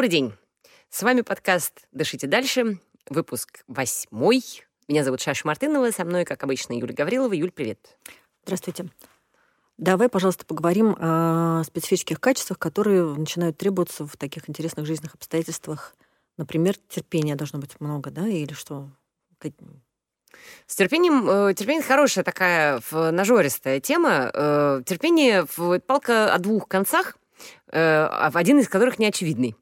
Добрый 0.00 0.12
день. 0.12 0.32
С 0.88 1.02
вами 1.02 1.20
подкаст 1.20 1.86
«Дышите 1.92 2.26
дальше», 2.26 2.78
выпуск 3.10 3.64
восьмой. 3.66 4.42
Меня 4.88 5.04
зовут 5.04 5.20
Шаша 5.20 5.46
Мартынова, 5.46 5.90
со 5.90 6.06
мной, 6.06 6.24
как 6.24 6.42
обычно, 6.42 6.72
Юля 6.72 6.94
Гаврилова. 6.94 7.34
Юль, 7.34 7.50
привет. 7.50 7.98
Здравствуйте. 8.44 8.86
Давай, 9.76 10.08
пожалуйста, 10.08 10.46
поговорим 10.46 10.96
о 10.98 11.62
специфических 11.66 12.18
качествах, 12.18 12.58
которые 12.58 13.04
начинают 13.14 13.58
требоваться 13.58 14.06
в 14.06 14.16
таких 14.16 14.48
интересных 14.48 14.86
жизненных 14.86 15.16
обстоятельствах. 15.16 15.94
Например, 16.38 16.76
терпения 16.88 17.36
должно 17.36 17.58
быть 17.58 17.78
много, 17.78 18.10
да, 18.10 18.26
или 18.26 18.54
что? 18.54 18.88
С 20.66 20.76
терпением, 20.76 21.28
э, 21.28 21.52
терпение 21.52 21.82
хорошая 21.82 22.24
такая 22.24 22.80
нажористая 22.90 23.80
тема. 23.80 24.30
Э, 24.32 24.82
терпение– 24.86 25.44
палка 25.86 26.32
о 26.32 26.38
двух 26.38 26.68
концах, 26.68 27.18
один 27.70 28.58
из 28.58 28.68
которых 28.68 28.98
неочевидный. 28.98 29.56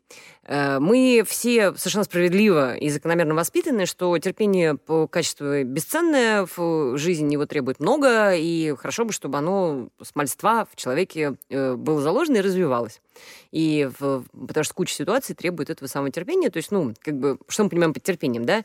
Мы 0.48 1.22
все 1.26 1.74
совершенно 1.74 2.04
справедливо 2.04 2.74
и 2.76 2.88
закономерно 2.88 3.34
воспитаны, 3.34 3.84
что 3.84 4.16
терпение 4.18 4.76
по 4.76 5.06
качеству 5.06 5.62
бесценное, 5.62 6.48
в 6.56 6.96
жизни 6.96 7.34
его 7.34 7.44
требует 7.44 7.80
много, 7.80 8.34
и 8.34 8.74
хорошо 8.76 9.04
бы, 9.04 9.12
чтобы 9.12 9.36
оно 9.36 9.90
с 10.02 10.14
мальства 10.14 10.66
в 10.72 10.76
человеке 10.76 11.34
было 11.50 12.00
заложено 12.00 12.36
и 12.36 12.40
развивалось. 12.40 13.02
И 13.50 13.90
в, 13.98 14.24
потому 14.32 14.64
что 14.64 14.74
куча 14.74 14.94
ситуаций 14.94 15.34
требует 15.34 15.68
этого 15.68 15.86
самого 15.86 16.10
терпения. 16.10 16.48
То 16.48 16.56
есть, 16.56 16.70
ну, 16.70 16.94
как 17.00 17.18
бы, 17.18 17.38
что 17.48 17.64
мы 17.64 17.70
понимаем 17.70 17.92
под 17.92 18.02
терпением, 18.02 18.46
да? 18.46 18.64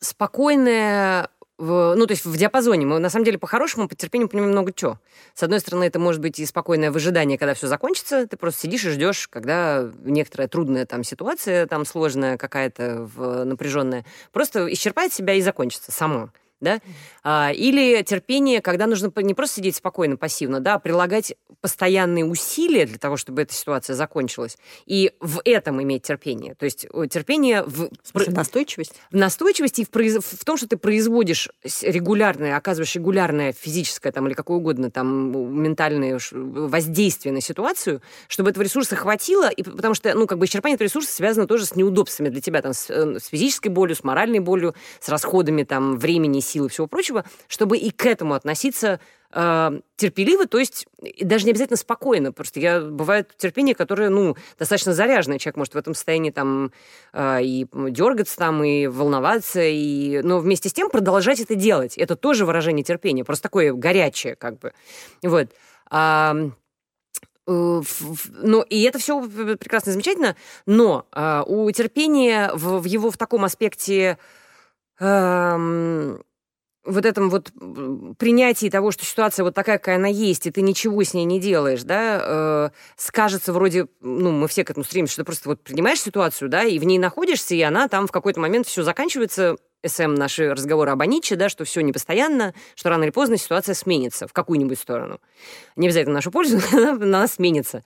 спокойное 0.00 1.28
в, 1.58 1.94
ну, 1.96 2.06
то 2.06 2.12
есть 2.12 2.24
в 2.24 2.36
диапазоне. 2.36 2.86
Мы, 2.86 2.98
на 2.98 3.10
самом 3.10 3.24
деле, 3.24 3.38
по-хорошему, 3.38 3.88
по 3.88 3.94
терпению 3.94 4.28
понимаем 4.28 4.52
много 4.52 4.72
чего. 4.72 4.98
С 5.34 5.42
одной 5.42 5.60
стороны, 5.60 5.84
это 5.84 5.98
может 5.98 6.20
быть 6.20 6.38
и 6.38 6.46
спокойное 6.46 6.90
выжидание, 6.90 7.36
когда 7.36 7.54
все 7.54 7.66
закончится. 7.66 8.26
Ты 8.26 8.36
просто 8.36 8.62
сидишь 8.62 8.84
и 8.84 8.90
ждешь, 8.90 9.28
когда 9.28 9.90
некоторая 10.04 10.48
трудная 10.48 10.86
там 10.86 11.04
ситуация, 11.04 11.66
там 11.66 11.84
сложная 11.84 12.38
какая-то, 12.38 13.08
напряженная, 13.44 14.04
просто 14.32 14.72
исчерпает 14.72 15.12
себя 15.12 15.34
и 15.34 15.42
закончится 15.42 15.92
само 15.92 16.30
да, 16.60 16.80
а, 17.22 17.52
или 17.52 18.02
терпение, 18.02 18.60
когда 18.60 18.86
нужно 18.86 19.12
не 19.16 19.34
просто 19.34 19.56
сидеть 19.56 19.76
спокойно, 19.76 20.16
пассивно, 20.16 20.60
да, 20.60 20.74
а 20.74 20.78
прилагать 20.78 21.34
постоянные 21.60 22.24
усилия 22.24 22.86
для 22.86 22.98
того, 22.98 23.16
чтобы 23.16 23.42
эта 23.42 23.54
ситуация 23.54 23.94
закончилась, 23.94 24.58
и 24.86 25.12
в 25.20 25.40
этом 25.44 25.82
иметь 25.82 26.02
терпение. 26.02 26.54
То 26.54 26.64
есть 26.64 26.86
терпение 27.10 27.62
в... 27.62 27.90
в 28.12 28.32
настойчивость? 28.32 28.94
В 29.10 29.16
настойчивости 29.16 29.82
и 29.82 29.84
в, 29.84 29.90
произ... 29.90 30.16
в 30.18 30.44
том, 30.44 30.56
что 30.56 30.68
ты 30.68 30.76
производишь 30.76 31.48
регулярное, 31.82 32.56
оказываешь 32.56 32.94
регулярное 32.94 33.52
физическое 33.52 34.12
там, 34.12 34.26
или 34.26 34.34
какое 34.34 34.58
угодно 34.58 34.90
там 34.90 35.62
ментальное 35.62 36.18
воздействие 36.32 37.32
на 37.32 37.40
ситуацию, 37.40 38.02
чтобы 38.28 38.50
этого 38.50 38.62
ресурса 38.64 38.96
хватило, 38.96 39.48
и 39.48 39.62
потому 39.62 39.94
что, 39.94 40.14
ну, 40.14 40.26
как 40.26 40.38
бы 40.38 40.46
исчерпание 40.46 40.74
этого 40.74 40.86
ресурса 40.86 41.12
связано 41.12 41.46
тоже 41.46 41.66
с 41.66 41.74
неудобствами 41.74 42.28
для 42.28 42.40
тебя, 42.40 42.62
там, 42.62 42.72
с, 42.72 42.90
э, 42.90 43.18
с 43.18 43.26
физической 43.26 43.68
болью, 43.68 43.96
с 43.96 44.04
моральной 44.04 44.40
болью, 44.40 44.74
с 45.00 45.08
расходами 45.08 45.62
там 45.62 45.98
времени, 45.98 46.40
сил 46.48 46.66
и 46.66 46.68
всего 46.68 46.86
прочего, 46.86 47.24
чтобы 47.46 47.78
и 47.78 47.90
к 47.90 48.06
этому 48.06 48.34
относиться 48.34 49.00
э, 49.32 49.80
терпеливо, 49.96 50.46
то 50.46 50.58
есть 50.58 50.86
даже 51.20 51.44
не 51.44 51.50
обязательно 51.52 51.76
спокойно. 51.76 52.32
Просто 52.32 52.60
я, 52.60 52.80
бывает 52.80 53.34
терпение, 53.36 53.74
которое, 53.74 54.08
ну, 54.08 54.36
достаточно 54.58 54.94
заряженное. 54.94 55.38
Человек 55.38 55.56
может 55.56 55.74
в 55.74 55.78
этом 55.78 55.94
состоянии 55.94 56.30
там 56.30 56.72
э, 57.12 57.42
и 57.42 57.66
дергаться 57.72 58.36
там, 58.36 58.64
и 58.64 58.86
волноваться, 58.86 59.60
и... 59.62 60.20
но 60.22 60.38
вместе 60.38 60.68
с 60.68 60.72
тем 60.72 60.90
продолжать 60.90 61.40
это 61.40 61.54
делать. 61.54 61.98
Это 61.98 62.16
тоже 62.16 62.46
выражение 62.46 62.84
терпения, 62.84 63.24
просто 63.24 63.44
такое 63.44 63.72
горячее, 63.72 64.34
как 64.34 64.58
бы. 64.58 64.72
Вот. 65.22 65.48
А, 65.90 66.34
ну, 67.46 68.62
и 68.62 68.82
это 68.82 68.98
все 68.98 69.22
прекрасно, 69.56 69.92
замечательно, 69.92 70.36
но 70.66 71.06
э, 71.12 71.42
у 71.46 71.70
терпения 71.70 72.50
в, 72.52 72.80
в 72.80 72.84
его 72.84 73.10
в 73.10 73.16
таком 73.16 73.44
аспекте 73.44 74.18
э, 75.00 76.18
вот 76.88 77.04
этом 77.04 77.30
вот 77.30 77.52
принятии 78.18 78.70
того, 78.70 78.90
что 78.90 79.04
ситуация 79.04 79.44
вот 79.44 79.54
такая, 79.54 79.78
какая 79.78 79.96
она 79.96 80.08
есть, 80.08 80.46
и 80.46 80.50
ты 80.50 80.62
ничего 80.62 81.02
с 81.02 81.14
ней 81.14 81.24
не 81.24 81.40
делаешь, 81.40 81.82
да, 81.82 82.20
э, 82.22 82.70
скажется 82.96 83.52
вроде, 83.52 83.86
ну, 84.00 84.32
мы 84.32 84.48
все 84.48 84.64
к 84.64 84.70
этому 84.70 84.84
стремимся, 84.84 85.12
что 85.12 85.22
ты 85.22 85.26
просто 85.26 85.48
вот 85.48 85.62
принимаешь 85.62 86.00
ситуацию, 86.00 86.48
да, 86.48 86.64
и 86.64 86.78
в 86.78 86.84
ней 86.84 86.98
находишься, 86.98 87.54
и 87.54 87.60
она 87.60 87.88
там 87.88 88.06
в 88.06 88.12
какой-то 88.12 88.40
момент 88.40 88.66
все 88.66 88.82
заканчивается, 88.82 89.56
СМ 89.86 90.14
наши 90.14 90.50
разговоры 90.50 90.90
об 90.90 91.00
Аниче, 91.02 91.36
да, 91.36 91.48
что 91.48 91.64
все 91.64 91.80
непостоянно, 91.82 92.52
что 92.74 92.88
рано 92.88 93.04
или 93.04 93.10
поздно 93.10 93.36
ситуация 93.36 93.74
сменится 93.74 94.26
в 94.26 94.32
какую-нибудь 94.32 94.78
сторону. 94.78 95.20
Не 95.76 95.86
обязательно 95.86 96.14
в 96.14 96.16
нашу 96.16 96.30
пользу, 96.32 96.58
но 96.72 96.90
она 96.90 97.28
сменится. 97.28 97.84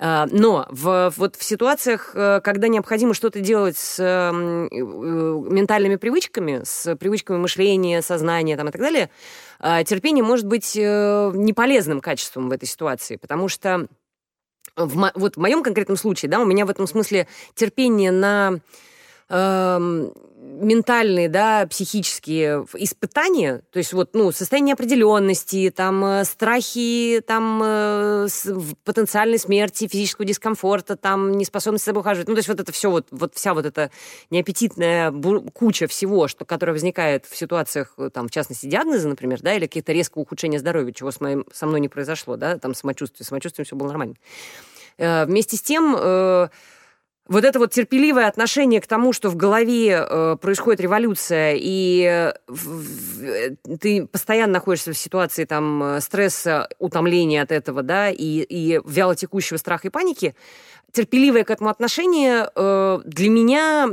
А, 0.00 0.26
но 0.30 0.66
в, 0.70 1.12
вот 1.16 1.36
в 1.36 1.44
ситуациях, 1.44 2.10
э, 2.14 2.40
когда 2.42 2.66
необходимо 2.66 3.14
что-то 3.14 3.40
делать 3.40 3.76
с 3.76 3.98
э, 4.00 4.32
ментальными 4.32 5.96
привычками, 5.96 6.62
с 6.64 6.96
привычками 6.96 7.38
мышления, 7.38 8.02
сознания 8.02 8.56
там, 8.56 8.68
и 8.68 8.72
так 8.72 8.80
далее, 8.80 9.10
а, 9.60 9.84
терпение 9.84 10.24
может 10.24 10.46
быть 10.46 10.76
э, 10.76 11.32
неполезным 11.34 12.00
качеством 12.00 12.48
в 12.48 12.52
этой 12.52 12.66
ситуации, 12.66 13.16
потому 13.16 13.48
что 13.48 13.86
в, 14.76 15.12
вот 15.14 15.36
в 15.36 15.40
моем 15.40 15.62
конкретном 15.62 15.96
случае, 15.96 16.30
да, 16.30 16.40
у 16.40 16.44
меня 16.44 16.66
в 16.66 16.70
этом 16.70 16.86
смысле 16.86 17.26
терпение 17.54 18.10
на 18.10 18.60
эм, 19.28 20.12
ментальные, 20.40 21.28
да, 21.28 21.66
психические 21.66 22.66
испытания, 22.74 23.62
то 23.70 23.78
есть 23.78 23.92
вот, 23.92 24.10
ну, 24.14 24.30
состояние 24.32 24.72
неопределенности, 24.72 25.72
там, 25.74 26.04
э, 26.04 26.24
страхи, 26.24 27.22
там, 27.26 27.60
э, 27.64 28.28
потенциальной 28.84 29.38
смерти, 29.38 29.88
физического 29.88 30.24
дискомфорта, 30.24 30.96
там, 30.96 31.32
неспособность 31.32 31.84
за 31.84 31.90
собой 31.90 32.00
ухаживать, 32.00 32.28
ну, 32.28 32.34
то 32.34 32.38
есть 32.38 32.48
вот 32.48 32.60
это 32.60 32.72
все, 32.72 32.90
вот, 32.90 33.06
вот 33.10 33.34
вся 33.34 33.54
вот 33.54 33.66
эта 33.66 33.90
неаппетитная 34.30 35.12
куча 35.52 35.86
всего, 35.86 36.28
что, 36.28 36.44
которая 36.44 36.74
возникает 36.74 37.26
в 37.26 37.36
ситуациях, 37.36 37.94
э, 37.98 38.10
там, 38.12 38.28
в 38.28 38.30
частности, 38.30 38.66
диагноза, 38.66 39.08
например, 39.08 39.40
да, 39.42 39.54
или 39.54 39.66
какие-то 39.66 39.92
резкого 39.92 40.22
ухудшения 40.22 40.58
здоровья, 40.58 40.92
чего 40.92 41.10
с 41.10 41.20
моим, 41.20 41.46
со 41.52 41.66
мной 41.66 41.80
не 41.80 41.88
произошло, 41.88 42.36
да, 42.36 42.58
там, 42.58 42.74
самочувствие, 42.74 43.26
самочувствием 43.26 43.64
все 43.64 43.76
было 43.76 43.88
нормально. 43.88 44.14
Вместе 44.98 45.56
с 45.56 45.62
тем, 45.62 45.94
вот 47.28 47.44
это 47.44 47.58
вот 47.58 47.72
терпеливое 47.72 48.26
отношение 48.26 48.80
к 48.80 48.86
тому, 48.86 49.12
что 49.12 49.28
в 49.28 49.36
голове 49.36 49.90
э, 49.90 50.36
происходит 50.40 50.80
революция, 50.80 51.56
и 51.58 52.32
э, 52.48 53.54
ты 53.80 54.06
постоянно 54.06 54.54
находишься 54.54 54.92
в 54.92 54.98
ситуации 54.98 55.44
там 55.44 55.82
э, 55.82 56.00
стресса, 56.00 56.68
утомления 56.78 57.42
от 57.42 57.52
этого, 57.52 57.82
да, 57.82 58.10
и, 58.10 58.16
и 58.16 58.80
вялотекущего 58.84 59.58
страха 59.58 59.88
и 59.88 59.90
паники, 59.90 60.34
терпеливое 60.92 61.44
к 61.44 61.50
этому 61.50 61.68
отношение 61.68 62.50
э, 62.54 63.00
для 63.04 63.28
меня 63.28 63.90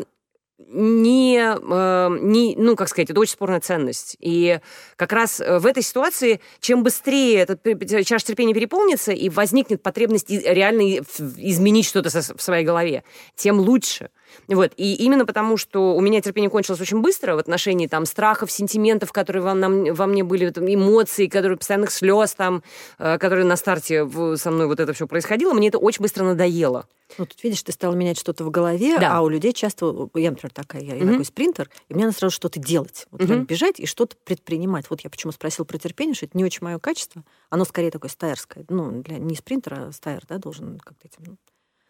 не, 0.58 1.38
э, 1.38 2.18
не, 2.22 2.56
ну, 2.58 2.76
как 2.76 2.88
сказать, 2.88 3.10
это 3.10 3.20
очень 3.20 3.34
спорная 3.34 3.60
ценность. 3.60 4.16
И 4.20 4.60
как 4.96 5.12
раз 5.12 5.42
э, 5.42 5.60
в 5.60 5.66
этой 5.66 5.84
ситуации, 5.84 6.40
чем 6.62 6.84
быстрее 6.84 7.40
этот 7.40 7.62
чаша 8.06 8.26
терпения 8.26 8.54
переполнится 8.54 9.12
и 9.12 9.30
возникнет 9.30 9.84
потребность 9.84 10.30
реально 10.30 11.00
изменить 11.00 11.86
что-то 11.86 12.10
в 12.10 12.42
своей 12.42 12.66
голове, 12.66 13.04
тем 13.36 13.60
лучше. 13.60 14.10
Вот. 14.48 14.74
И 14.78 14.96
именно 14.96 15.26
потому, 15.26 15.58
что 15.58 15.96
у 15.96 16.02
меня 16.02 16.22
терпение 16.22 16.50
кончилось 16.50 16.82
очень 16.82 17.02
быстро 17.02 17.36
в 17.36 17.40
отношении 17.40 17.88
там 17.88 18.06
страхов, 18.06 18.52
сентиментов, 18.52 19.12
которые 19.12 19.44
во, 19.44 19.54
нам, 19.54 19.94
во 19.94 20.08
мне 20.08 20.24
были, 20.24 20.50
там, 20.50 20.66
эмоций, 20.66 21.28
которые 21.28 21.58
постоянных 21.58 21.92
слез, 21.92 22.34
там, 22.34 22.64
э, 23.00 23.18
которые 23.18 23.46
на 23.46 23.56
старте 23.56 24.08
со 24.38 24.52
мной 24.52 24.68
вот 24.68 24.80
это 24.80 24.94
все 24.94 25.08
происходило, 25.08 25.54
мне 25.54 25.70
это 25.70 25.78
очень 25.78 26.02
быстро 26.02 26.24
надоело. 26.24 26.88
Ну, 27.18 27.26
тут 27.26 27.44
видишь, 27.44 27.64
ты 27.64 27.72
стала 27.72 27.94
менять 27.94 28.20
что-то 28.20 28.44
в 28.44 28.50
голове, 28.50 28.98
да. 29.00 29.18
а 29.18 29.22
у 29.22 29.30
людей 29.30 29.54
часто, 29.54 30.10
я, 30.16 30.32
например, 30.32 30.52
такая, 30.52 30.82
я, 30.82 30.96
mm-hmm. 30.96 31.12
такой 31.12 31.26
спринтер, 31.26 31.70
и 31.88 31.94
мне 31.94 32.06
надо 32.06 32.18
сразу 32.18 32.36
что-то 32.36 32.60
делать. 32.60 33.08
Вот 33.12 33.22
mm-hmm. 33.22 33.46
бежать 33.46 33.80
и 33.80 33.86
что-то 33.86 34.16
предпринимать. 34.24 34.90
Вот 34.90 35.02
я 35.02 35.10
почему 35.10 35.32
спросил 35.32 35.66
про 35.66 35.78
терпение, 35.78 36.16
что 36.16 36.26
это 36.26 36.38
не 36.38 36.44
очень 36.44 36.64
мое 36.64 36.80
качество. 36.80 37.24
Оно 37.50 37.64
скорее 37.64 37.92
такое 37.92 38.10
стайерское. 38.10 38.66
Ну, 38.70 39.02
для 39.04 39.18
не 39.18 39.36
спринтера, 39.36 39.88
а 39.88 39.92
стайер, 39.92 40.24
да, 40.28 40.38
должен 40.40 40.80
как-то 40.80 41.08
этим 41.08 41.38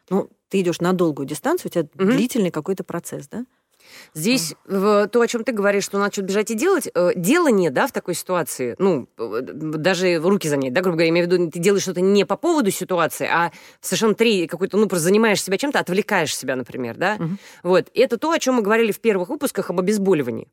ну, 0.09 0.29
ты 0.49 0.61
идешь 0.61 0.79
на 0.79 0.93
долгую 0.93 1.27
дистанцию, 1.27 1.69
у 1.69 1.73
тебя 1.73 1.87
угу. 1.93 2.11
длительный 2.11 2.51
какой-то 2.51 2.83
процесс, 2.83 3.27
да? 3.27 3.45
Здесь 4.13 4.55
в, 4.65 5.07
то, 5.07 5.21
о 5.21 5.27
чем 5.27 5.43
ты 5.43 5.51
говоришь, 5.51 5.83
что 5.83 5.99
надо 5.99 6.11
что-то 6.11 6.27
бежать 6.27 6.51
и 6.51 6.55
делать, 6.55 6.89
э, 6.93 7.11
делание, 7.15 7.69
да, 7.69 7.87
в 7.87 7.91
такой 7.91 8.15
ситуации, 8.15 8.75
ну, 8.79 9.07
э, 9.17 9.41
даже 9.41 10.17
руки 10.17 10.47
занять, 10.49 10.73
да, 10.73 10.81
грубо 10.81 10.95
говоря, 10.97 11.05
я 11.05 11.11
имею 11.11 11.27
в 11.27 11.31
виду, 11.31 11.51
ты 11.51 11.59
делаешь 11.59 11.83
что-то 11.83 12.01
не 12.01 12.25
по 12.25 12.37
поводу 12.37 12.71
ситуации, 12.71 13.27
а 13.27 13.51
совершенно 13.81 14.15
три 14.15 14.47
какой-то, 14.47 14.77
ну, 14.77 14.87
просто 14.87 15.05
занимаешь 15.05 15.43
себя 15.43 15.57
чем-то, 15.57 15.79
отвлекаешь 15.79 16.35
себя, 16.35 16.55
например, 16.55 16.97
да. 16.97 17.17
Угу. 17.19 17.29
Вот. 17.63 17.89
Это 17.93 18.17
то, 18.17 18.31
о 18.31 18.39
чем 18.39 18.55
мы 18.55 18.61
говорили 18.61 18.91
в 18.91 18.99
первых 18.99 19.29
выпусках 19.29 19.69
об 19.69 19.79
обезболивании. 19.79 20.47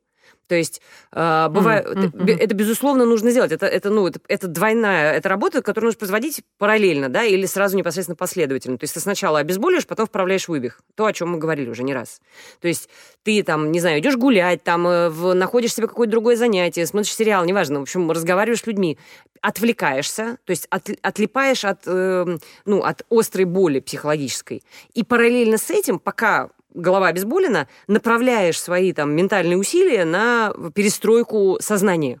То 0.47 0.55
есть 0.55 0.81
э, 1.11 1.47
бывает, 1.49 1.85
mm-hmm. 1.85 2.23
это, 2.23 2.43
это 2.43 2.55
безусловно 2.55 3.05
нужно 3.05 3.31
сделать. 3.31 3.51
Это, 3.51 3.65
это, 3.65 3.89
ну, 3.89 4.07
это, 4.07 4.19
это 4.27 4.47
двойная 4.47 5.13
это 5.13 5.29
работа, 5.29 5.61
которую 5.61 5.89
нужно 5.89 5.99
производить 5.99 6.41
параллельно, 6.57 7.09
да, 7.09 7.23
или 7.23 7.45
сразу 7.45 7.77
непосредственно 7.77 8.15
последовательно. 8.15 8.77
То 8.77 8.83
есть 8.83 8.93
ты 8.93 8.99
сначала 8.99 9.39
обезболиваешь, 9.39 9.87
потом 9.87 10.05
вправляешь 10.05 10.47
вывих. 10.47 10.81
То, 10.95 11.05
о 11.05 11.13
чем 11.13 11.31
мы 11.31 11.37
говорили 11.37 11.69
уже 11.69 11.83
не 11.83 11.93
раз. 11.93 12.21
То 12.59 12.67
есть 12.67 12.89
ты 13.23 13.41
там, 13.43 13.71
не 13.71 13.79
знаю, 13.79 13.99
идешь 13.99 14.17
гулять, 14.17 14.63
там 14.63 14.87
э, 14.87 15.09
в, 15.09 15.33
находишь 15.33 15.73
себе 15.73 15.87
какое-то 15.87 16.11
другое 16.11 16.35
занятие, 16.35 16.85
смотришь 16.85 17.15
сериал, 17.15 17.45
неважно, 17.45 17.79
в 17.79 17.83
общем, 17.83 18.11
разговариваешь 18.11 18.61
с 18.61 18.67
людьми, 18.67 18.97
отвлекаешься, 19.41 20.37
то 20.45 20.51
есть 20.51 20.67
от, 20.69 20.89
отлипаешь 21.01 21.65
от, 21.65 21.81
э, 21.85 22.37
ну, 22.65 22.81
от 22.81 23.05
острой 23.09 23.45
боли 23.45 23.79
психологической. 23.79 24.63
И 24.93 25.03
параллельно 25.03 25.57
с 25.57 25.69
этим, 25.69 25.99
пока 25.99 26.49
голова 26.73 27.07
обезболена, 27.07 27.67
направляешь 27.87 28.59
свои 28.59 28.93
там 28.93 29.15
ментальные 29.15 29.57
усилия 29.57 30.05
на 30.05 30.53
перестройку 30.73 31.57
сознания. 31.59 32.19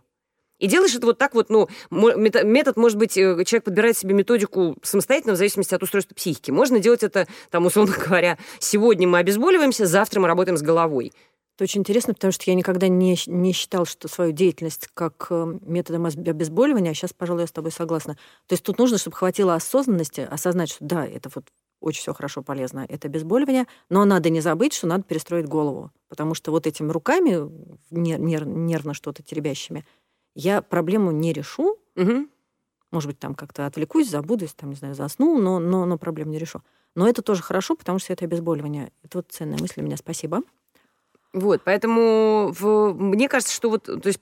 И 0.59 0.67
делаешь 0.67 0.95
это 0.95 1.07
вот 1.07 1.17
так 1.17 1.33
вот, 1.33 1.49
ну, 1.49 1.67
метод, 1.91 2.77
может 2.77 2.97
быть, 2.97 3.17
э, 3.17 3.43
человек 3.43 3.65
подбирает 3.65 3.97
себе 3.97 4.13
методику 4.13 4.77
самостоятельно 4.81 5.33
в 5.33 5.35
зависимости 5.37 5.75
от 5.75 5.83
устройства 5.83 6.15
психики. 6.15 6.51
Можно 6.51 6.79
делать 6.79 7.03
это, 7.03 7.27
там, 7.49 7.65
условно 7.65 7.95
говоря, 8.05 8.37
сегодня 8.59 9.05
мы 9.05 9.17
обезболиваемся, 9.17 9.85
завтра 9.85 10.21
мы 10.21 10.27
работаем 10.27 10.55
с 10.55 10.61
головой. 10.61 11.11
Это 11.55 11.65
очень 11.65 11.81
интересно, 11.81 12.13
потому 12.13 12.31
что 12.31 12.49
я 12.49 12.55
никогда 12.55 12.87
не, 12.87 13.17
не 13.27 13.51
считал, 13.51 13.85
что 13.85 14.07
свою 14.07 14.31
деятельность 14.31 14.87
как 14.93 15.27
э, 15.29 15.59
методом 15.61 16.05
обезболивания, 16.05 16.91
а 16.91 16.93
сейчас, 16.93 17.13
пожалуй, 17.13 17.41
я 17.41 17.47
с 17.47 17.51
тобой 17.51 17.71
согласна. 17.71 18.13
То 18.47 18.53
есть 18.53 18.63
тут 18.63 18.79
нужно, 18.79 18.97
чтобы 18.97 19.17
хватило 19.17 19.55
осознанности, 19.55 20.21
осознать, 20.21 20.69
что 20.69 20.85
да, 20.85 21.05
это 21.05 21.29
вот 21.35 21.45
очень 21.83 22.01
все 22.01 22.13
хорошо, 22.13 22.41
полезно. 22.41 22.85
Это 22.87 23.07
обезболивание, 23.07 23.67
но 23.89 24.05
надо 24.05 24.29
не 24.29 24.41
забыть, 24.41 24.73
что 24.73 24.87
надо 24.87 25.03
перестроить 25.03 25.47
голову, 25.47 25.91
потому 26.07 26.33
что 26.33 26.51
вот 26.51 26.65
этими 26.65 26.91
руками, 26.91 27.31
нер- 27.91 28.19
нер- 28.19 28.45
нервно 28.45 28.93
что-то 28.93 29.21
теребящими, 29.21 29.85
я 30.33 30.61
проблему 30.61 31.11
не 31.11 31.33
решу. 31.33 31.77
Угу. 31.95 32.27
Может 32.91 33.07
быть, 33.07 33.19
там 33.19 33.35
как-то 33.35 33.65
отвлекусь, 33.65 34.09
забудусь, 34.09 34.53
там, 34.53 34.69
не 34.69 34.75
знаю, 34.75 34.95
засну, 34.95 35.39
но, 35.39 35.59
но, 35.59 35.85
но 35.85 35.97
проблем 35.97 36.29
не 36.31 36.39
решу. 36.39 36.61
Но 36.95 37.07
это 37.07 37.21
тоже 37.21 37.41
хорошо, 37.41 37.75
потому 37.75 37.99
что 37.99 38.13
это 38.13 38.25
обезболивание. 38.25 38.91
Это 39.03 39.17
вот 39.17 39.31
ценная 39.31 39.57
мысль 39.59 39.81
у 39.81 39.83
меня. 39.83 39.97
Спасибо. 39.97 40.41
Вот, 41.33 41.61
поэтому 41.63 42.53
в, 42.57 42.93
мне 42.93 43.27
кажется, 43.27 43.55
что 43.55 43.71
вот, 43.71 43.85
то 43.85 44.07
есть 44.07 44.19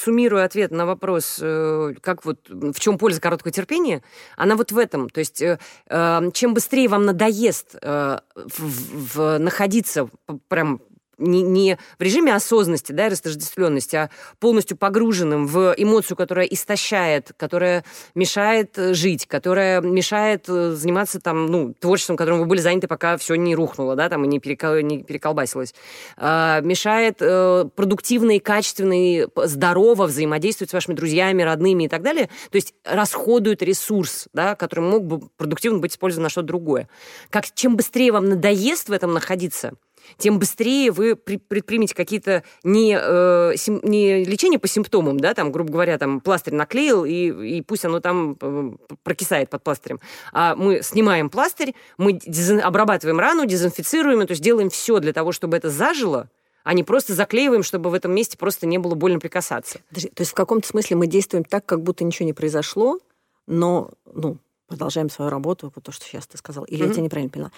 суммируя 0.00 0.44
ответ 0.44 0.70
на 0.70 0.86
вопрос, 0.86 1.38
э, 1.42 1.92
как 2.00 2.24
вот, 2.24 2.48
в 2.48 2.80
чем 2.80 2.96
польза 2.96 3.20
короткого 3.20 3.52
терпения, 3.52 4.02
она 4.34 4.56
вот 4.56 4.72
в 4.72 4.78
этом. 4.78 5.10
То 5.10 5.20
есть 5.20 5.42
э, 5.42 5.58
э, 5.90 6.30
чем 6.32 6.54
быстрее 6.54 6.88
вам 6.88 7.04
надоест 7.04 7.74
в, 7.82 8.20
в, 8.34 9.38
находиться 9.38 10.08
прям 10.48 10.80
не, 11.18 11.42
не 11.42 11.78
в 11.98 12.02
режиме 12.02 12.34
осознанности, 12.34 12.92
да, 12.92 13.06
и 13.06 13.10
растождествленности, 13.10 13.96
а 13.96 14.10
полностью 14.38 14.76
погруженным 14.76 15.46
в 15.46 15.74
эмоцию, 15.76 16.16
которая 16.16 16.46
истощает, 16.46 17.32
которая 17.36 17.84
мешает 18.14 18.78
э, 18.78 18.94
жить, 18.94 19.26
которая 19.26 19.80
мешает 19.80 20.48
э, 20.48 20.72
заниматься 20.72 21.20
там, 21.20 21.46
ну, 21.46 21.74
творчеством, 21.74 22.16
которым 22.16 22.40
вы 22.40 22.46
были 22.46 22.60
заняты, 22.60 22.88
пока 22.88 23.16
все 23.16 23.34
не 23.34 23.54
рухнуло, 23.54 23.96
да, 23.96 24.08
там, 24.08 24.24
и 24.24 24.28
не, 24.28 24.40
перекол... 24.40 24.78
не 24.80 25.02
переколбасилось. 25.02 25.74
А, 26.16 26.60
мешает 26.60 27.18
э, 27.20 27.66
продуктивно 27.74 28.36
и 28.36 28.38
качественно 28.38 28.94
и 28.94 29.26
здорово 29.44 30.06
взаимодействовать 30.06 30.70
с 30.70 30.74
вашими 30.74 30.94
друзьями, 30.94 31.42
родными 31.42 31.84
и 31.84 31.88
так 31.88 32.02
далее. 32.02 32.28
То 32.50 32.56
есть 32.56 32.74
расходует 32.84 33.62
ресурс, 33.62 34.28
да, 34.32 34.54
который 34.54 34.80
мог 34.80 35.04
бы 35.04 35.28
продуктивно 35.36 35.78
быть 35.78 35.92
использован 35.92 36.24
на 36.24 36.28
что-то 36.28 36.48
другое. 36.48 36.88
Как, 37.30 37.46
чем 37.54 37.76
быстрее 37.76 38.12
вам 38.12 38.28
надоест 38.28 38.88
в 38.88 38.92
этом 38.92 39.12
находиться, 39.12 39.72
тем 40.16 40.38
быстрее 40.38 40.90
вы 40.90 41.16
предпримете 41.16 41.94
какие-то 41.94 42.42
не, 42.62 42.98
э, 43.00 43.56
сим, 43.56 43.80
не 43.82 44.24
лечение 44.24 44.58
по 44.58 44.68
симптомам, 44.68 45.18
да, 45.18 45.34
там, 45.34 45.52
грубо 45.52 45.72
говоря, 45.72 45.98
там 45.98 46.20
пластырь 46.20 46.54
наклеил, 46.54 47.04
и, 47.04 47.58
и 47.58 47.62
пусть 47.62 47.84
оно 47.84 48.00
там 48.00 48.36
э, 48.40 48.72
прокисает 49.02 49.50
под 49.50 49.62
пластырем. 49.62 50.00
А 50.32 50.54
мы 50.56 50.82
снимаем 50.82 51.30
пластырь, 51.30 51.74
мы 51.98 52.12
дезин, 52.12 52.60
обрабатываем 52.60 53.18
рану, 53.18 53.46
дезинфицируем, 53.46 54.26
то 54.26 54.32
есть 54.32 54.42
делаем 54.42 54.70
все 54.70 54.98
для 55.00 55.12
того, 55.12 55.32
чтобы 55.32 55.56
это 55.56 55.70
зажило, 55.70 56.28
а 56.62 56.72
не 56.72 56.82
просто 56.82 57.14
заклеиваем, 57.14 57.62
чтобы 57.62 57.90
в 57.90 57.94
этом 57.94 58.14
месте 58.14 58.38
просто 58.38 58.66
не 58.66 58.78
было 58.78 58.94
больно 58.94 59.20
прикасаться. 59.20 59.80
Подожди, 59.88 60.08
то 60.08 60.22
есть 60.22 60.32
в 60.32 60.34
каком-то 60.34 60.66
смысле 60.66 60.96
мы 60.96 61.06
действуем 61.06 61.44
так, 61.44 61.66
как 61.66 61.82
будто 61.82 62.04
ничего 62.04 62.26
не 62.26 62.32
произошло, 62.32 62.98
но, 63.46 63.90
ну, 64.12 64.38
продолжаем 64.66 65.10
свою 65.10 65.30
работу, 65.30 65.70
вот 65.74 65.84
то, 65.84 65.92
что 65.92 66.04
сейчас 66.04 66.26
ты 66.26 66.38
сказал. 66.38 66.64
Или 66.64 66.84
mm-hmm. 66.84 66.88
я 66.88 66.92
тебя 66.92 67.02
неправильно 67.02 67.30
поняла. 67.30 67.52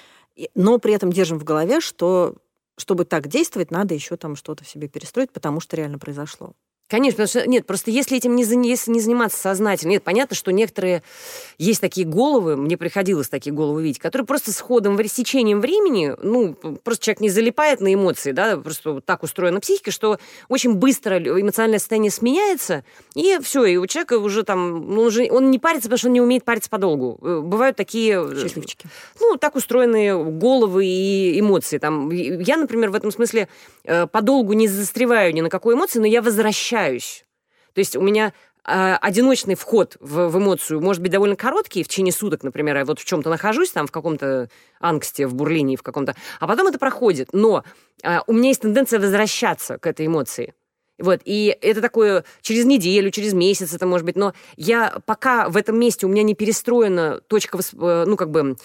Но 0.54 0.78
при 0.78 0.92
этом 0.94 1.12
держим 1.12 1.38
в 1.38 1.44
голове, 1.44 1.80
что 1.80 2.36
чтобы 2.78 3.04
так 3.04 3.26
действовать, 3.28 3.70
надо 3.70 3.94
еще 3.94 4.16
там 4.16 4.36
что-то 4.36 4.64
в 4.64 4.68
себе 4.68 4.88
перестроить, 4.88 5.32
потому 5.32 5.60
что 5.60 5.76
реально 5.76 5.98
произошло. 5.98 6.52
Конечно, 6.88 7.24
потому 7.24 7.28
что 7.28 7.50
нет, 7.50 7.66
просто 7.66 7.90
если 7.90 8.16
этим 8.16 8.36
не, 8.36 8.44
если 8.68 8.92
не 8.92 9.00
заниматься 9.00 9.40
сознательно, 9.40 9.90
нет, 9.90 10.04
понятно, 10.04 10.36
что 10.36 10.52
некоторые 10.52 11.02
есть 11.58 11.80
такие 11.80 12.06
головы, 12.06 12.56
мне 12.56 12.76
приходилось 12.76 13.28
такие 13.28 13.52
головы 13.52 13.82
видеть, 13.82 13.98
которые 13.98 14.24
просто 14.24 14.52
с 14.52 14.60
ходом, 14.60 14.96
с 14.96 15.12
течением 15.12 15.60
времени, 15.60 16.14
ну, 16.22 16.54
просто 16.84 17.06
человек 17.06 17.20
не 17.22 17.28
залипает 17.28 17.80
на 17.80 17.92
эмоции, 17.92 18.30
да, 18.30 18.56
просто 18.56 19.00
так 19.00 19.24
устроена 19.24 19.58
психика, 19.58 19.90
что 19.90 20.20
очень 20.48 20.74
быстро 20.74 21.18
эмоциональное 21.18 21.80
состояние 21.80 22.12
сменяется, 22.12 22.84
и 23.16 23.38
все, 23.42 23.64
и 23.64 23.76
у 23.78 23.86
человека 23.88 24.18
уже 24.18 24.44
там, 24.44 24.88
ну, 24.94 25.02
уже, 25.02 25.28
он 25.28 25.50
не 25.50 25.58
парится, 25.58 25.88
потому 25.88 25.98
что 25.98 26.06
он 26.06 26.12
не 26.12 26.20
умеет 26.20 26.44
париться 26.44 26.70
подолгу. 26.70 27.18
Э, 27.20 27.40
бывают 27.40 27.76
такие... 27.76 28.24
Э, 28.24 28.42
Счастливчики. 28.42 28.86
Ну, 29.18 29.36
так 29.38 29.56
устроенные 29.56 30.22
головы 30.22 30.86
и 30.86 31.40
эмоции. 31.40 31.78
Там, 31.78 32.10
я, 32.10 32.56
например, 32.56 32.90
в 32.90 32.94
этом 32.94 33.10
смысле 33.10 33.48
э, 33.82 34.06
подолгу 34.06 34.52
не 34.52 34.68
застреваю 34.68 35.34
ни 35.34 35.40
на 35.40 35.50
какой 35.50 35.74
эмоции, 35.74 35.98
но 35.98 36.06
я 36.06 36.22
возвращаюсь 36.22 36.75
общаюсь. 36.76 37.24
То 37.74 37.80
есть 37.80 37.96
у 37.96 38.00
меня 38.00 38.32
э, 38.66 38.94
одиночный 39.00 39.54
вход 39.54 39.96
в, 40.00 40.28
в 40.28 40.38
эмоцию 40.38 40.80
может 40.80 41.02
быть 41.02 41.12
довольно 41.12 41.36
короткий, 41.36 41.82
в 41.82 41.88
течение 41.88 42.12
суток, 42.12 42.42
например, 42.42 42.76
я 42.76 42.84
вот 42.84 42.98
в 43.00 43.04
чем-то 43.04 43.30
нахожусь, 43.30 43.70
там, 43.70 43.86
в 43.86 43.90
каком-то 43.90 44.48
ангсте, 44.80 45.26
в 45.26 45.34
бурлении, 45.34 45.76
в 45.76 45.82
каком-то, 45.82 46.14
а 46.40 46.46
потом 46.46 46.68
это 46.68 46.78
проходит. 46.78 47.28
Но 47.32 47.64
э, 48.02 48.18
у 48.26 48.32
меня 48.32 48.48
есть 48.48 48.62
тенденция 48.62 49.00
возвращаться 49.00 49.78
к 49.78 49.86
этой 49.86 50.06
эмоции. 50.06 50.54
Вот, 50.98 51.20
и 51.26 51.56
это 51.60 51.82
такое 51.82 52.24
через 52.40 52.64
неделю, 52.64 53.10
через 53.10 53.34
месяц 53.34 53.74
это 53.74 53.86
может 53.86 54.06
быть, 54.06 54.16
но 54.16 54.32
я 54.56 54.98
пока 55.04 55.50
в 55.50 55.58
этом 55.58 55.78
месте 55.78 56.06
у 56.06 56.08
меня 56.08 56.22
не 56.22 56.34
перестроена 56.34 57.20
точка, 57.20 57.58
э, 57.58 58.04
ну, 58.06 58.16
как 58.16 58.30
бы, 58.30 58.56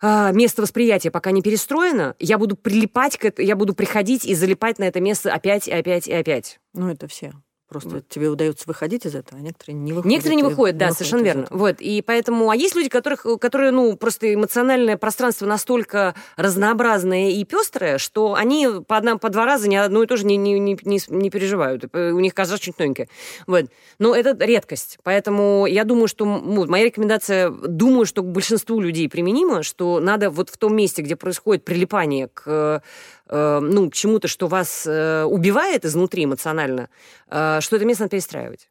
а, 0.00 0.32
место 0.32 0.62
восприятия 0.62 1.10
пока 1.10 1.30
не 1.30 1.42
перестроено, 1.42 2.14
я 2.18 2.38
буду 2.38 2.56
прилипать 2.56 3.16
к 3.16 3.24
этому, 3.24 3.46
я 3.46 3.56
буду 3.56 3.74
приходить 3.74 4.24
и 4.24 4.34
залипать 4.34 4.78
на 4.78 4.84
это 4.84 5.00
место 5.00 5.32
опять 5.32 5.68
и 5.68 5.72
опять 5.72 6.06
и 6.08 6.12
опять. 6.12 6.60
Ну, 6.74 6.88
это 6.88 7.08
все. 7.08 7.32
Просто 7.68 7.88
вот. 7.88 8.08
тебе 8.08 8.28
удается 8.28 8.64
выходить 8.66 9.06
из 9.06 9.16
этого, 9.16 9.40
а 9.40 9.42
некоторые 9.42 9.74
не 9.74 9.92
выходят. 9.92 10.10
Некоторые 10.10 10.36
не 10.36 10.42
выходят, 10.44 10.76
да, 10.76 10.92
совершенно 10.92 11.22
верно. 11.22 11.46
Вот. 11.50 11.80
И 11.80 12.00
поэтому, 12.00 12.50
а 12.50 12.56
есть 12.56 12.76
люди, 12.76 12.88
которых, 12.88 13.26
которые, 13.40 13.72
ну, 13.72 13.96
просто 13.96 14.32
эмоциональное 14.32 14.96
пространство 14.96 15.46
настолько 15.46 16.14
разнообразное 16.36 17.30
и 17.30 17.44
пестрое, 17.44 17.98
что 17.98 18.34
они 18.34 18.68
по, 18.86 18.96
одна, 18.96 19.16
по 19.16 19.30
два 19.30 19.46
раза 19.46 19.68
ни 19.68 19.74
одно 19.74 20.04
и 20.04 20.06
то 20.06 20.16
же 20.16 20.24
не, 20.24 20.36
не, 20.36 20.58
не, 20.60 21.00
не 21.08 21.30
переживают. 21.30 21.92
У 21.92 22.20
них 22.20 22.34
каждый 22.34 22.52
раз 22.52 22.60
что-нибудь 22.60 22.78
новенькое. 22.78 23.08
Вот. 23.48 23.64
Но 23.98 24.14
это 24.14 24.36
редкость. 24.44 24.98
Поэтому 25.02 25.66
я 25.66 25.82
думаю, 25.82 26.06
что 26.06 26.24
ну, 26.24 26.66
моя 26.66 26.84
рекомендация, 26.84 27.50
думаю, 27.50 28.06
что 28.06 28.22
к 28.22 28.26
большинству 28.26 28.78
людей 28.78 29.08
применима, 29.08 29.64
что 29.64 29.98
надо 29.98 30.30
вот 30.30 30.50
в 30.50 30.56
том 30.56 30.76
месте, 30.76 31.02
где 31.02 31.16
происходит 31.16 31.64
прилипание 31.64 32.28
к 32.32 32.82
Э, 33.28 33.58
ну, 33.60 33.90
к 33.90 33.94
чему-то, 33.94 34.28
что 34.28 34.46
вас 34.46 34.84
э, 34.86 35.24
убивает 35.24 35.84
изнутри 35.84 36.24
эмоционально, 36.24 36.88
э, 37.28 37.55
что 37.60 37.76
это 37.76 37.84
место 37.84 38.04
надо 38.04 38.10
перестраивать. 38.10 38.70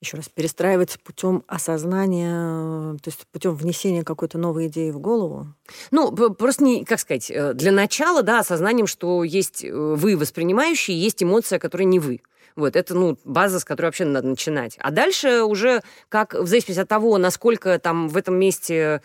Еще 0.00 0.18
раз, 0.18 0.28
перестраивать 0.28 1.00
путем 1.02 1.44
осознания, 1.46 2.98
то 2.98 3.08
есть 3.08 3.26
путем 3.32 3.54
внесения 3.54 4.04
какой-то 4.04 4.36
новой 4.36 4.66
идеи 4.66 4.90
в 4.90 4.98
голову? 4.98 5.46
Ну, 5.90 6.12
просто 6.12 6.62
не, 6.62 6.84
как 6.84 7.00
сказать, 7.00 7.32
для 7.54 7.72
начала, 7.72 8.22
да, 8.22 8.40
осознанием, 8.40 8.86
что 8.86 9.24
есть 9.24 9.64
вы 9.64 10.18
воспринимающие, 10.18 11.00
есть 11.00 11.22
эмоция, 11.22 11.58
которая 11.58 11.86
не 11.86 12.00
вы. 12.00 12.20
Вот, 12.54 12.76
это, 12.76 12.94
ну, 12.94 13.18
база, 13.24 13.58
с 13.60 13.64
которой 13.64 13.86
вообще 13.86 14.04
надо 14.04 14.28
начинать. 14.28 14.76
А 14.78 14.90
дальше 14.90 15.42
уже, 15.42 15.82
как 16.10 16.34
в 16.34 16.46
зависимости 16.46 16.80
от 16.80 16.88
того, 16.88 17.16
насколько 17.16 17.78
там 17.78 18.08
в 18.08 18.16
этом 18.16 18.38
месте 18.38 19.00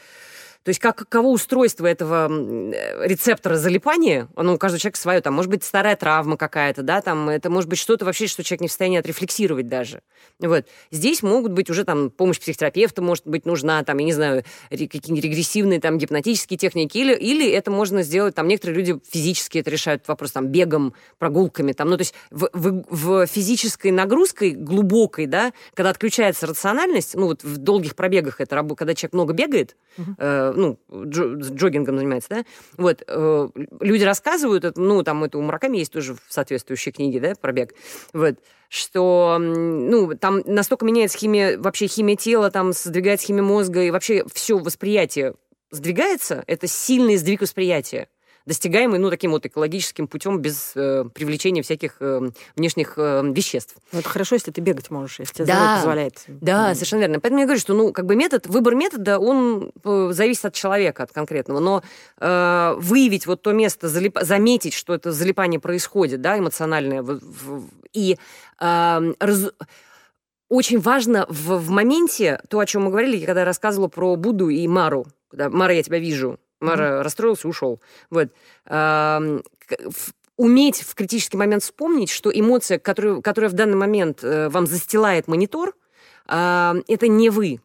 то 0.64 0.70
есть 0.70 0.80
как, 0.80 0.98
каково 0.98 1.28
устройство 1.28 1.88
этого 1.88 2.28
рецептора 3.04 3.56
залипания, 3.56 4.28
оно 4.36 4.56
у 4.56 4.58
каждого 4.58 4.80
человека 4.80 5.00
свое, 5.00 5.22
там, 5.22 5.34
может 5.34 5.50
быть, 5.50 5.64
старая 5.64 5.96
травма 5.96 6.36
какая-то, 6.38 6.84
да, 6.84 7.02
там, 7.02 7.30
это 7.30 7.50
может 7.50 7.70
быть 7.70 7.80
что-то 7.80 8.06
вообще, 8.06 8.28
что 8.28 8.44
человек 8.44 8.62
не 8.62 8.68
в 8.68 8.72
состоянии 8.72 9.00
отрефлексировать 9.00 9.68
даже. 9.68 10.02
Вот. 10.40 10.66
Здесь 10.92 11.24
могут 11.24 11.54
быть 11.54 11.70
уже 11.70 11.86
там 11.86 12.10
помощь 12.10 12.40
психотерапевта, 12.40 13.02
может 13.02 13.26
быть, 13.26 13.46
нужна, 13.46 13.84
там, 13.84 13.98
я 14.00 14.06
не 14.06 14.14
знаю, 14.14 14.44
какие-нибудь 14.70 15.24
регрессивные 15.24 15.80
там 15.80 15.98
гипнотические 15.98 16.58
техники, 16.58 16.98
или, 16.98 17.16
или 17.16 17.50
это 17.50 17.72
можно 17.72 18.04
сделать, 18.04 18.36
там, 18.36 18.48
некоторые 18.48 18.78
люди 18.78 19.00
физически 19.10 19.60
это 19.60 19.70
решают 19.70 20.08
вопрос, 20.08 20.34
там, 20.34 20.48
бегом, 20.48 20.94
прогулками, 21.20 21.72
там, 21.72 21.90
ну, 21.90 21.98
то 21.98 22.02
есть 22.02 22.14
в, 22.32 22.50
в, 22.52 22.84
в 22.90 23.28
физической 23.28 23.92
нагрузкой 23.92 24.52
глубокой, 24.52 25.26
да, 25.26 25.54
когда 25.74 25.90
отключается 25.90 26.48
рациональность, 26.48 27.16
ну, 27.16 27.28
вот 27.28 27.44
в 27.44 27.58
долгих 27.58 27.96
пробегах 27.96 28.42
это, 28.42 28.62
когда 28.76 28.94
человек 28.94 29.14
много 29.14 29.34
бегает, 29.34 29.78
uh-huh 29.98 30.20
э, 30.20 30.49
ну, 30.54 30.80
джо, 31.06 31.36
джогингом 31.36 31.98
занимается, 31.98 32.30
да, 32.30 32.46
вот, 32.78 33.04
э, 33.08 33.50
люди 33.80 34.04
рассказывают, 34.04 34.78
ну, 34.78 35.04
там 35.04 35.24
это 35.24 35.38
у 35.38 35.42
Мураками 35.42 35.78
есть 35.78 35.92
тоже 35.92 36.16
в 36.16 36.22
соответствующей 36.30 36.92
книге, 36.92 37.20
да, 37.20 37.34
про 37.40 37.52
бег, 37.52 37.74
вот, 38.14 38.36
что, 38.70 39.38
ну, 39.40 40.16
там 40.16 40.42
настолько 40.46 40.86
меняется 40.86 41.18
химия, 41.18 41.58
вообще 41.58 41.88
химия 41.88 42.16
тела, 42.16 42.52
там 42.52 42.74
сдвигается 42.74 43.28
химия 43.28 43.44
мозга, 43.44 43.84
и 43.84 43.92
вообще 43.92 44.24
все 44.34 44.58
восприятие 44.58 45.36
сдвигается, 45.72 46.44
это 46.48 46.68
сильный 46.68 47.18
сдвиг 47.18 47.42
восприятия 47.42 48.08
достигаемый, 48.50 48.98
ну, 48.98 49.12
таким 49.12 49.32
вот 49.32 49.46
экологическим 49.46 50.08
путем, 50.08 50.40
без 50.40 50.72
э, 50.76 51.06
привлечения 51.14 51.62
всяких 51.62 51.98
э, 52.00 52.32
внешних 52.56 52.96
э, 52.98 53.22
веществ. 53.32 53.76
Ну, 53.92 54.00
это 54.00 54.10
хорошо, 54.10 54.36
если 54.36 54.50
ты 54.50 54.60
бегать 54.60 54.90
можешь, 54.90 55.20
если 55.20 55.34
тебе 55.34 55.46
да, 55.46 55.76
позволяет. 55.76 56.24
Да, 56.28 56.72
mm. 56.72 56.74
совершенно 56.74 57.00
верно. 57.02 57.20
Поэтому 57.20 57.42
я 57.42 57.46
говорю, 57.46 57.62
что, 57.62 57.76
ну, 57.76 57.94
как 57.94 58.08
бы 58.08 58.16
метод, 58.16 58.48
выбор 58.48 58.74
метода, 58.74 59.20
он 59.20 59.72
э, 59.84 60.10
зависит 60.12 60.46
от 60.46 60.56
человека, 60.56 61.04
от 61.04 61.12
конкретного. 61.12 61.60
Но 61.60 61.84
э, 62.20 62.74
выявить 62.80 63.28
вот 63.28 63.44
то 63.44 63.52
место, 63.52 63.88
залип... 63.88 64.18
заметить, 64.20 64.74
что 64.74 64.96
это 64.96 65.12
залипание 65.12 65.60
происходит, 65.60 66.22
да, 66.22 66.40
эмоциональное, 66.40 67.04
в, 67.04 67.20
в, 67.20 67.70
и 67.94 68.18
э, 68.60 69.14
раз 69.20 69.52
очень 70.50 70.80
важно 70.80 71.28
в, 71.30 71.58
в 71.58 71.70
моменте, 71.70 72.42
то, 72.50 72.58
о 72.58 72.66
чем 72.66 72.86
мы 72.86 72.90
говорили, 72.90 73.24
когда 73.24 73.42
я 73.42 73.46
рассказывала 73.46 73.90
про 73.90 74.16
Будду 74.16 74.50
и 74.50 74.68
Мару. 74.68 75.06
Когда, 75.30 75.52
Мара, 75.52 75.74
я 75.74 75.84
тебя 75.84 76.00
вижу. 76.00 76.40
Мара 76.60 76.86
mm-hmm. 76.86 77.02
расстроился, 77.02 77.48
ушел. 77.48 77.82
Вот. 78.10 78.30
Уметь 80.38 80.82
в 80.82 80.96
критический 80.96 81.38
момент 81.38 81.64
вспомнить, 81.64 82.10
что 82.10 82.30
эмоция, 82.32 82.80
которая, 82.80 83.22
которая 83.22 83.50
в 83.50 83.54
данный 83.54 83.76
момент 83.76 84.24
э, 84.24 84.48
вам 84.50 84.68
застилает 84.68 85.28
монитор, 85.28 85.76
это 86.28 87.08
не 87.08 87.30
вы. 87.30 87.60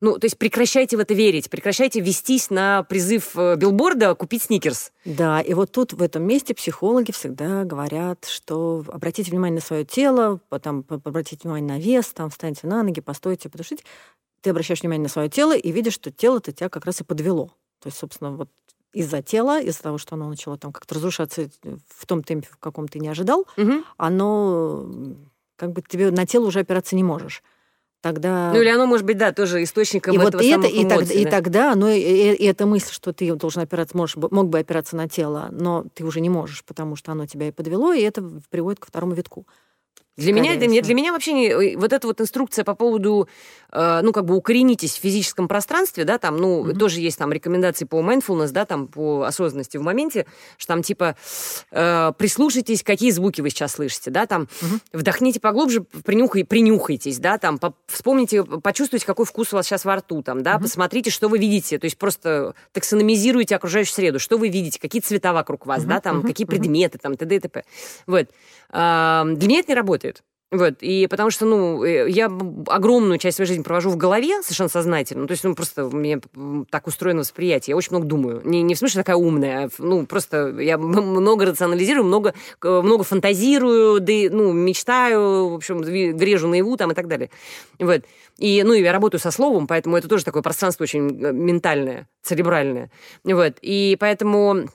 Ну, 0.00 0.18
то 0.18 0.26
есть 0.26 0.36
прекращайте 0.36 0.98
в 0.98 1.00
это 1.00 1.14
верить, 1.14 1.48
прекращайте 1.48 2.00
вестись 2.00 2.50
на 2.50 2.82
призыв 2.82 3.30
э, 3.34 3.56
билборда 3.56 4.14
купить 4.14 4.42
сникерс. 4.42 4.92
Да, 5.06 5.40
и 5.40 5.54
вот 5.54 5.72
тут, 5.72 5.94
в 5.94 6.02
этом 6.02 6.22
месте, 6.22 6.54
психологи 6.54 7.12
всегда 7.12 7.64
говорят, 7.64 8.26
что 8.26 8.84
обратите 8.88 9.30
внимание 9.30 9.54
на 9.54 9.62
свое 9.62 9.86
тело, 9.86 10.38
потом 10.50 10.84
обратите 10.88 11.40
внимание 11.42 11.78
на 11.78 11.80
вес, 11.80 12.08
там, 12.08 12.28
встаньте 12.28 12.66
на 12.66 12.82
ноги, 12.82 13.00
постойте, 13.00 13.48
подышите. 13.48 13.84
Ты 14.42 14.50
обращаешь 14.50 14.82
внимание 14.82 15.04
на 15.04 15.08
свое 15.08 15.30
тело 15.30 15.56
и 15.56 15.72
видишь, 15.72 15.94
что 15.94 16.10
тело-то 16.10 16.52
тебя 16.52 16.68
как 16.68 16.84
раз 16.84 17.00
и 17.00 17.04
подвело. 17.04 17.52
То 17.86 17.88
есть, 17.88 17.98
собственно, 17.98 18.32
вот 18.32 18.48
из-за 18.92 19.22
тела, 19.22 19.60
из-за 19.60 19.80
того, 19.80 19.96
что 19.96 20.16
оно 20.16 20.28
начало 20.28 20.58
там 20.58 20.72
как-то 20.72 20.96
разрушаться 20.96 21.48
в 21.88 22.04
том 22.04 22.24
темпе, 22.24 22.48
в 22.50 22.56
каком 22.56 22.88
ты 22.88 22.98
не 22.98 23.06
ожидал, 23.06 23.46
угу. 23.56 23.84
оно 23.96 24.88
как 25.54 25.70
бы 25.70 25.82
тебе 25.82 26.10
на 26.10 26.26
тело 26.26 26.46
уже 26.46 26.58
опираться 26.58 26.96
не 26.96 27.04
можешь. 27.04 27.44
Тогда... 28.00 28.50
Ну 28.52 28.60
или 28.60 28.70
оно 28.70 28.86
может 28.86 29.06
быть, 29.06 29.18
да, 29.18 29.30
тоже 29.30 29.62
источником 29.62 30.14
и 30.14 30.16
этого 30.16 30.32
вот 30.32 30.42
это, 30.42 30.66
и, 30.66 30.82
эмоций, 30.82 30.88
тогда, 30.88 31.06
да? 31.06 31.14
и 31.14 31.24
тогда, 31.26 31.74
ну 31.76 31.88
и, 31.88 32.00
и, 32.00 32.34
и 32.34 32.44
эта 32.44 32.66
мысль, 32.66 32.92
что 32.92 33.12
ты 33.12 33.32
должен 33.36 33.62
опираться, 33.62 33.96
можешь, 33.96 34.16
мог 34.16 34.48
бы 34.48 34.58
опираться 34.58 34.96
на 34.96 35.08
тело, 35.08 35.46
но 35.52 35.84
ты 35.94 36.04
уже 36.04 36.20
не 36.20 36.28
можешь, 36.28 36.64
потому 36.64 36.96
что 36.96 37.12
оно 37.12 37.26
тебя 37.26 37.46
и 37.46 37.52
подвело, 37.52 37.92
и 37.92 38.02
это 38.02 38.20
приводит 38.50 38.80
ко 38.80 38.88
второму 38.88 39.14
витку. 39.14 39.46
Для 40.16 40.32
меня, 40.32 40.56
для, 40.56 40.66
меня, 40.66 40.80
для 40.80 40.94
меня 40.94 41.12
вообще 41.12 41.34
не, 41.34 41.48
э, 41.48 41.76
вот 41.76 41.92
эта 41.92 42.06
вот 42.06 42.22
инструкция 42.22 42.64
по 42.64 42.74
поводу, 42.74 43.28
э, 43.70 44.00
ну, 44.02 44.12
как 44.12 44.24
бы 44.24 44.34
укоренитесь 44.34 44.96
в 44.96 45.00
физическом 45.02 45.46
пространстве, 45.46 46.04
да, 46.04 46.16
там, 46.16 46.38
ну, 46.38 46.64
mm-hmm. 46.64 46.78
тоже 46.78 47.00
есть 47.00 47.18
там 47.18 47.32
рекомендации 47.32 47.84
по 47.84 48.00
mindfulness, 48.00 48.50
да, 48.50 48.64
там, 48.64 48.88
по 48.88 49.24
осознанности 49.24 49.76
в 49.76 49.82
моменте, 49.82 50.24
что 50.56 50.68
там, 50.68 50.82
типа, 50.82 51.16
э, 51.70 52.12
прислушайтесь, 52.16 52.82
какие 52.82 53.10
звуки 53.10 53.42
вы 53.42 53.50
сейчас 53.50 53.72
слышите, 53.72 54.10
да, 54.10 54.24
там, 54.24 54.44
mm-hmm. 54.44 54.80
вдохните 54.94 55.38
поглубже, 55.38 55.82
принюхай, 55.82 56.46
принюхайтесь, 56.46 57.18
да, 57.18 57.36
там, 57.36 57.58
по, 57.58 57.74
вспомните, 57.86 58.42
почувствуйте, 58.42 59.04
какой 59.04 59.26
вкус 59.26 59.52
у 59.52 59.56
вас 59.56 59.66
сейчас 59.66 59.84
во 59.84 59.96
рту, 59.96 60.22
там, 60.22 60.42
да, 60.42 60.54
mm-hmm. 60.54 60.62
посмотрите, 60.62 61.10
что 61.10 61.28
вы 61.28 61.38
видите, 61.38 61.78
то 61.78 61.84
есть 61.84 61.98
просто 61.98 62.54
таксономизируйте 62.72 63.54
окружающую 63.54 63.94
среду, 63.94 64.18
что 64.18 64.38
вы 64.38 64.48
видите, 64.48 64.80
какие 64.80 65.02
цвета 65.02 65.34
вокруг 65.34 65.66
вас, 65.66 65.82
mm-hmm. 65.82 65.88
да, 65.88 66.00
там, 66.00 66.20
mm-hmm. 66.20 66.26
какие 66.26 66.46
предметы, 66.46 66.96
там, 66.96 67.18
т.д. 67.18 67.36
и 67.36 67.38
т.п. 67.38 67.64
Вот. 68.06 68.28
Э, 68.72 69.22
для 69.26 69.48
меня 69.48 69.60
это 69.60 69.72
не 69.72 69.74
работает. 69.74 70.05
Вот, 70.52 70.74
и 70.80 71.08
потому 71.08 71.30
что, 71.30 71.44
ну, 71.44 71.82
э, 71.82 72.08
я 72.08 72.26
огромную 72.26 73.18
часть 73.18 73.36
своей 73.36 73.48
жизни 73.48 73.64
провожу 73.64 73.90
в 73.90 73.96
голове, 73.96 74.42
совершенно 74.42 74.68
сознательно. 74.68 75.22
Ну, 75.22 75.26
то 75.26 75.32
есть, 75.32 75.42
ну, 75.42 75.56
просто 75.56 75.86
у 75.86 75.90
меня 75.90 76.20
так 76.70 76.86
устроено 76.86 77.20
восприятие. 77.20 77.72
Я 77.72 77.76
очень 77.76 77.90
много 77.90 78.06
думаю. 78.06 78.42
Не, 78.44 78.62
не 78.62 78.76
в 78.76 78.78
смысле 78.78 79.00
такая 79.00 79.16
умная, 79.16 79.66
а, 79.66 79.68
ну, 79.78 80.06
просто 80.06 80.60
я 80.60 80.78
много 80.78 81.46
рационализирую, 81.46 82.04
много, 82.04 82.32
много 82.62 83.02
фантазирую, 83.02 84.00
да, 84.00 84.12
ну, 84.30 84.52
мечтаю, 84.52 85.48
в 85.48 85.54
общем, 85.54 85.80
грежу 85.80 86.46
наяву 86.46 86.76
там 86.76 86.92
и 86.92 86.94
так 86.94 87.08
далее. 87.08 87.30
Вот. 87.80 88.02
И, 88.38 88.62
ну, 88.62 88.72
я 88.74 88.92
работаю 88.92 89.20
со 89.20 89.32
словом, 89.32 89.66
поэтому 89.66 89.96
это 89.96 90.06
тоже 90.06 90.24
такое 90.24 90.42
пространство 90.42 90.84
очень 90.84 91.08
э, 91.24 91.32
ментальное, 91.32 92.06
церебральное. 92.22 92.92
Вот. 93.24 93.54
И 93.62 93.96
поэтому 93.98 94.68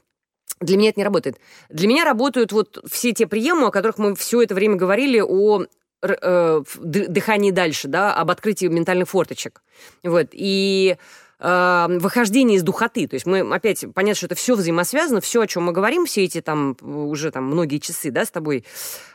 для 0.62 0.78
меня 0.78 0.90
это 0.90 1.00
не 1.00 1.04
работает. 1.04 1.38
Для 1.70 1.88
меня 1.88 2.06
работают 2.06 2.52
вот 2.52 2.84
все 2.90 3.12
те 3.12 3.28
приемы, 3.28 3.68
о 3.68 3.72
которых 3.72 3.98
мы 3.98 4.16
все 4.16 4.42
это 4.42 4.56
время 4.56 4.76
говорили, 4.76 5.20
о 5.20 5.66
э, 6.02 6.64
дыхании 6.80 7.52
дальше, 7.52 7.88
да, 7.88 8.14
об 8.14 8.32
открытии 8.32 8.68
ментальных 8.68 9.10
форточек. 9.10 9.62
Вот. 10.04 10.28
И 10.32 10.98
э, 11.40 11.88
выхождение 12.00 12.58
из 12.58 12.64
духоты. 12.64 13.08
То 13.08 13.16
есть 13.16 13.26
мы, 13.26 13.40
опять, 13.40 13.86
понятно, 13.94 14.16
что 14.16 14.28
это 14.28 14.36
все 14.36 14.56
взаимосвязано, 14.56 15.20
все, 15.20 15.42
о 15.42 15.48
чем 15.48 15.64
мы 15.64 15.74
говорим, 15.74 16.06
все 16.06 16.24
эти 16.24 16.42
там 16.42 16.78
уже 16.82 17.32
там 17.32 17.46
многие 17.46 17.80
часы, 17.80 18.12
да, 18.12 18.24
с 18.26 18.32
тобой, 18.32 18.64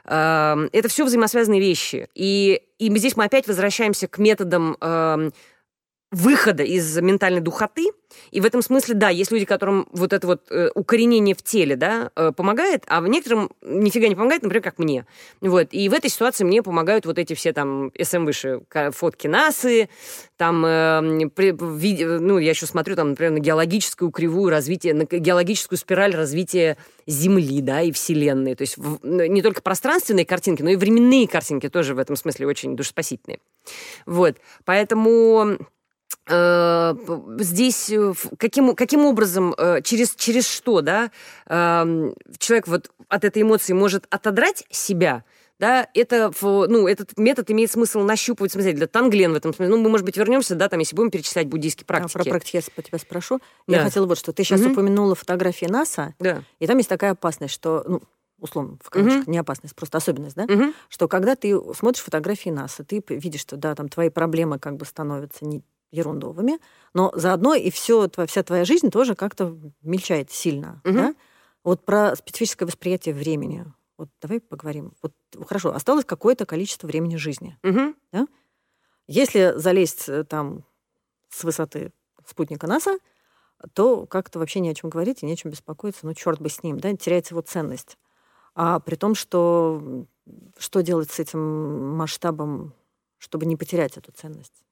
э, 0.04 0.68
это 0.72 0.88
все 0.88 1.04
взаимосвязанные 1.04 1.60
вещи. 1.60 2.08
И, 2.14 2.62
и 2.78 2.98
здесь 2.98 3.16
мы 3.16 3.24
опять 3.24 3.46
возвращаемся 3.46 4.08
к 4.08 4.18
методам 4.18 4.76
э, 4.80 5.30
выхода 6.12 6.62
из 6.62 6.96
ментальной 6.98 7.40
духоты. 7.40 7.90
И 8.30 8.40
в 8.40 8.46
этом 8.46 8.62
смысле, 8.62 8.94
да, 8.94 9.08
есть 9.08 9.32
люди, 9.32 9.44
которым 9.44 9.88
вот 9.90 10.12
это 10.12 10.26
вот 10.26 10.50
э, 10.50 10.70
укоренение 10.74 11.34
в 11.34 11.42
теле, 11.42 11.74
да, 11.74 12.10
э, 12.14 12.32
помогает, 12.34 12.84
а 12.86 13.00
в 13.00 13.08
некоторым 13.08 13.50
нифига 13.62 14.06
не 14.06 14.14
помогает, 14.14 14.42
например, 14.42 14.62
как 14.62 14.78
мне. 14.78 15.04
Вот. 15.40 15.68
И 15.72 15.88
в 15.88 15.92
этой 15.92 16.08
ситуации 16.08 16.44
мне 16.44 16.62
помогают 16.62 17.06
вот 17.06 17.18
эти 17.18 17.34
все 17.34 17.52
там 17.52 17.90
СМ 18.00 18.24
выше 18.24 18.62
фотки 18.92 19.26
НАСы, 19.26 19.88
там, 20.36 20.64
э, 20.64 21.28
при, 21.34 21.54
ви, 21.58 22.04
ну, 22.04 22.38
я 22.38 22.50
еще 22.50 22.66
смотрю 22.66 22.94
там, 22.94 23.10
например, 23.10 23.32
на 23.32 23.40
геологическую 23.40 24.10
кривую 24.12 24.50
развития, 24.50 24.94
на 24.94 25.04
геологическую 25.04 25.76
спираль 25.78 26.14
развития 26.14 26.76
Земли, 27.06 27.60
да, 27.60 27.82
и 27.82 27.90
Вселенной. 27.90 28.54
То 28.54 28.62
есть 28.62 28.78
в, 28.78 29.04
не 29.04 29.42
только 29.42 29.60
пространственные 29.60 30.24
картинки, 30.24 30.62
но 30.62 30.70
и 30.70 30.76
временные 30.76 31.26
картинки 31.26 31.68
тоже 31.68 31.94
в 31.94 31.98
этом 31.98 32.14
смысле 32.14 32.46
очень 32.46 32.76
душеспасительные. 32.76 33.40
Вот. 34.06 34.36
Поэтому 34.64 35.56
Э, 35.56 35.56
здесь 36.28 37.90
э, 37.90 38.12
каким, 38.38 38.74
каким 38.74 39.04
образом, 39.04 39.54
э, 39.56 39.80
через, 39.82 40.14
через 40.16 40.48
что, 40.48 40.80
да, 40.80 41.10
эм, 41.46 42.14
человек 42.38 42.66
вот 42.66 42.90
от 43.08 43.24
этой 43.24 43.42
эмоции 43.42 43.72
может 43.72 44.06
отодрать 44.10 44.64
себя, 44.70 45.22
да, 45.58 45.88
это, 45.94 46.32
ну, 46.42 46.86
этот 46.86 47.16
метод 47.16 47.50
имеет 47.50 47.70
смысл 47.70 48.00
нащупывать 48.00 48.52
самостоятельно. 48.52 48.88
Танглен 48.88 49.32
в 49.32 49.36
этом 49.36 49.54
смысле. 49.54 49.74
Ну, 49.74 49.80
мы, 49.80 49.88
может 49.88 50.04
быть, 50.04 50.16
вернемся, 50.16 50.54
да, 50.54 50.68
там, 50.68 50.80
если 50.80 50.94
будем 50.94 51.10
перечислять 51.10 51.46
буддийские 51.46 51.86
практики. 51.86 52.18
А, 52.18 52.22
про 52.22 52.30
практики 52.30 52.56
я 52.56 52.62
по 52.74 52.82
тебя 52.82 52.98
спрошу. 52.98 53.40
Да. 53.66 53.76
Я 53.76 53.82
хотела 53.84 54.06
вот 54.06 54.18
что. 54.18 54.32
Ты 54.32 54.44
сейчас 54.44 54.60
угу. 54.60 54.72
упомянула 54.72 55.14
фотографии 55.14 55.66
НАСА, 55.66 56.14
да. 56.18 56.42
и 56.58 56.66
там 56.66 56.76
есть 56.76 56.90
такая 56.90 57.12
опасность, 57.12 57.54
что, 57.54 57.84
ну, 57.86 58.02
условно, 58.38 58.76
в 58.82 58.90
кавычках, 58.90 59.22
угу. 59.22 59.30
не 59.30 59.38
опасность, 59.38 59.74
просто 59.74 59.96
особенность, 59.96 60.36
да, 60.36 60.44
угу. 60.44 60.74
что 60.90 61.08
когда 61.08 61.36
ты 61.36 61.58
смотришь 61.74 62.02
фотографии 62.02 62.50
НАСА, 62.50 62.84
ты 62.84 63.02
видишь, 63.08 63.40
что, 63.40 63.56
да, 63.56 63.74
там 63.74 63.88
твои 63.88 64.10
проблемы 64.10 64.58
как 64.58 64.76
бы 64.76 64.84
становятся 64.84 65.46
не 65.46 65.62
ерундовыми, 65.90 66.58
но 66.94 67.12
заодно 67.14 67.54
и 67.54 67.70
все, 67.70 68.08
вся 68.26 68.42
твоя 68.42 68.64
жизнь 68.64 68.90
тоже 68.90 69.14
как-то 69.14 69.56
мельчает 69.82 70.30
сильно. 70.30 70.80
Угу. 70.84 70.94
Да? 70.94 71.14
Вот 71.64 71.84
про 71.84 72.14
специфическое 72.16 72.66
восприятие 72.66 73.14
времени. 73.14 73.66
Вот 73.98 74.08
давай 74.20 74.40
поговорим. 74.40 74.92
Вот 75.02 75.12
хорошо, 75.46 75.74
осталось 75.74 76.04
какое-то 76.04 76.44
количество 76.46 76.86
времени 76.86 77.16
жизни. 77.16 77.58
Угу. 77.62 77.94
Да? 78.12 78.26
Если 79.06 79.54
залезть 79.56 80.08
э, 80.08 80.24
там 80.24 80.64
с 81.30 81.44
высоты 81.44 81.92
спутника 82.26 82.66
НАСА, 82.66 82.98
то 83.72 84.06
как-то 84.06 84.38
вообще 84.38 84.60
ни 84.60 84.68
о 84.68 84.74
чем 84.74 84.90
говорить 84.90 85.22
и 85.22 85.26
ни 85.26 85.32
о 85.32 85.36
чем 85.36 85.50
беспокоиться. 85.50 86.06
Ну, 86.06 86.14
черт 86.14 86.40
бы 86.40 86.48
с 86.48 86.62
ним, 86.62 86.78
да, 86.78 86.94
теряется 86.94 87.34
его 87.34 87.40
ценность. 87.40 87.96
А 88.54 88.80
при 88.80 88.96
том, 88.96 89.14
что 89.14 90.06
что 90.58 90.82
делать 90.82 91.10
с 91.10 91.18
этим 91.18 91.96
масштабом, 91.96 92.74
чтобы 93.18 93.46
не 93.46 93.56
потерять 93.56 93.96
эту 93.96 94.12
ценность? 94.12 94.65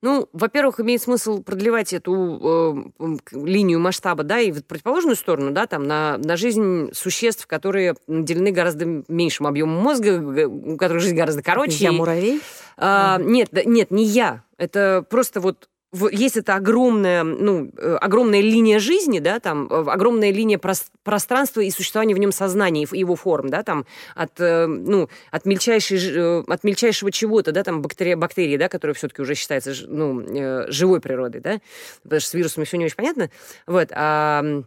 Ну, 0.00 0.28
во-первых, 0.32 0.78
имеет 0.78 1.02
смысл 1.02 1.42
продлевать 1.42 1.92
эту 1.92 2.92
э, 2.98 3.16
линию 3.32 3.80
масштаба, 3.80 4.22
да, 4.22 4.38
и 4.38 4.52
в 4.52 4.64
противоположную 4.64 5.16
сторону, 5.16 5.50
да, 5.50 5.66
там, 5.66 5.84
на, 5.88 6.18
на 6.18 6.36
жизнь 6.36 6.90
существ, 6.92 7.48
которые 7.48 7.96
наделены 8.06 8.52
гораздо 8.52 8.84
меньшим 9.08 9.48
объемом 9.48 9.82
мозга, 9.82 10.46
у 10.46 10.76
которых 10.76 11.02
жизнь 11.02 11.16
гораздо 11.16 11.42
короче. 11.42 11.84
Я 11.84 11.92
муравей? 11.92 12.40
А, 12.76 13.18
mm. 13.18 13.24
Нет, 13.24 13.48
нет, 13.66 13.90
не 13.90 14.04
я. 14.04 14.44
Это 14.56 15.04
просто 15.08 15.40
вот 15.40 15.68
есть 16.10 16.36
эта 16.36 16.56
огромная, 16.56 17.24
ну, 17.24 17.70
э, 17.76 17.96
огромная 17.96 18.40
линия 18.40 18.78
жизни, 18.78 19.20
да, 19.20 19.40
там, 19.40 19.66
э, 19.68 19.90
огромная 19.90 20.30
линия 20.30 20.60
пространства 21.02 21.60
и 21.60 21.70
существования 21.70 22.14
в 22.14 22.18
нем 22.18 22.32
сознания, 22.32 22.86
его 22.90 23.16
форм, 23.16 23.48
да, 23.48 23.62
там, 23.62 23.86
от, 24.14 24.38
э, 24.38 24.66
ну, 24.66 25.08
от, 25.30 25.46
мельчайшей, 25.46 26.42
от 26.42 26.64
мельчайшего 26.64 27.10
чего-то, 27.10 27.52
да, 27.52 27.64
там, 27.64 27.80
бактерии, 27.80 28.14
бактерии, 28.14 28.56
да, 28.56 28.68
которые 28.68 28.94
все-таки 28.94 29.22
уже 29.22 29.34
считаются, 29.34 29.72
ну, 29.86 30.68
живой 30.70 31.00
природой, 31.00 31.40
да, 31.40 31.60
потому 32.02 32.20
что 32.20 32.30
с 32.30 32.34
вирусами 32.34 32.64
все 32.64 32.76
не 32.76 32.84
очень 32.84 32.96
понятно, 32.96 33.30
вот, 33.66 33.88
а 33.92 34.62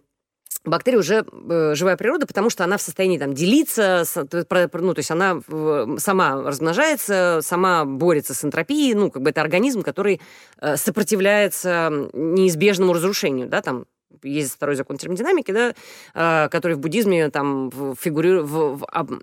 бактерия 0.63 0.99
уже 0.99 1.25
э, 1.31 1.75
живая 1.75 1.97
природа, 1.97 2.27
потому 2.27 2.49
что 2.49 2.63
она 2.63 2.77
в 2.77 2.81
состоянии 2.81 3.17
там 3.17 3.33
делиться, 3.33 4.03
с, 4.05 4.15
ну, 4.15 4.93
то 4.93 4.99
есть 4.99 5.11
она 5.11 5.41
э, 5.47 5.95
сама 5.97 6.41
размножается, 6.41 7.39
сама 7.41 7.85
борется 7.85 8.33
с 8.33 8.43
энтропией, 8.43 8.93
ну, 8.93 9.09
как 9.09 9.21
бы 9.21 9.29
это 9.31 9.41
организм, 9.41 9.81
который 9.81 10.21
э, 10.59 10.77
сопротивляется 10.77 11.89
неизбежному 12.13 12.93
разрушению, 12.93 13.47
да, 13.47 13.61
там 13.61 13.85
есть 14.23 14.53
второй 14.53 14.75
закон 14.75 14.97
термодинамики, 14.97 15.51
да, 15.51 15.73
э, 16.13 16.49
который 16.49 16.73
в 16.73 16.79
буддизме 16.79 17.29
там 17.29 17.71
фигурирует 17.99 18.45
в, 18.45 18.75
в, 18.75 18.85
в 18.85 19.21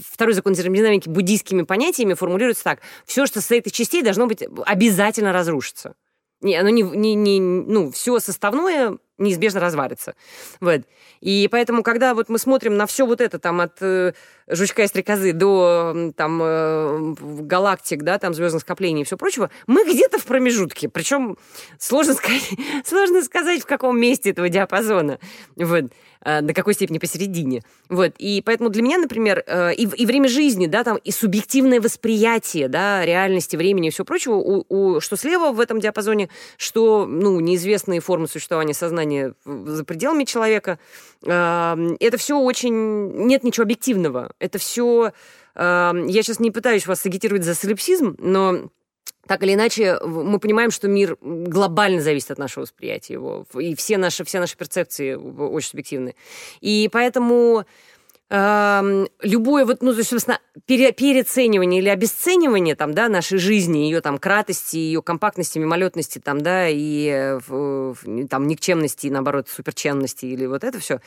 Второй 0.00 0.34
закон 0.34 0.54
термодинамики 0.54 1.08
буддийскими 1.08 1.62
понятиями 1.62 2.14
формулируется 2.14 2.62
так. 2.62 2.80
Все, 3.04 3.26
что 3.26 3.40
состоит 3.40 3.66
из 3.66 3.72
частей, 3.72 4.02
должно 4.02 4.26
быть 4.26 4.44
обязательно 4.64 5.32
разрушиться. 5.32 5.94
Не, 6.40 6.54
оно 6.56 6.68
не, 6.68 6.82
не, 6.82 7.14
не, 7.14 7.40
ну, 7.40 7.90
все 7.90 8.20
составное 8.20 8.98
неизбежно 9.18 9.60
развалится. 9.60 10.14
Вот. 10.60 10.82
И 11.20 11.48
поэтому, 11.50 11.82
когда 11.82 12.14
вот 12.14 12.28
мы 12.28 12.38
смотрим 12.38 12.76
на 12.76 12.86
все 12.86 13.04
вот 13.06 13.20
это, 13.20 13.38
там, 13.38 13.60
от 13.60 13.78
э, 13.80 14.12
жучка 14.46 14.84
и 14.84 14.86
стрекозы 14.86 15.32
до 15.32 16.12
там, 16.16 16.40
э, 16.42 17.14
галактик, 17.18 18.02
да, 18.02 18.18
там, 18.18 18.34
звездных 18.34 18.62
скоплений 18.62 19.02
и 19.02 19.04
все 19.04 19.16
прочего, 19.16 19.50
мы 19.66 19.84
где-то 19.84 20.18
в 20.18 20.24
промежутке. 20.24 20.88
Причем 20.88 21.36
сложно 21.78 22.14
сказать, 22.14 22.50
сложно 22.84 23.22
сказать, 23.22 23.62
в 23.62 23.66
каком 23.66 24.00
месте 24.00 24.30
этого 24.30 24.48
диапазона. 24.48 25.18
Вот. 25.56 25.86
До 26.24 26.52
какой 26.52 26.74
степени 26.74 26.98
посередине. 26.98 27.62
Вот. 27.88 28.12
И 28.18 28.42
поэтому 28.44 28.70
для 28.70 28.82
меня, 28.82 28.98
например, 28.98 29.44
э, 29.46 29.72
и, 29.74 29.84
и 29.84 30.04
время 30.04 30.28
жизни, 30.28 30.66
да, 30.66 30.82
там, 30.82 30.96
и 30.96 31.12
субъективное 31.12 31.80
восприятие, 31.80 32.68
да, 32.68 33.04
реальности, 33.04 33.56
времени 33.56 33.88
и 33.88 33.90
всего 33.90 34.04
прочего, 34.04 34.34
у, 34.34 34.64
у, 34.68 35.00
что 35.00 35.16
слева 35.16 35.52
в 35.52 35.60
этом 35.60 35.80
диапазоне, 35.80 36.28
что, 36.56 37.06
ну, 37.06 37.38
неизвестные 37.38 38.00
формы 38.00 38.26
существования 38.26 38.74
сознания 38.74 39.07
за 39.44 39.84
пределами 39.84 40.24
человека, 40.24 40.78
это 41.22 42.16
все 42.16 42.38
очень... 42.38 43.26
Нет 43.26 43.44
ничего 43.44 43.64
объективного. 43.64 44.32
Это 44.38 44.58
все... 44.58 45.12
Я 45.56 45.92
сейчас 46.22 46.40
не 46.40 46.50
пытаюсь 46.50 46.86
вас 46.86 47.04
агитировать 47.04 47.44
за 47.44 47.54
солипсизм, 47.54 48.16
но 48.18 48.70
так 49.26 49.42
или 49.42 49.52
иначе, 49.54 49.98
мы 50.04 50.38
понимаем, 50.38 50.70
что 50.70 50.88
мир 50.88 51.18
глобально 51.20 52.00
зависит 52.00 52.30
от 52.30 52.38
нашего 52.38 52.62
восприятия 52.62 53.12
его, 53.14 53.44
и 53.58 53.74
все 53.74 53.98
наши, 53.98 54.24
все 54.24 54.40
наши 54.40 54.56
перцепции 54.56 55.14
очень 55.14 55.68
субъективны. 55.68 56.14
И 56.60 56.88
поэтому 56.90 57.66
э, 58.30 59.06
любое 59.22 59.64
вот, 59.64 59.82
ну, 59.82 59.92
собственно, 59.94 60.38
пере, 60.66 60.92
переоценивание 60.92 61.80
или 61.80 61.88
обесценивание 61.88 62.74
там, 62.74 62.94
да, 62.94 63.08
нашей 63.08 63.38
жизни, 63.38 63.78
ее 63.78 64.00
там 64.00 64.18
кратости, 64.18 64.76
ее 64.76 65.02
компактности, 65.02 65.58
мимолетности, 65.58 66.18
там, 66.18 66.40
да, 66.40 66.68
и 66.68 67.38
там 68.28 68.46
никчемности, 68.46 69.08
наоборот, 69.08 69.48
суперченности 69.48 70.26
или 70.26 70.46
вот 70.46 70.64
это 70.64 70.78
все. 70.78 71.00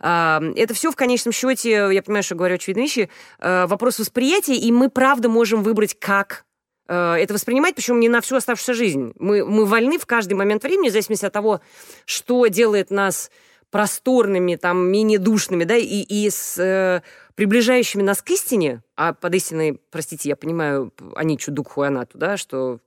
Э, 0.00 0.40
это 0.56 0.74
все 0.74 0.90
в 0.90 0.96
конечном 0.96 1.32
счете, 1.32 1.70
я 1.70 2.02
понимаю, 2.02 2.22
что 2.22 2.34
говорю 2.34 2.56
очевидные 2.56 2.84
вещи, 2.84 3.10
э, 3.38 3.66
вопрос 3.66 3.98
восприятия, 3.98 4.56
и 4.56 4.72
мы 4.72 4.90
правда 4.90 5.28
можем 5.28 5.62
выбрать, 5.62 5.98
как 5.98 6.46
Э, 6.88 7.14
это 7.14 7.34
воспринимать, 7.34 7.74
причем 7.74 8.00
не 8.00 8.08
на 8.08 8.20
всю 8.20 8.36
оставшуюся 8.36 8.74
жизнь. 8.74 9.12
Мы, 9.18 9.44
мы 9.44 9.64
вольны 9.64 9.98
в 9.98 10.06
каждый 10.06 10.34
момент 10.34 10.62
времени, 10.62 10.88
в 10.88 10.92
зависимости 10.92 11.24
от 11.24 11.32
того, 11.32 11.60
что 12.04 12.46
делает 12.46 12.90
нас 12.90 13.30
просторными, 13.76 14.56
там, 14.56 14.90
менее 14.90 15.18
душными, 15.18 15.64
да, 15.64 15.76
и, 15.76 16.00
и 16.00 16.30
с 16.30 16.56
э, 16.56 17.02
приближающими 17.34 18.00
нас 18.00 18.22
к 18.22 18.30
истине, 18.30 18.80
а 18.96 19.12
под 19.12 19.34
истиной, 19.34 19.78
простите, 19.90 20.30
я 20.30 20.36
понимаю, 20.36 20.94
они 21.14 21.36
чудук 21.36 21.72
хуанату, 21.72 22.16
да, 22.16 22.38
что 22.38 22.78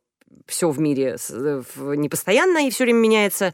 все 0.48 0.72
в 0.72 0.79
мире 0.79 1.17
э, 1.29 1.62
непостоянно 1.96 2.65
и 2.65 2.72
все 2.72 2.86
время 2.86 3.01
меняется, 3.01 3.53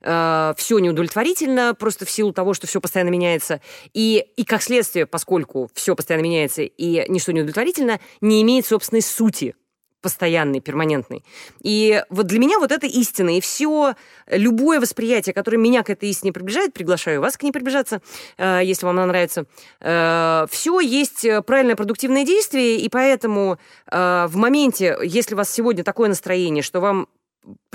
э, 0.00 0.54
все 0.56 0.78
неудовлетворительно, 0.78 1.74
просто 1.74 2.06
в 2.06 2.10
силу 2.10 2.32
того, 2.32 2.54
что 2.54 2.68
все 2.68 2.80
постоянно 2.80 3.10
меняется. 3.10 3.60
И, 3.92 4.24
и 4.36 4.44
как 4.44 4.62
следствие, 4.62 5.06
поскольку 5.06 5.68
все 5.74 5.96
постоянно 5.96 6.22
меняется 6.22 6.62
и 6.62 7.04
ничто 7.10 7.32
не 7.32 7.40
удовлетворительно, 7.40 7.98
не 8.20 8.42
имеет 8.42 8.64
собственной 8.64 9.02
сути 9.02 9.56
постоянный, 10.06 10.60
перманентный. 10.60 11.24
И 11.64 12.00
вот 12.10 12.26
для 12.26 12.38
меня 12.38 12.60
вот 12.60 12.70
это 12.70 12.86
истина. 12.86 13.36
И 13.36 13.40
все, 13.40 13.96
любое 14.28 14.78
восприятие, 14.78 15.34
которое 15.34 15.56
меня 15.56 15.82
к 15.82 15.90
этой 15.90 16.10
истине 16.10 16.32
приближает, 16.32 16.72
приглашаю 16.72 17.20
вас 17.20 17.36
к 17.36 17.42
ней 17.42 17.50
приближаться, 17.50 18.00
э, 18.38 18.60
если 18.62 18.86
вам 18.86 18.98
она 18.98 19.06
нравится, 19.06 19.46
э, 19.80 20.46
все 20.48 20.78
есть 20.78 21.26
правильное 21.44 21.74
продуктивное 21.74 22.24
действие, 22.24 22.76
и 22.76 22.88
поэтому 22.88 23.58
э, 23.90 24.26
в 24.28 24.36
моменте, 24.36 24.96
если 25.02 25.34
у 25.34 25.38
вас 25.38 25.52
сегодня 25.52 25.82
такое 25.82 26.08
настроение, 26.08 26.62
что 26.62 26.78
вам 26.78 27.08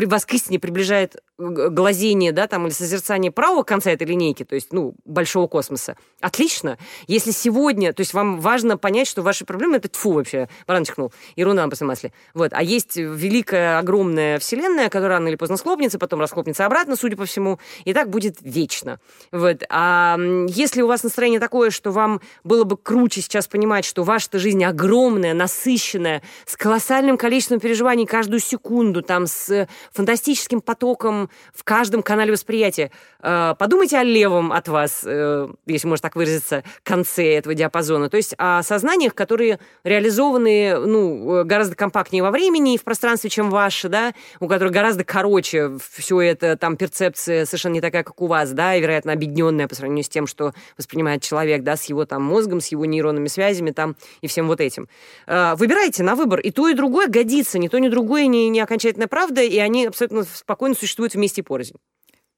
к 0.08 0.34
истине 0.34 0.60
приближает 0.60 1.18
глазение, 1.38 2.32
да, 2.32 2.48
там, 2.48 2.68
или 2.68 2.74
созерцание 2.74 3.32
правого 3.32 3.64
конца 3.64 3.92
этой 3.92 4.06
линейки, 4.08 4.44
то 4.44 4.56
есть, 4.56 4.74
ну, 4.74 4.94
большого 5.06 5.48
космоса, 5.48 5.98
отлично. 6.20 6.78
Если 7.08 7.32
сегодня, 7.32 7.94
то 7.94 8.02
есть 8.02 8.14
вам 8.14 8.40
важно 8.40 8.78
понять, 8.78 9.08
что 9.08 9.22
ваши 9.22 9.46
проблемы— 9.46 9.78
это 9.78 9.88
тьфу 9.88 10.14
вообще, 10.14 10.50
баран 10.68 10.86
чихнул, 10.86 11.12
ерунда 11.36 11.68
после 11.68 11.88
масле. 11.88 12.14
Вот. 12.34 12.54
А 12.54 12.62
есть 12.62 12.98
великая, 12.98 13.80
огромная 13.80 14.40
вселенная, 14.40 14.90
которая 14.90 15.18
рано 15.18 15.28
или 15.30 15.36
поздно 15.36 15.58
схлопнется, 15.58 16.00
потом 16.00 16.20
расхлопнется 16.20 16.66
обратно, 16.66 16.96
судя 16.96 17.18
по 17.18 17.26
всему, 17.26 17.60
и 17.86 17.94
так 17.94 18.10
будет 18.10 18.38
вечно. 18.42 19.00
Вот. 19.32 19.64
А 19.70 20.18
если 20.48 20.82
у 20.82 20.88
вас 20.88 21.04
настроение 21.04 21.40
такое, 21.40 21.72
что 21.72 21.92
вам 21.92 22.22
было 22.44 22.64
бы 22.64 22.78
круче 22.78 23.22
сейчас 23.22 23.48
понимать, 23.48 23.86
что 23.86 24.04
ваша 24.04 24.22
жизнь 24.34 24.64
огромная, 24.64 25.34
насыщенная, 25.34 26.22
с 26.46 26.56
колоссальным 26.56 27.18
количеством 27.18 27.60
переживаний 27.60 28.06
каждую 28.06 28.40
секунду, 28.40 29.02
там, 29.02 29.26
с 29.28 29.68
фантастическим 29.94 30.62
потоком 30.62 31.30
в 31.54 31.64
каждом 31.64 32.04
канале 32.04 32.32
восприятия. 32.32 32.92
Э, 33.22 33.56
подумайте 33.58 33.98
о 33.98 34.04
левом 34.04 34.52
от 34.52 34.68
вас, 34.68 35.02
э, 35.06 35.48
если 35.66 35.88
можно 35.88 36.02
так 36.04 36.16
выразиться, 36.16 36.64
конце 36.84 37.36
этого 37.36 37.56
диапазона. 37.56 38.10
То 38.10 38.18
есть 38.18 38.34
о 38.38 38.64
сознаниях, 38.64 39.16
которые 39.16 39.60
реализованы 39.84 40.78
ну, 40.78 41.44
гораздо 41.46 41.76
компактнее 41.76 42.24
во 42.24 42.32
времени 42.32 42.76
и 42.76 42.78
в 42.78 42.84
пространстве, 42.84 43.30
чем 43.30 43.50
ваши, 43.50 43.90
да, 43.90 44.14
у 44.40 44.48
которых 44.48 44.74
гораздо 44.74 45.04
короче 45.04 45.72
все 45.94 46.22
это, 46.22 46.58
там 46.58 46.78
перцепция 46.78 47.46
совершенно 47.46 47.74
не 47.74 47.82
такая, 47.82 48.04
как 48.04 48.22
у 48.22 48.28
вас, 48.28 48.52
да, 48.52 48.76
и, 48.76 48.82
вероятно, 48.82 49.14
объединенная 49.14 49.68
по 49.68 49.76
сравнению 49.76 50.04
с 50.04 50.10
тем, 50.10 50.28
что 50.28 50.54
воспринимает 50.78 51.22
человек, 51.22 51.64
да, 51.64 51.76
с 51.76 51.86
его 51.86 52.06
там 52.06 52.24
мозгом, 52.24 52.62
с 52.62 52.68
его 52.68 52.86
нейронными 52.86 53.28
связями 53.28 53.72
там 53.72 53.96
и 54.22 54.28
всем 54.28 54.48
вот 54.48 54.62
этим. 54.62 54.88
Э, 55.28 55.56
выбирайте 55.56 56.04
на 56.04 56.16
выбор. 56.16 56.40
И 56.40 56.52
то, 56.52 56.68
и 56.68 56.74
другое 56.74 57.08
годится. 57.08 57.60
Ни 57.60 57.68
то, 57.68 57.80
ни 57.80 57.88
другое 57.88 58.28
не, 58.28 58.50
не 58.50 58.60
окончательная 58.60 59.08
правда, 59.08 59.42
и 59.42 59.58
они 59.58 59.71
абсолютно 59.80 60.24
спокойно 60.24 60.76
существуют 60.76 61.14
вместе 61.14 61.44
порознь. 61.44 61.76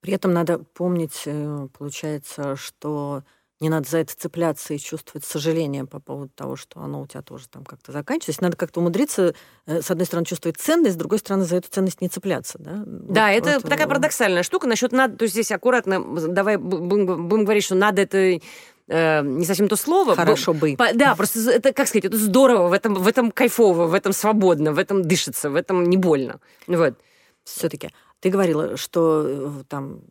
При 0.01 0.13
этом 0.13 0.33
надо 0.33 0.59
помнить, 0.59 1.23
э, 1.25 1.67
получается, 1.77 2.55
что 2.55 3.23
не 3.63 3.69
надо 3.69 3.89
за 3.89 3.99
это 3.99 4.13
цепляться 4.15 4.73
и 4.73 4.77
чувствовать 4.77 5.23
сожаление 5.23 5.85
по 5.85 6.01
поводу 6.01 6.29
того, 6.35 6.57
что 6.57 6.81
оно 6.81 7.01
у 7.01 7.07
тебя 7.07 7.21
тоже 7.21 7.47
там 7.47 7.63
как-то 7.63 7.93
заканчивается. 7.93 8.43
Надо 8.43 8.57
как-то 8.57 8.81
умудриться, 8.81 9.33
э, 9.65 9.81
с 9.81 9.89
одной 9.89 10.05
стороны, 10.05 10.25
чувствовать 10.25 10.57
ценность, 10.57 10.95
с 10.95 10.97
другой 10.97 11.19
стороны, 11.19 11.45
за 11.45 11.55
эту 11.55 11.69
ценность 11.69 12.01
не 12.01 12.09
цепляться. 12.09 12.57
Да, 12.59 12.83
да 12.85 13.27
вот, 13.27 13.37
это 13.37 13.59
вот, 13.61 13.69
такая 13.69 13.87
парадоксальная 13.87 14.43
штука. 14.43 14.67
Насчет 14.67 14.91
надо, 14.91 15.15
то 15.15 15.23
есть 15.23 15.33
здесь 15.33 15.51
аккуратно, 15.51 16.03
давай 16.27 16.57
будем, 16.57 17.29
будем 17.29 17.45
говорить, 17.45 17.63
что 17.63 17.75
надо 17.75 18.01
это 18.01 18.17
э, 18.17 19.21
не 19.21 19.45
совсем 19.45 19.69
то 19.69 19.77
слово. 19.77 20.17
Хорошо 20.17 20.53
бы. 20.53 20.75
По, 20.77 20.93
да, 20.93 21.15
просто 21.15 21.49
это, 21.49 21.71
как 21.71 21.87
сказать, 21.87 22.03
это 22.03 22.17
здорово, 22.17 22.67
в 22.67 22.73
этом, 22.73 22.95
в 22.95 23.07
этом 23.07 23.31
кайфово, 23.31 23.87
в 23.87 23.93
этом 23.93 24.11
свободно, 24.11 24.73
в 24.73 24.77
этом 24.77 25.03
дышится, 25.03 25.49
в 25.49 25.55
этом 25.55 25.85
не 25.85 25.95
больно. 25.95 26.41
Вот. 26.67 26.95
Все-таки. 27.43 27.89
Ты 28.19 28.29
говорила, 28.29 28.77
что 28.77 29.25
э, 29.25 29.63
там 29.67 30.01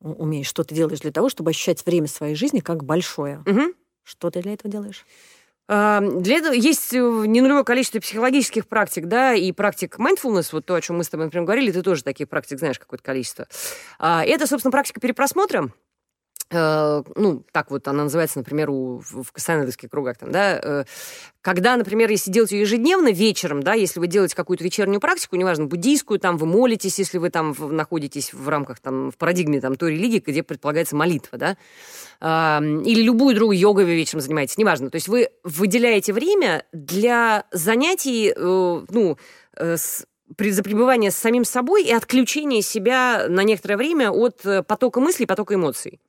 умеешь, 0.00 0.46
что 0.46 0.64
ты 0.64 0.74
делаешь 0.74 1.00
для 1.00 1.12
того, 1.12 1.28
чтобы 1.28 1.50
ощущать 1.50 1.84
время 1.84 2.06
своей 2.06 2.34
жизни 2.34 2.60
как 2.60 2.84
большое. 2.84 3.42
Угу. 3.46 3.74
Что 4.04 4.30
ты 4.30 4.42
для 4.42 4.54
этого 4.54 4.70
делаешь? 4.70 5.04
Для 5.68 6.36
этого 6.36 6.52
есть 6.52 6.92
э, 6.92 6.98
ненулевое 6.98 7.64
количество 7.64 7.98
психологических 7.98 8.68
практик, 8.68 9.06
да, 9.06 9.34
и 9.34 9.50
практик 9.50 9.98
mindfulness, 9.98 10.50
вот 10.52 10.64
то, 10.64 10.76
о 10.76 10.80
чем 10.80 10.98
мы 10.98 11.02
с 11.02 11.08
тобой, 11.08 11.26
например, 11.26 11.44
говорили, 11.44 11.72
ты 11.72 11.82
тоже 11.82 12.04
таких 12.04 12.28
практик 12.28 12.60
знаешь 12.60 12.78
какое-то 12.78 13.02
количество. 13.02 13.48
А, 13.98 14.24
это, 14.24 14.46
собственно, 14.46 14.70
практика 14.70 15.00
перепросмотра, 15.00 15.72
ну, 16.50 17.44
так 17.50 17.72
вот 17.72 17.88
она 17.88 18.04
называется, 18.04 18.38
например, 18.38 18.70
у, 18.70 19.00
в 19.00 19.32
кассанедовских 19.32 19.90
кругах, 19.90 20.16
там, 20.16 20.30
да, 20.30 20.60
э, 20.62 20.84
когда, 21.40 21.76
например, 21.76 22.08
если 22.08 22.30
делать 22.30 22.52
ее 22.52 22.60
ежедневно 22.60 23.10
вечером, 23.10 23.64
да, 23.64 23.74
если 23.74 23.98
вы 23.98 24.06
делаете 24.06 24.36
какую-то 24.36 24.62
вечернюю 24.62 25.00
практику, 25.00 25.34
неважно, 25.34 25.66
буддийскую, 25.66 26.20
там, 26.20 26.36
вы 26.36 26.46
молитесь, 26.46 27.00
если 27.00 27.18
вы 27.18 27.30
там 27.30 27.54
находитесь 27.58 28.32
в 28.32 28.48
рамках, 28.48 28.78
там, 28.78 29.10
в 29.10 29.16
парадигме, 29.16 29.60
там, 29.60 29.74
той 29.74 29.92
религии, 29.92 30.22
где 30.24 30.44
предполагается 30.44 30.94
молитва, 30.94 31.36
да, 31.36 31.56
или 32.20 33.02
любую 33.02 33.34
другую 33.34 33.58
йогой 33.58 33.84
вы 33.84 33.96
вечером 33.96 34.20
занимаетесь, 34.20 34.56
неважно, 34.56 34.88
то 34.88 34.96
есть 34.96 35.08
вы 35.08 35.30
выделяете 35.42 36.12
время 36.12 36.64
для 36.72 37.44
занятий, 37.50 38.32
э, 38.34 38.84
ну, 38.88 39.18
с 39.58 40.06
за 40.38 40.62
пребывание 40.62 41.10
с 41.10 41.16
самим 41.16 41.44
собой 41.44 41.84
и 41.84 41.92
отключение 41.92 42.62
себя 42.62 43.26
на 43.28 43.42
некоторое 43.42 43.76
время 43.76 44.10
от 44.10 44.44
э, 44.44 44.62
потока 44.62 45.00
мыслей, 45.00 45.26
потока 45.26 45.54
эмоций. 45.54 46.00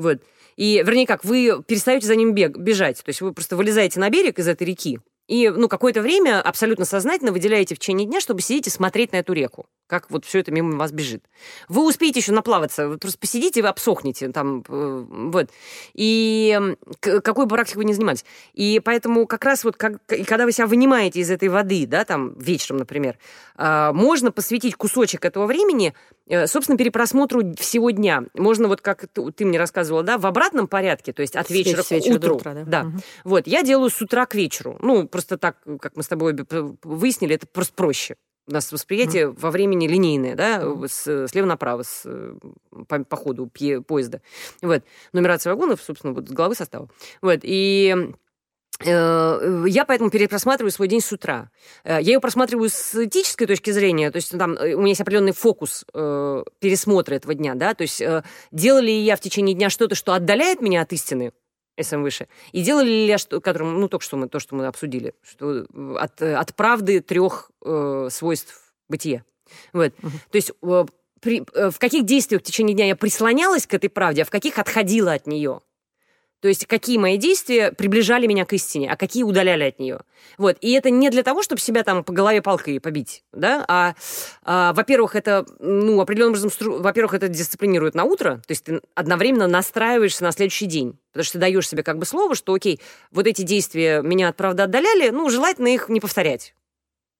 Вот. 0.00 0.18
И, 0.56 0.82
вернее, 0.84 1.06
как, 1.06 1.24
вы 1.24 1.62
перестаете 1.66 2.06
за 2.06 2.16
ним 2.16 2.34
бег, 2.34 2.56
бежать. 2.56 3.02
То 3.02 3.08
есть 3.08 3.20
вы 3.20 3.32
просто 3.32 3.56
вылезаете 3.56 4.00
на 4.00 4.10
берег 4.10 4.38
из 4.38 4.48
этой 4.48 4.66
реки, 4.66 5.00
и, 5.30 5.48
ну, 5.48 5.68
какое-то 5.68 6.02
время 6.02 6.42
абсолютно 6.42 6.84
сознательно 6.84 7.30
выделяете 7.30 7.76
в 7.76 7.78
течение 7.78 8.04
дня, 8.04 8.20
чтобы 8.20 8.42
сидеть 8.42 8.66
и 8.66 8.70
смотреть 8.70 9.12
на 9.12 9.18
эту 9.18 9.32
реку, 9.32 9.66
как 9.86 10.10
вот 10.10 10.24
все 10.24 10.40
это 10.40 10.50
мимо 10.50 10.76
вас 10.76 10.90
бежит. 10.90 11.22
Вы 11.68 11.86
успеете 11.86 12.18
еще 12.18 12.32
наплаваться, 12.32 12.88
вы 12.88 12.98
просто 12.98 13.16
посидите, 13.16 13.62
вы 13.62 13.68
обсохнете 13.68 14.30
там, 14.30 14.64
э, 14.68 15.06
вот. 15.08 15.50
И 15.94 16.58
какой 17.00 17.44
бы 17.44 17.50
практикой 17.50 17.78
вы 17.78 17.84
ни 17.84 17.92
занимались. 17.92 18.24
И 18.54 18.80
поэтому 18.84 19.24
как 19.28 19.44
раз 19.44 19.62
вот, 19.62 19.76
как, 19.76 20.04
когда 20.06 20.46
вы 20.46 20.50
себя 20.50 20.66
вынимаете 20.66 21.20
из 21.20 21.30
этой 21.30 21.48
воды, 21.48 21.86
да, 21.86 22.04
там, 22.04 22.36
вечером, 22.36 22.78
например, 22.78 23.16
а, 23.54 23.92
можно 23.92 24.32
посвятить 24.32 24.74
кусочек 24.74 25.24
этого 25.24 25.46
времени, 25.46 25.94
э, 26.26 26.48
собственно, 26.48 26.76
перепросмотру 26.76 27.54
всего 27.54 27.90
дня. 27.90 28.24
Можно 28.34 28.66
вот, 28.66 28.80
как 28.80 29.06
ты 29.12 29.44
мне 29.44 29.58
рассказывала, 29.60 30.02
да, 30.02 30.18
в 30.18 30.26
обратном 30.26 30.66
порядке, 30.66 31.12
то 31.12 31.22
есть 31.22 31.36
от 31.36 31.50
вечера 31.50 31.84
к 31.84 32.16
утру. 32.16 32.36
Утра, 32.36 32.54
да. 32.54 32.64
да. 32.64 32.80
Угу. 32.80 32.98
Вот, 33.24 33.46
я 33.46 33.62
делаю 33.62 33.90
с 33.90 34.02
утра 34.02 34.26
к 34.26 34.34
вечеру. 34.34 34.76
Ну, 34.80 35.06
просто 35.20 35.38
так, 35.38 35.56
как 35.80 35.96
мы 35.96 36.02
с 36.02 36.08
тобой 36.08 36.36
выяснили, 36.82 37.34
это 37.34 37.46
просто 37.46 37.74
проще. 37.74 38.16
У 38.46 38.52
нас 38.52 38.72
восприятие 38.72 39.26
mm. 39.26 39.38
во 39.38 39.50
времени 39.50 39.86
линейное, 39.86 40.34
да, 40.34 40.62
с, 40.88 41.28
слева 41.28 41.46
направо, 41.46 41.82
с, 41.82 42.04
по, 42.88 43.04
по 43.04 43.16
ходу 43.16 43.46
пье, 43.46 43.82
поезда. 43.82 44.22
Вот. 44.62 44.82
Нумерация 45.12 45.52
вагонов, 45.52 45.80
собственно, 45.82 46.14
вот 46.14 46.28
с 46.28 46.32
головы 46.32 46.54
состава. 46.54 46.88
Вот. 47.20 47.40
И 47.42 47.94
э, 48.84 49.64
я 49.68 49.84
поэтому 49.84 50.10
перепросматриваю 50.10 50.72
свой 50.72 50.88
день 50.88 51.02
с 51.02 51.12
утра. 51.12 51.50
Э, 51.84 51.98
я 52.00 52.14
ее 52.14 52.20
просматриваю 52.20 52.70
с 52.70 52.94
этической 53.04 53.46
точки 53.46 53.70
зрения, 53.70 54.10
то 54.10 54.16
есть 54.16 54.36
там 54.36 54.54
э, 54.54 54.74
у 54.74 54.78
меня 54.78 54.88
есть 54.88 55.02
определенный 55.02 55.32
фокус 55.32 55.84
э, 55.92 56.44
пересмотра 56.58 57.14
этого 57.14 57.34
дня, 57.34 57.54
да, 57.54 57.74
то 57.74 57.82
есть 57.82 58.00
э, 58.00 58.24
делали 58.50 58.86
ли 58.86 59.02
я 59.02 59.16
в 59.16 59.20
течение 59.20 59.54
дня 59.54 59.70
что-то, 59.70 59.94
что 59.94 60.12
отдаляет 60.14 60.60
меня 60.60 60.82
от 60.82 60.92
истины, 60.92 61.32
СМ 61.82 62.02
выше. 62.02 62.28
И 62.52 62.62
делали 62.62 62.88
ли 62.88 63.06
я, 63.06 63.18
что, 63.18 63.40
которым, 63.40 63.80
ну, 63.80 63.88
только 63.88 64.04
что 64.04 64.16
мы, 64.16 64.28
то, 64.28 64.38
что 64.38 64.54
мы 64.54 64.66
обсудили, 64.66 65.14
что 65.22 65.66
от, 65.98 66.20
от 66.22 66.54
правды 66.54 67.00
трех 67.00 67.50
э, 67.64 68.08
свойств 68.10 68.74
бытия. 68.88 69.24
Вот. 69.72 69.92
Угу. 70.02 70.10
То 70.30 70.36
есть 70.36 70.52
э, 70.62 70.84
при, 71.20 71.44
э, 71.54 71.70
в 71.70 71.78
каких 71.78 72.04
действиях 72.04 72.42
в 72.42 72.44
течение 72.44 72.74
дня 72.74 72.86
я 72.86 72.96
прислонялась 72.96 73.66
к 73.66 73.74
этой 73.74 73.90
правде, 73.90 74.22
а 74.22 74.24
в 74.24 74.30
каких 74.30 74.58
отходила 74.58 75.12
от 75.12 75.26
нее. 75.26 75.60
То 76.40 76.48
есть 76.48 76.66
какие 76.66 76.98
мои 76.98 77.16
действия 77.16 77.70
приближали 77.72 78.26
меня 78.26 78.44
к 78.44 78.52
истине, 78.52 78.90
а 78.90 78.96
какие 78.96 79.22
удаляли 79.22 79.64
от 79.64 79.78
нее. 79.78 80.00
Вот. 80.38 80.56
И 80.60 80.72
это 80.72 80.90
не 80.90 81.10
для 81.10 81.22
того, 81.22 81.42
чтобы 81.42 81.60
себя 81.60 81.82
там 81.82 82.02
по 82.02 82.12
голове 82.12 82.40
палкой 82.42 82.80
побить, 82.80 83.24
да, 83.32 83.64
а, 83.68 83.94
а 84.42 84.72
во-первых, 84.72 85.16
это, 85.16 85.46
ну, 85.58 86.00
определенным 86.00 86.34
образом, 86.34 86.50
во-первых, 86.80 87.14
это 87.14 87.28
дисциплинирует 87.28 87.94
на 87.94 88.04
утро, 88.04 88.42
то 88.46 88.52
есть 88.52 88.64
ты 88.64 88.80
одновременно 88.94 89.46
настраиваешься 89.46 90.22
на 90.24 90.32
следующий 90.32 90.66
день, 90.66 90.98
потому 91.12 91.24
что 91.24 91.34
ты 91.34 91.38
даешь 91.38 91.68
себе 91.68 91.82
как 91.82 91.98
бы 91.98 92.06
слово, 92.06 92.34
что, 92.34 92.54
окей, 92.54 92.80
вот 93.10 93.26
эти 93.26 93.42
действия 93.42 94.02
меня 94.02 94.28
от 94.28 94.36
правды 94.36 94.62
отдаляли, 94.62 95.10
ну, 95.10 95.28
желательно 95.28 95.68
их 95.68 95.88
не 95.88 96.00
повторять. 96.00 96.54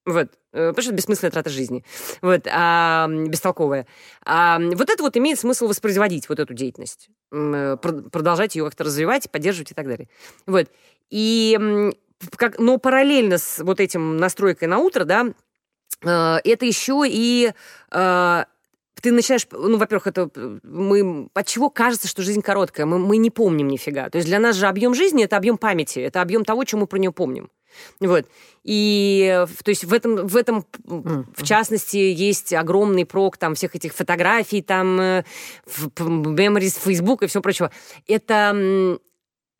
Вот. 0.07 0.29
Э, 0.53 0.69
потому 0.69 0.83
что 0.83 0.91
это 0.91 0.97
бессмысленная 0.97 1.31
трата 1.31 1.51
жизни. 1.51 1.85
Вот. 2.23 2.47
А, 2.51 3.09
бестолковая. 3.09 3.87
А, 4.25 4.59
вот 4.59 4.91
это 4.91 5.03
вот 5.03 5.17
имеет 5.17 5.39
смысл 5.39 5.69
воспроизводить, 5.69 6.29
вот 6.29 6.39
эту 6.39 6.55
деятельность. 6.55 7.11
Э, 7.33 7.77
продолжать 7.77 8.57
ее 8.57 8.65
как-то 8.65 8.85
развивать, 8.85 9.31
поддерживать 9.31 9.73
и 9.73 9.75
так 9.75 9.87
далее. 9.87 10.09
Вот. 10.47 10.69
И, 11.11 11.93
как, 12.37 12.59
но 12.59 12.79
параллельно 12.79 13.39
с 13.39 13.59
вот 13.63 13.81
этим 13.81 14.17
настройкой 14.17 14.69
на 14.69 14.79
утро, 14.79 15.05
да, 15.05 15.27
э, 16.03 16.39
это 16.45 16.65
еще 16.65 17.05
и 17.07 17.53
ты 19.01 19.13
начинаешь, 19.13 19.47
ну, 19.51 19.79
во-первых, 19.79 20.09
это 20.09 20.29
мы, 20.63 21.31
от 21.33 21.47
чего 21.47 21.71
кажется, 21.71 22.07
что 22.07 22.21
жизнь 22.23 22.43
короткая, 22.43 22.85
мы, 22.85 22.99
мы 22.99 23.17
не 23.17 23.31
помним 23.31 23.69
нифига. 23.69 24.11
То 24.11 24.19
есть 24.19 24.29
для 24.29 24.39
нас 24.39 24.57
же 24.57 24.67
объем 24.67 24.95
жизни– 24.95 25.25
это 25.25 25.39
объем 25.39 25.57
памяти, 25.57 26.01
это 26.01 26.21
объем 26.21 26.45
того, 26.45 26.65
чем 26.65 26.81
мы 26.81 26.87
про 26.87 26.99
нее 26.99 27.11
помним. 27.11 27.51
Вот. 28.01 28.27
И 28.63 29.47
то 29.65 29.71
есть 29.71 29.85
в 29.85 29.93
этом, 29.93 30.27
в 30.27 30.37
этом 30.37 30.67
mm-hmm. 30.85 31.25
в 31.35 31.43
частности, 31.45 31.97
есть 31.97 32.53
огромный 32.53 33.07
прок 33.07 33.37
там 33.37 33.55
всех 33.55 33.75
этих 33.75 33.95
фотографий, 33.95 34.63
там, 34.63 35.01
э, 35.01 35.25
memories, 35.97 36.79
Facebook 36.83 37.23
и 37.23 37.27
все 37.27 37.41
прочего. 37.41 37.71
Это 38.07 38.99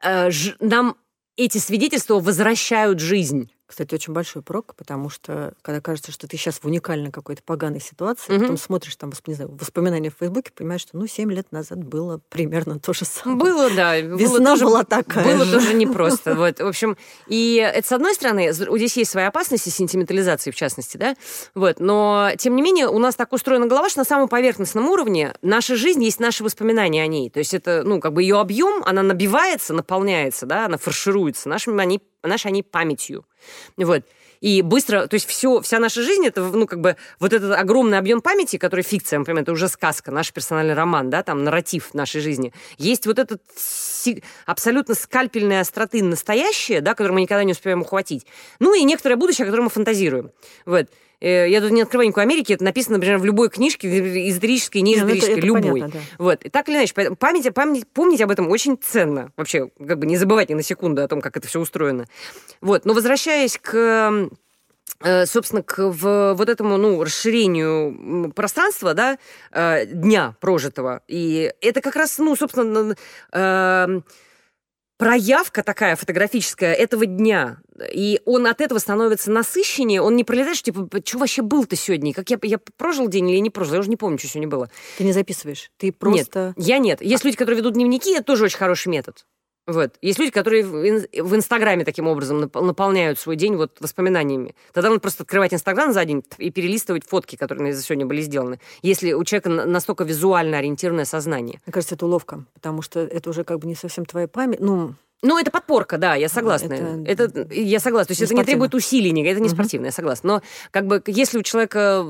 э, 0.03 0.31
ж, 0.31 0.57
нам 0.61 0.97
эти 1.37 1.59
свидетельства 1.59 2.21
возвращают 2.21 3.01
жизнь. 3.01 3.51
Кстати, 3.71 3.95
очень 3.95 4.13
большой 4.13 4.43
прок, 4.43 4.75
потому 4.75 5.11
что 5.11 5.55
когда 5.63 5.81
кажется, 5.81 6.11
что 6.11 6.27
ты 6.27 6.37
сейчас 6.37 6.57
в 6.57 6.65
уникальной 6.65 7.13
какой-то 7.13 7.41
поганой 7.45 7.81
ситуации, 7.81 8.33
угу. 8.33 8.41
потом 8.41 8.57
смотришь 8.57 8.97
там 8.97 9.13
не 9.29 9.35
знаю, 9.35 9.53
воспоминания 9.53 10.11
в 10.11 10.15
Фейсбуке, 10.19 10.51
понимаешь, 10.53 10.81
что 10.81 10.97
ну 10.97 11.07
7 11.07 11.31
лет 11.31 11.53
назад 11.53 11.85
было 11.85 12.21
примерно 12.31 12.81
то 12.81 12.93
же 12.93 13.05
самое. 13.05 13.39
Было, 13.39 13.71
да. 13.71 13.97
Весна 14.01 14.27
было 14.27 14.45
тоже, 14.45 14.65
была 14.65 14.83
такая 14.83 15.25
Было 15.25 15.45
же. 15.45 15.53
тоже 15.53 15.75
непросто. 15.75 16.35
Вот. 16.41 16.59
В 16.59 16.67
общем, 16.67 16.97
и 17.29 17.57
это 17.57 17.87
с 17.87 17.93
одной 17.93 18.15
стороны, 18.15 18.53
здесь 18.53 18.97
есть 18.97 19.13
свои 19.13 19.25
опасности, 19.25 19.69
сентиментализации 19.69 20.51
в 20.51 20.57
частности, 20.57 20.97
да, 20.97 21.15
вот, 21.55 21.79
но 21.79 22.31
тем 22.39 22.57
не 22.57 22.63
менее 22.63 22.89
у 22.89 22.99
нас 22.99 23.15
так 23.15 23.33
устроена 23.33 23.67
голова, 23.67 23.89
что 23.89 24.01
на 24.01 24.05
самом 24.05 24.27
поверхностном 24.27 24.89
уровне 24.89 25.35
наша 25.43 25.77
жизнь 25.77 26.03
есть 26.03 26.19
наши 26.19 26.43
воспоминания 26.43 27.05
о 27.05 27.07
ней. 27.07 27.31
То 27.31 27.39
есть 27.39 27.55
это, 27.55 27.85
ну, 27.85 28.01
как 28.01 28.15
бы 28.15 28.23
ее 28.23 28.41
объем, 28.41 28.83
она 28.85 29.05
набивается, 29.05 29.75
наполняется, 29.75 30.47
да, 30.47 30.67
она 30.67 30.77
фаршируется 30.77 31.49
нашими 31.49 31.81
они 31.81 32.01
нашей 32.23 32.49
они 32.49 32.63
памятью. 32.63 33.25
Вот. 33.77 34.05
И 34.41 34.63
быстро, 34.63 35.07
то 35.07 35.15
есть 35.15 35.29
все, 35.29 35.61
вся 35.61 35.79
наша 35.79 36.03
жизнь, 36.03 36.27
это, 36.27 36.43
ну, 36.43 36.67
как 36.67 36.81
бы, 36.81 36.97
вот 37.19 37.33
этот 37.35 37.53
огромный 37.53 37.99
объем 37.99 38.23
памяти, 38.23 38.57
который 38.57 38.83
фикция, 38.83 39.19
например, 39.19 39.43
это 39.43 39.53
уже 39.53 39.69
сказка, 39.69 40.11
наш 40.11 40.33
персональный 40.33 40.73
роман, 40.73 41.11
да, 41.11 41.23
там, 41.23 41.45
нарратив 41.45 41.93
нашей 41.93 42.23
жизни. 42.23 42.53
Есть 42.79 43.07
вот 43.07 43.19
этот 43.19 43.43
абсолютно 44.47 44.95
скальпельной 44.95 45.61
остроты 45.61 46.03
настоящее, 46.03 46.81
да, 46.81 46.95
которое 46.95 47.13
мы 47.13 47.21
никогда 47.21 47.45
не 47.45 47.53
успеваем 47.53 47.83
ухватить. 47.83 48.27
Ну, 48.61 48.75
и 48.75 48.83
некоторое 48.85 49.17
будущее, 49.17 49.45
о 49.45 49.47
котором 49.47 49.65
мы 49.65 49.71
фантазируем. 49.71 50.31
Вот. 50.65 50.87
Э, 51.21 51.49
я 51.49 51.61
тут 51.61 51.71
не 51.71 51.83
открываю 51.83 52.09
никакой 52.09 52.25
Америки, 52.25 52.53
это 52.53 52.65
написано, 52.65 52.97
например, 52.97 53.19
в 53.19 53.25
любой 53.25 53.51
книжке, 53.51 53.89
эзотерической, 54.29 54.81
неэзотерической, 54.81 55.37
ну, 55.37 55.57
любой. 55.57 55.81
Понятно, 55.81 56.01
да. 56.01 56.25
Вот. 56.25 56.45
И 56.45 56.49
так 56.49 56.69
или 56.69 56.77
иначе, 56.77 56.95
память, 56.95 57.53
память, 57.55 57.87
помнить 57.89 58.21
об 58.21 58.31
этом 58.31 58.49
очень 58.49 58.79
ценно. 58.79 59.31
Вообще, 59.37 59.69
как 59.87 59.99
бы 59.99 60.07
не 60.07 60.17
забывать 60.17 60.49
ни 60.49 60.55
на 60.55 60.63
секунду 60.63 61.03
о 61.03 61.09
том, 61.09 61.21
как 61.21 61.37
это 61.37 61.47
все 61.47 61.61
устроено. 61.61 62.07
Вот. 62.61 62.85
Но 62.85 62.95
возвращаясь 62.95 63.59
к 63.61 64.31
э, 65.03 65.27
собственно, 65.27 65.63
к 65.63 65.79
в, 65.79 66.35
вот 66.35 66.49
этому 66.49 66.77
ну, 66.77 67.03
расширению 67.03 68.33
пространства 68.33 68.95
да, 68.95 69.19
э, 69.53 69.87
дня 69.87 70.35
прожитого. 70.41 71.03
И 71.07 71.53
это 71.61 71.81
как 71.81 71.97
раз, 71.97 72.19
ну, 72.19 72.35
собственно, 72.35 72.97
проявка 75.01 75.63
такая 75.63 75.97
фотографическая 75.97 76.75
этого 76.75 77.07
дня, 77.07 77.59
и 77.93 78.21
он 78.27 78.47
от 78.47 78.61
этого 78.61 78.79
становится 78.79 79.31
насыщеннее, 79.31 80.03
он 80.03 80.15
не 80.15 80.25
пролетаешь, 80.25 80.63
типа, 80.63 80.89
что 81.05 81.19
вообще 81.19 81.43
был-то 81.43 81.75
сегодня? 81.75 82.13
Как 82.13 82.31
я, 82.31 82.39
я 82.43 82.59
прожил 82.77 83.09
день 83.09 83.31
или 83.31 83.39
не 83.39 83.51
прожил? 83.51 83.75
Я 83.75 83.81
уже 83.81 83.89
не 83.89 83.97
помню, 83.97 84.19
что 84.19 84.29
сегодня 84.29 84.49
было. 84.49 84.71
Ты 84.99 85.05
не 85.05 85.13
записываешь? 85.13 85.71
Ты 85.79 85.91
просто... 85.91 86.55
Нет, 86.57 86.67
я 86.67 86.79
нет. 86.79 87.01
Есть 87.01 87.25
а... 87.25 87.27
люди, 87.27 87.37
которые 87.39 87.59
ведут 87.59 87.75
дневники, 87.75 88.13
это 88.15 88.25
тоже 88.25 88.45
очень 88.45 88.59
хороший 88.59 88.89
метод. 88.89 89.25
Вот. 89.67 89.95
Есть 90.03 90.19
люди, 90.19 90.33
которые 90.33 90.65
в 90.65 91.35
Инстаграме 91.37 91.85
таким 91.85 92.09
образом 92.09 92.41
наполняют 92.41 93.19
свой 93.19 93.37
день 93.37 93.57
вот 93.57 93.81
воспоминаниями. 93.81 94.57
Тогда 94.73 94.89
надо 94.89 95.01
просто 95.01 95.23
открывать 95.23 95.55
Инстаграм 95.55 95.93
за 95.93 96.05
день 96.05 96.25
и 96.39 96.51
перелистывать 96.51 97.07
фотки, 97.07 97.37
которые 97.37 97.73
за 97.73 97.83
сегодня 97.83 98.07
были 98.07 98.23
сделаны. 98.23 98.59
Если 98.83 99.13
у 99.13 99.23
человека 99.23 99.51
настолько 99.51 100.05
визуально 100.05 100.59
ориентированное 100.59 101.05
сознание. 101.05 101.61
Мне 101.67 101.73
кажется, 101.73 101.95
это 101.95 102.07
уловка, 102.07 102.45
потому 102.55 102.83
что 102.83 103.01
это 103.01 103.31
уже 103.31 103.45
как 103.45 103.61
бы 103.61 103.69
не 103.69 103.75
совсем 103.75 104.07
твоя 104.07 104.27
память. 104.27 104.61
Ну, 104.61 104.95
ну, 105.23 105.39
это 105.39 105.51
подпорка, 105.51 105.99
да, 105.99 106.15
я 106.15 106.29
согласна. 106.29 107.05
Это, 107.07 107.25
это 107.25 107.55
я 107.55 107.79
согласна. 107.79 108.09
То 108.09 108.13
есть 108.13 108.23
это 108.23 108.35
не 108.35 108.45
требует 108.45 108.75
усилий, 108.75 109.11
это 109.23 109.41
не 109.41 109.49
угу. 109.49 109.55
спортивно, 109.55 109.87
я 109.87 109.93
согласна. 109.93 110.35
Но 110.35 110.43
как 110.71 110.87
бы 110.87 111.03
если 111.07 111.39
у 111.39 111.43
человека 111.43 112.07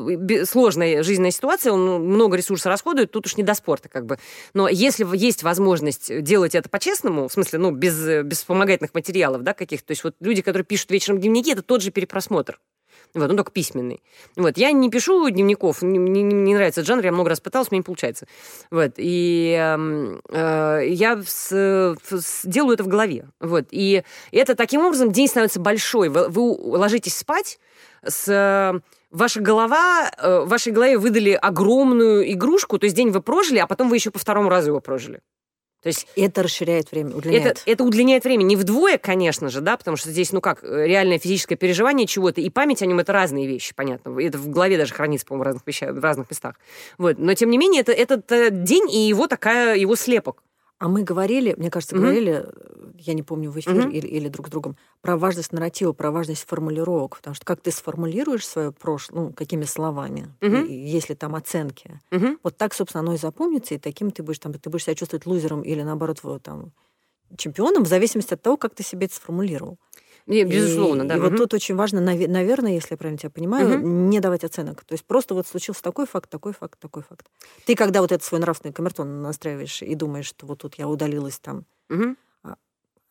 сложная 0.46 1.02
жизненная 1.02 1.32
ситуация, 1.32 1.72
он 1.72 2.04
много 2.04 2.36
ресурсов 2.36 2.66
расходует, 2.66 3.10
тут 3.10 3.26
уж 3.26 3.36
не 3.36 3.42
до 3.42 3.54
спорта 3.54 3.88
как 3.88 4.06
бы. 4.06 4.18
Но 4.54 4.68
если 4.68 5.06
есть 5.16 5.42
возможность 5.42 6.22
делать 6.22 6.54
это 6.54 6.68
по-честному, 6.68 7.28
в 7.28 7.32
смысле, 7.32 7.58
ну, 7.58 7.72
без, 7.72 8.24
без 8.24 8.38
вспомогательных 8.38 8.94
материалов, 8.94 9.42
да, 9.42 9.54
каких-то, 9.54 9.88
то 9.88 9.92
есть 9.92 10.04
вот 10.04 10.14
люди, 10.20 10.42
которые 10.42 10.64
пишут 10.64 10.90
вечером 10.90 11.20
дневники, 11.20 11.50
это 11.50 11.62
тот 11.62 11.82
же 11.82 11.90
перепросмотр. 11.90 12.60
Вот, 13.14 13.30
он 13.30 13.36
только 13.36 13.50
письменный. 13.50 14.02
Вот, 14.36 14.56
я 14.56 14.72
не 14.72 14.90
пишу 14.90 15.28
дневников, 15.30 15.82
не, 15.82 15.98
не, 15.98 16.22
не 16.22 16.54
нравится 16.54 16.84
жанр, 16.84 17.04
я 17.04 17.12
много 17.12 17.30
раз 17.30 17.40
пыталась, 17.40 17.70
мне 17.70 17.78
не 17.78 17.84
получается. 17.84 18.26
Вот, 18.70 18.92
и 18.96 19.56
эм, 19.58 20.20
э, 20.28 20.82
я 20.88 21.20
с, 21.22 21.50
с, 21.50 22.40
делаю 22.44 22.74
это 22.74 22.84
в 22.84 22.88
голове. 22.88 23.28
Вот, 23.40 23.66
и 23.70 24.04
это 24.30 24.54
таким 24.54 24.82
образом 24.84 25.10
день 25.10 25.28
становится 25.28 25.60
большой. 25.60 26.08
Вы, 26.08 26.28
вы 26.28 26.40
ложитесь 26.76 27.16
спать 27.16 27.58
с 28.04 28.80
ваша 29.10 29.40
голова, 29.40 30.10
э, 30.16 30.40
в 30.40 30.48
вашей 30.48 30.72
голове 30.72 30.98
выдали 30.98 31.32
огромную 31.32 32.30
игрушку, 32.32 32.78
то 32.78 32.84
есть 32.84 32.96
день 32.96 33.10
вы 33.10 33.20
прожили, 33.20 33.58
а 33.58 33.66
потом 33.66 33.88
вы 33.88 33.96
еще 33.96 34.10
по 34.10 34.18
второму 34.18 34.48
разу 34.48 34.68
его 34.68 34.80
прожили. 34.80 35.20
То 35.82 35.86
есть 35.86 36.06
это 36.14 36.42
расширяет 36.42 36.92
время, 36.92 37.16
удлиняет. 37.16 37.58
Это, 37.58 37.60
это 37.64 37.84
удлиняет 37.84 38.24
время 38.24 38.42
не 38.42 38.56
вдвое, 38.56 38.98
конечно 38.98 39.48
же, 39.48 39.60
да, 39.60 39.76
потому 39.76 39.96
что 39.96 40.10
здесь, 40.10 40.32
ну 40.32 40.40
как, 40.40 40.62
реальное 40.62 41.18
физическое 41.18 41.56
переживание 41.56 42.06
чего-то 42.06 42.40
и 42.40 42.50
память 42.50 42.82
о 42.82 42.86
нем 42.86 42.98
это 42.98 43.12
разные 43.12 43.46
вещи, 43.46 43.72
понятно. 43.74 44.18
Это 44.20 44.36
в 44.36 44.50
голове 44.50 44.76
даже 44.76 44.92
хранится, 44.92 45.26
по-моему, 45.26 45.44
в 45.44 45.46
разных 45.46 45.66
вещах, 45.66 45.94
в 45.94 46.04
разных 46.04 46.30
местах. 46.30 46.56
Вот. 46.98 47.18
Но 47.18 47.32
тем 47.34 47.50
не 47.50 47.56
менее, 47.58 47.80
это 47.80 47.92
этот 47.92 48.30
э, 48.30 48.50
день 48.50 48.90
и 48.90 49.08
его 49.08 49.26
такая, 49.26 49.76
его 49.76 49.96
слепок. 49.96 50.42
А 50.80 50.88
мы 50.88 51.02
говорили, 51.02 51.54
мне 51.58 51.70
кажется, 51.70 51.94
mm-hmm. 51.94 52.00
говорили, 52.00 52.46
я 52.96 53.12
не 53.12 53.22
помню, 53.22 53.50
в 53.50 53.58
эфире 53.60 53.80
mm-hmm. 53.80 53.92
или, 53.92 54.06
или 54.06 54.28
друг 54.28 54.48
с 54.48 54.50
другом, 54.50 54.78
про 55.02 55.18
важность 55.18 55.52
нарратива, 55.52 55.92
про 55.92 56.10
важность 56.10 56.46
формулировок. 56.48 57.18
Потому 57.18 57.34
что 57.34 57.44
как 57.44 57.60
ты 57.60 57.70
сформулируешь 57.70 58.46
свое 58.46 58.72
прошлое, 58.72 59.20
ну, 59.20 59.32
какими 59.34 59.64
словами, 59.64 60.34
mm-hmm. 60.40 60.66
и, 60.66 60.72
если 60.72 61.12
там 61.12 61.34
оценки, 61.34 62.00
mm-hmm. 62.10 62.38
вот 62.42 62.56
так, 62.56 62.72
собственно, 62.72 63.00
оно 63.02 63.12
и 63.12 63.18
запомнится, 63.18 63.74
и 63.74 63.78
таким 63.78 64.10
ты 64.10 64.22
будешь, 64.22 64.38
там, 64.38 64.54
ты 64.54 64.70
будешь 64.70 64.84
себя 64.84 64.94
чувствовать 64.94 65.26
лузером 65.26 65.60
или, 65.60 65.82
наоборот, 65.82 66.22
там, 66.42 66.72
чемпионом, 67.36 67.84
в 67.84 67.88
зависимости 67.88 68.32
от 68.32 68.40
того, 68.40 68.56
как 68.56 68.74
ты 68.74 68.82
себе 68.82 69.04
это 69.04 69.14
сформулировал. 69.14 69.78
Не, 70.26 70.44
безусловно, 70.44 71.02
и, 71.02 71.06
да. 71.06 71.16
И 71.16 71.18
угу. 71.18 71.28
вот 71.28 71.36
тут 71.36 71.54
очень 71.54 71.74
важно, 71.74 72.00
наверное, 72.00 72.72
если 72.72 72.92
я 72.92 72.96
правильно 72.96 73.18
тебя 73.18 73.30
понимаю, 73.30 73.78
угу. 73.78 73.86
не 73.86 74.20
давать 74.20 74.44
оценок. 74.44 74.84
То 74.84 74.92
есть 74.92 75.04
просто 75.04 75.34
вот 75.34 75.46
случился 75.46 75.82
такой 75.82 76.06
факт, 76.06 76.30
такой 76.30 76.52
факт, 76.52 76.78
такой 76.78 77.02
факт. 77.02 77.26
Ты 77.66 77.74
когда 77.74 78.00
вот 78.00 78.12
этот 78.12 78.24
свой 78.24 78.40
нравственный 78.40 78.72
камертон 78.72 79.22
настраиваешь 79.22 79.82
и 79.82 79.94
думаешь, 79.94 80.26
что 80.26 80.46
вот 80.46 80.58
тут 80.58 80.74
я 80.76 80.88
удалилась 80.88 81.38
там, 81.38 81.64
угу. 81.88 82.16
а, 82.42 82.56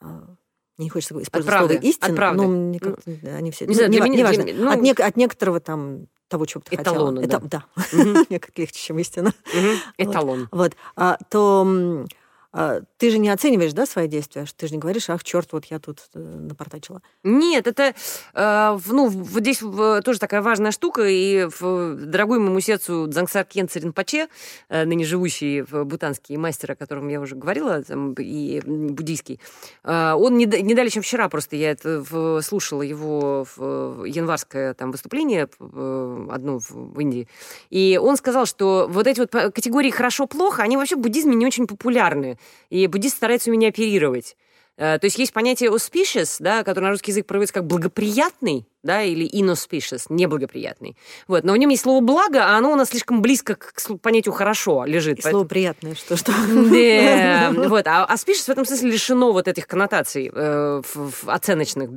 а, 0.02 0.36
не 0.78 0.90
хочется 0.90 1.22
использовать 1.22 1.58
слово 1.58 1.74
истина, 1.74 2.34
но 2.34 2.48
мне 2.48 2.80
как 2.80 3.00
ну, 3.06 3.18
они 3.36 3.52
все... 3.52 3.66
Не, 3.66 3.76
ну, 3.76 3.88
не, 3.88 4.00
меня, 4.00 4.08
не 4.08 4.24
важно. 4.24 4.46
Ну, 4.54 4.72
от, 4.72 4.82
не, 4.82 4.92
от 4.92 5.18
некоторого 5.18 5.60
там 5.60 6.08
того, 6.30 6.46
чего 6.46 6.62
ты 6.62 6.76
эталона, 6.76 7.22
хотела. 7.22 7.42
Да. 7.42 7.48
Это, 7.48 7.66
да. 7.92 8.02
Угу. 8.02 8.26
Мне 8.30 8.40
как 8.40 8.58
легче, 8.58 8.80
чем 8.80 9.00
истина. 9.00 9.34
Угу. 9.54 9.68
Эталон. 9.98 10.48
Вот. 10.52 10.58
вот. 10.58 10.76
А, 10.96 11.18
то 11.30 12.06
ты 12.52 13.12
же 13.12 13.20
не 13.20 13.30
оцениваешь, 13.30 13.74
да, 13.74 13.86
свои 13.86 14.08
действия? 14.08 14.46
Ты 14.58 14.68
же 14.68 14.74
не 14.74 14.80
говоришь, 14.80 15.10
ах, 15.10 15.24
черт, 15.24 15.54
вот 15.54 15.66
я 15.66 15.78
тут 15.78 16.00
э, 16.16 16.20
напортачила. 16.20 17.04
Нет, 17.24 17.68
это, 17.68 17.94
э, 18.34 18.80
ну, 18.88 19.08
вот 19.08 19.42
здесь 19.42 19.60
тоже 19.60 20.20
такая 20.20 20.42
важная 20.42 20.72
штука, 20.72 21.04
и 21.08 21.48
в, 21.60 21.94
дорогой 21.94 22.40
моему 22.40 22.60
сердцу 22.60 23.06
Дзангсар 23.06 23.46
Кенцер 23.46 23.84
Ринпоче, 23.84 24.30
э, 24.70 24.84
ныне 24.86 25.06
живущий 25.06 25.62
в 25.62 25.84
бутанский 25.84 26.38
мастер, 26.38 26.72
о 26.72 26.76
котором 26.76 27.08
я 27.10 27.22
уже 27.22 27.36
говорила, 27.36 27.84
там, 27.84 28.14
и 28.14 28.62
буддийский, 28.66 29.40
э, 29.84 30.14
он 30.14 30.38
не, 30.38 30.46
не 30.46 30.74
далее, 30.74 30.90
чем 30.90 31.04
вчера 31.04 31.30
просто, 31.30 31.56
я 31.56 31.70
это 31.70 32.04
в, 32.10 32.42
слушала 32.42 32.82
его 32.82 33.46
в, 33.56 34.06
январское 34.06 34.74
там 34.74 34.90
выступление, 34.92 35.48
одно 35.60 36.58
в 36.58 37.00
Индии, 37.00 37.28
и 37.70 38.00
он 38.02 38.18
сказал, 38.18 38.48
что 38.48 38.88
вот 38.90 39.06
эти 39.06 39.20
вот 39.20 39.30
категории 39.30 39.92
«хорошо-плохо», 39.92 40.64
они 40.64 40.78
вообще 40.78 40.96
в 40.96 41.00
буддизме 41.00 41.36
не 41.36 41.46
очень 41.46 41.68
популярны 41.68 42.39
и 42.70 42.88
буддист 42.88 43.18
старается 43.18 43.52
меня 43.52 43.70
оперировать. 43.70 44.36
Э, 44.78 44.98
то 45.00 45.06
есть 45.06 45.18
есть 45.18 45.34
понятие 45.34 45.72
auspicious, 45.72 46.38
да, 46.40 46.64
которое 46.64 46.88
на 46.88 46.92
русский 46.92 47.12
язык 47.12 47.26
проводится 47.26 47.54
как 47.54 47.68
благоприятный, 47.68 48.66
да, 48.84 49.04
или 49.04 49.28
inauspicious, 49.30 50.06
неблагоприятный. 50.10 50.96
Вот. 51.28 51.44
Но 51.44 51.54
в 51.54 51.58
нем 51.58 51.70
есть 51.70 51.84
слово 51.84 52.02
«благо», 52.02 52.46
а 52.46 52.58
оно 52.58 52.72
у 52.72 52.76
нас 52.76 52.90
слишком 52.90 53.22
близко 53.22 53.56
к 53.56 53.74
понятию 54.02 54.34
«хорошо» 54.34 54.86
лежит. 54.86 55.20
И 55.20 55.22
поэтому... 55.22 55.40
слово 55.42 55.48
«приятное», 55.48 55.96
что 55.96 56.16
что. 56.16 56.32
Вот. 57.70 57.88
А 57.88 58.08
auspicious 58.10 58.46
в 58.46 58.50
этом 58.50 58.66
смысле 58.66 58.92
лишено 58.92 59.32
вот 59.32 59.48
этих 59.48 59.68
коннотаций 59.68 60.32
э, 60.34 60.82
оценочных, 61.26 61.90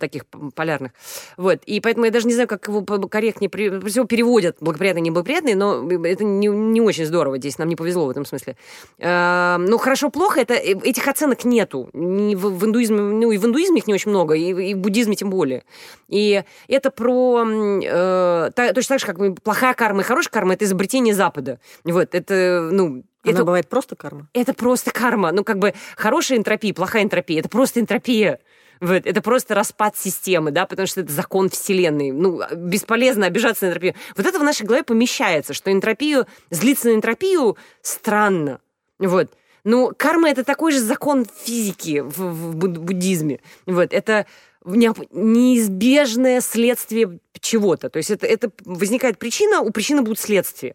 таких 0.00 0.26
полярных. 0.54 0.92
Вот. 1.36 1.62
И 1.66 1.80
поэтому 1.80 2.06
я 2.06 2.10
даже 2.10 2.26
не 2.26 2.34
знаю, 2.34 2.48
как 2.48 2.66
его 2.66 2.82
корректнее 2.82 3.50
всего 3.50 4.04
переводят 4.04 4.56
благоприятный, 4.60 5.02
неблагоприятный, 5.02 5.54
но 5.54 5.88
это 6.04 6.24
не, 6.24 6.80
очень 6.80 7.06
здорово 7.06 7.38
здесь, 7.38 7.58
нам 7.58 7.68
не 7.68 7.76
повезло 7.76 8.06
в 8.06 8.10
этом 8.10 8.24
смысле. 8.24 8.56
Э, 8.98 9.56
ну, 9.58 9.78
хорошо-плохо, 9.78 10.40
это, 10.40 10.54
э, 10.54 10.74
этих 10.82 11.06
оценок 11.06 11.44
нету. 11.44 11.88
В, 11.92 12.64
индуизме, 12.64 12.96
ну, 12.96 13.30
и 13.30 13.38
в 13.38 13.46
индуизме 13.46 13.78
их 13.78 13.86
не 13.86 13.94
очень 13.94 14.10
много, 14.10 14.34
и, 14.34 14.70
и 14.70 14.74
в 14.74 14.78
буддизме 14.78 15.14
тем 15.14 15.30
более. 15.30 15.64
И 16.08 16.23
и 16.24 16.44
это 16.68 16.90
про... 16.90 17.44
Э, 17.44 18.50
точно 18.54 18.96
так 18.96 19.00
же, 19.00 19.06
как 19.06 19.42
плохая 19.42 19.74
карма 19.74 20.00
и 20.00 20.04
хорошая 20.04 20.30
карма, 20.30 20.54
это 20.54 20.64
изобретение 20.64 21.14
Запада. 21.14 21.58
Вот, 21.84 22.14
это, 22.14 22.68
ну, 22.72 23.04
она 23.24 23.32
это, 23.32 23.44
бывает 23.44 23.68
просто 23.68 23.96
карма? 23.96 24.28
Это 24.34 24.54
просто 24.54 24.90
карма. 24.90 25.32
Ну, 25.32 25.44
как 25.44 25.58
бы 25.58 25.74
хорошая 25.96 26.38
энтропия, 26.38 26.74
плохая 26.74 27.02
энтропия. 27.02 27.40
Это 27.40 27.48
просто 27.48 27.80
энтропия. 27.80 28.40
Вот, 28.80 29.06
это 29.06 29.22
просто 29.22 29.54
распад 29.54 29.96
системы, 29.96 30.50
да, 30.50 30.66
потому 30.66 30.86
что 30.86 31.00
это 31.00 31.12
закон 31.12 31.48
Вселенной. 31.48 32.10
Ну, 32.10 32.42
бесполезно 32.54 33.26
обижаться 33.26 33.64
на 33.64 33.68
энтропию. 33.68 33.94
Вот 34.16 34.26
это 34.26 34.38
в 34.38 34.42
нашей 34.42 34.66
голове 34.66 34.82
помещается, 34.82 35.54
что 35.54 35.72
энтропию, 35.72 36.26
злиться 36.50 36.88
на 36.88 36.94
энтропию 36.94 37.56
странно. 37.80 38.60
Вот. 38.98 39.30
Ну, 39.64 39.92
карма— 39.96 40.28
это 40.30 40.44
такой 40.44 40.72
же 40.72 40.80
закон 40.80 41.24
физики 41.24 42.00
в, 42.00 42.18
в 42.18 42.56
буддизме. 42.56 43.40
Вот, 43.64 43.94
это 43.94 44.26
неизбежное 44.64 46.40
следствие 46.40 47.18
чего-то. 47.40 47.90
То 47.90 47.98
есть 47.98 48.10
это, 48.10 48.26
это 48.26 48.50
возникает 48.64 49.18
причина, 49.18 49.60
у 49.60 49.70
причины 49.70 50.02
будут 50.02 50.18
следствия. 50.18 50.74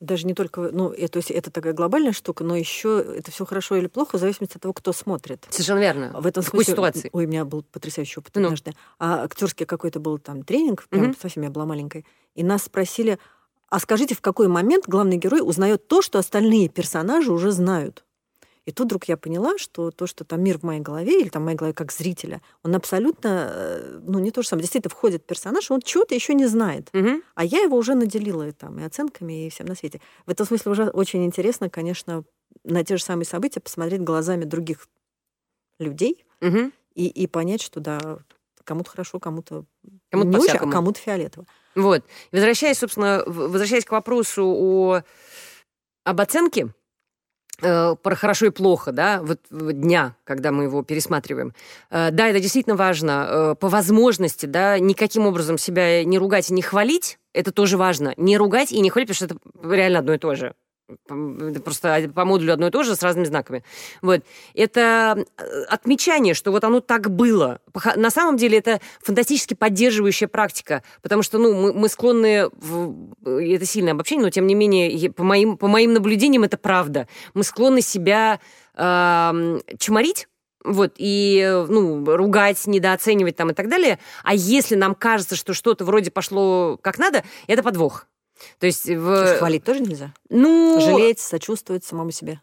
Даже 0.00 0.26
не 0.26 0.32
только, 0.32 0.70
ну, 0.72 0.88
это, 0.90 1.12
то 1.12 1.16
есть 1.18 1.30
это 1.30 1.50
такая 1.50 1.74
глобальная 1.74 2.12
штука, 2.12 2.42
но 2.42 2.56
еще 2.56 3.04
это 3.18 3.30
все 3.30 3.44
хорошо 3.44 3.76
или 3.76 3.86
плохо 3.86 4.16
в 4.16 4.20
зависимости 4.20 4.56
от 4.56 4.62
того, 4.62 4.72
кто 4.72 4.94
смотрит. 4.94 5.46
Совершенно 5.50 5.78
верно. 5.78 6.18
В 6.18 6.26
этом 6.26 6.42
в 6.42 6.46
какой 6.46 6.64
ситуации? 6.64 7.10
Ой, 7.12 7.26
у 7.26 7.28
меня 7.28 7.44
был 7.44 7.62
потрясающий 7.62 8.18
опыт 8.18 8.34
ну. 8.36 8.44
однажды. 8.44 8.72
А 8.98 9.24
актерский 9.24 9.66
какой-то 9.66 10.00
был 10.00 10.18
там 10.18 10.42
тренинг, 10.42 10.86
прям 10.88 11.10
угу. 11.10 11.16
совсем 11.20 11.42
я 11.42 11.50
была 11.50 11.66
маленькой, 11.66 12.06
и 12.34 12.42
нас 12.42 12.62
спросили, 12.62 13.18
а 13.68 13.78
скажите, 13.78 14.14
в 14.14 14.22
какой 14.22 14.48
момент 14.48 14.86
главный 14.88 15.18
герой 15.18 15.42
узнает 15.42 15.86
то, 15.86 16.00
что 16.00 16.18
остальные 16.18 16.70
персонажи 16.70 17.30
уже 17.30 17.52
знают? 17.52 18.04
И 18.70 18.72
тут 18.72 18.86
вдруг 18.86 19.06
я 19.06 19.16
поняла, 19.16 19.58
что 19.58 19.90
то, 19.90 20.06
что 20.06 20.22
там 20.22 20.44
мир 20.44 20.58
в 20.58 20.62
моей 20.62 20.80
голове, 20.80 21.20
или 21.20 21.28
там 21.28 21.42
в 21.42 21.44
моей 21.46 21.56
голове 21.56 21.74
как 21.74 21.90
зрителя, 21.90 22.40
он 22.62 22.76
абсолютно, 22.76 23.50
э, 23.52 23.98
ну, 24.06 24.20
не 24.20 24.30
то 24.30 24.42
же 24.42 24.48
самое. 24.48 24.62
Действительно, 24.62 24.90
входит 24.90 25.26
персонаж, 25.26 25.72
он 25.72 25.80
чего-то 25.80 26.14
еще 26.14 26.34
не 26.34 26.46
знает. 26.46 26.88
Угу. 26.92 27.20
А 27.34 27.44
я 27.44 27.62
его 27.62 27.76
уже 27.76 27.96
наделила 27.96 28.46
и, 28.46 28.52
там, 28.52 28.78
и 28.78 28.84
оценками, 28.84 29.46
и 29.46 29.50
всем 29.50 29.66
на 29.66 29.74
свете. 29.74 30.00
В 30.24 30.30
этом 30.30 30.46
смысле 30.46 30.70
уже 30.70 30.84
очень 30.84 31.24
интересно, 31.24 31.68
конечно, 31.68 32.22
на 32.62 32.84
те 32.84 32.96
же 32.96 33.02
самые 33.02 33.26
события 33.26 33.58
посмотреть 33.58 34.02
глазами 34.02 34.44
других 34.44 34.86
людей 35.80 36.24
угу. 36.40 36.70
и, 36.94 37.08
и 37.08 37.26
понять, 37.26 37.62
что 37.62 37.80
да, 37.80 38.20
кому-то 38.62 38.88
хорошо, 38.88 39.18
кому-то 39.18 39.64
кому 40.10 40.22
не 40.22 40.36
очень, 40.36 40.58
а 40.58 40.70
кому-то 40.70 41.00
фиолетово. 41.00 41.44
Вот. 41.74 42.04
Возвращаясь, 42.30 42.78
собственно, 42.78 43.24
возвращаясь 43.26 43.84
к 43.84 43.90
вопросу 43.90 44.44
о, 44.46 45.02
об 46.04 46.20
оценке, 46.20 46.72
про 47.60 48.14
хорошо 48.14 48.46
и 48.46 48.50
плохо, 48.50 48.92
да, 48.92 49.20
вот 49.22 49.40
дня, 49.50 50.14
когда 50.24 50.52
мы 50.52 50.64
его 50.64 50.82
пересматриваем. 50.82 51.52
Э, 51.90 52.10
да, 52.10 52.28
это 52.28 52.40
действительно 52.40 52.76
важно. 52.76 53.26
Э, 53.28 53.54
по 53.58 53.68
возможности, 53.68 54.46
да, 54.46 54.78
никаким 54.78 55.26
образом 55.26 55.58
себя 55.58 56.04
не 56.04 56.18
ругать 56.18 56.50
и 56.50 56.54
не 56.54 56.62
хвалить, 56.62 57.18
это 57.32 57.52
тоже 57.52 57.76
важно. 57.76 58.14
Не 58.16 58.36
ругать 58.36 58.72
и 58.72 58.80
не 58.80 58.90
хвалить, 58.90 59.08
потому 59.08 59.28
что 59.28 59.36
это 59.36 59.74
реально 59.74 60.00
одно 60.00 60.14
и 60.14 60.18
то 60.18 60.34
же 60.34 60.54
просто 61.64 62.10
по 62.14 62.24
модулю 62.24 62.52
одно 62.52 62.68
и 62.68 62.70
то 62.70 62.82
же 62.82 62.96
с 62.96 63.02
разными 63.02 63.24
знаками. 63.24 63.64
Вот. 64.02 64.22
Это 64.54 65.24
э, 65.36 65.62
отмечание, 65.68 66.34
что 66.34 66.50
вот 66.50 66.64
оно 66.64 66.80
так 66.80 67.10
было. 67.10 67.60
На 67.96 68.10
самом 68.10 68.36
деле 68.36 68.58
это 68.58 68.80
фантастически 69.02 69.54
поддерживающая 69.54 70.28
практика, 70.28 70.82
потому 71.02 71.22
что 71.22 71.38
ну, 71.38 71.54
мы, 71.54 71.72
мы 71.72 71.88
склонны, 71.88 72.48
в... 72.52 73.14
это 73.24 73.64
сильное 73.66 73.92
обобщение, 73.92 74.24
но 74.24 74.30
тем 74.30 74.46
не 74.46 74.54
менее, 74.54 75.10
по 75.12 75.24
моим, 75.24 75.56
по 75.56 75.68
моим 75.68 75.92
наблюдениям 75.92 76.44
это 76.44 76.56
правда. 76.56 77.08
Мы 77.34 77.44
склонны 77.44 77.80
себя 77.80 78.40
э, 78.74 79.60
чморить, 79.78 80.28
вот, 80.64 80.94
и, 80.98 81.64
ну, 81.68 82.04
ругать, 82.04 82.66
недооценивать 82.66 83.36
там 83.36 83.50
и 83.50 83.54
так 83.54 83.68
далее. 83.68 83.98
А 84.22 84.34
если 84.34 84.74
нам 84.74 84.94
кажется, 84.94 85.36
что 85.36 85.54
что-то 85.54 85.84
вроде 85.84 86.10
пошло 86.10 86.78
как 86.82 86.98
надо, 86.98 87.24
это 87.46 87.62
подвох. 87.62 88.06
То 88.58 88.66
есть, 88.66 88.88
в... 88.88 89.36
хвалить 89.38 89.64
тоже 89.64 89.80
нельзя? 89.80 90.12
Ну... 90.28 90.80
Жалеть, 90.80 91.20
сочувствовать 91.20 91.84
самому 91.84 92.10
себе? 92.10 92.40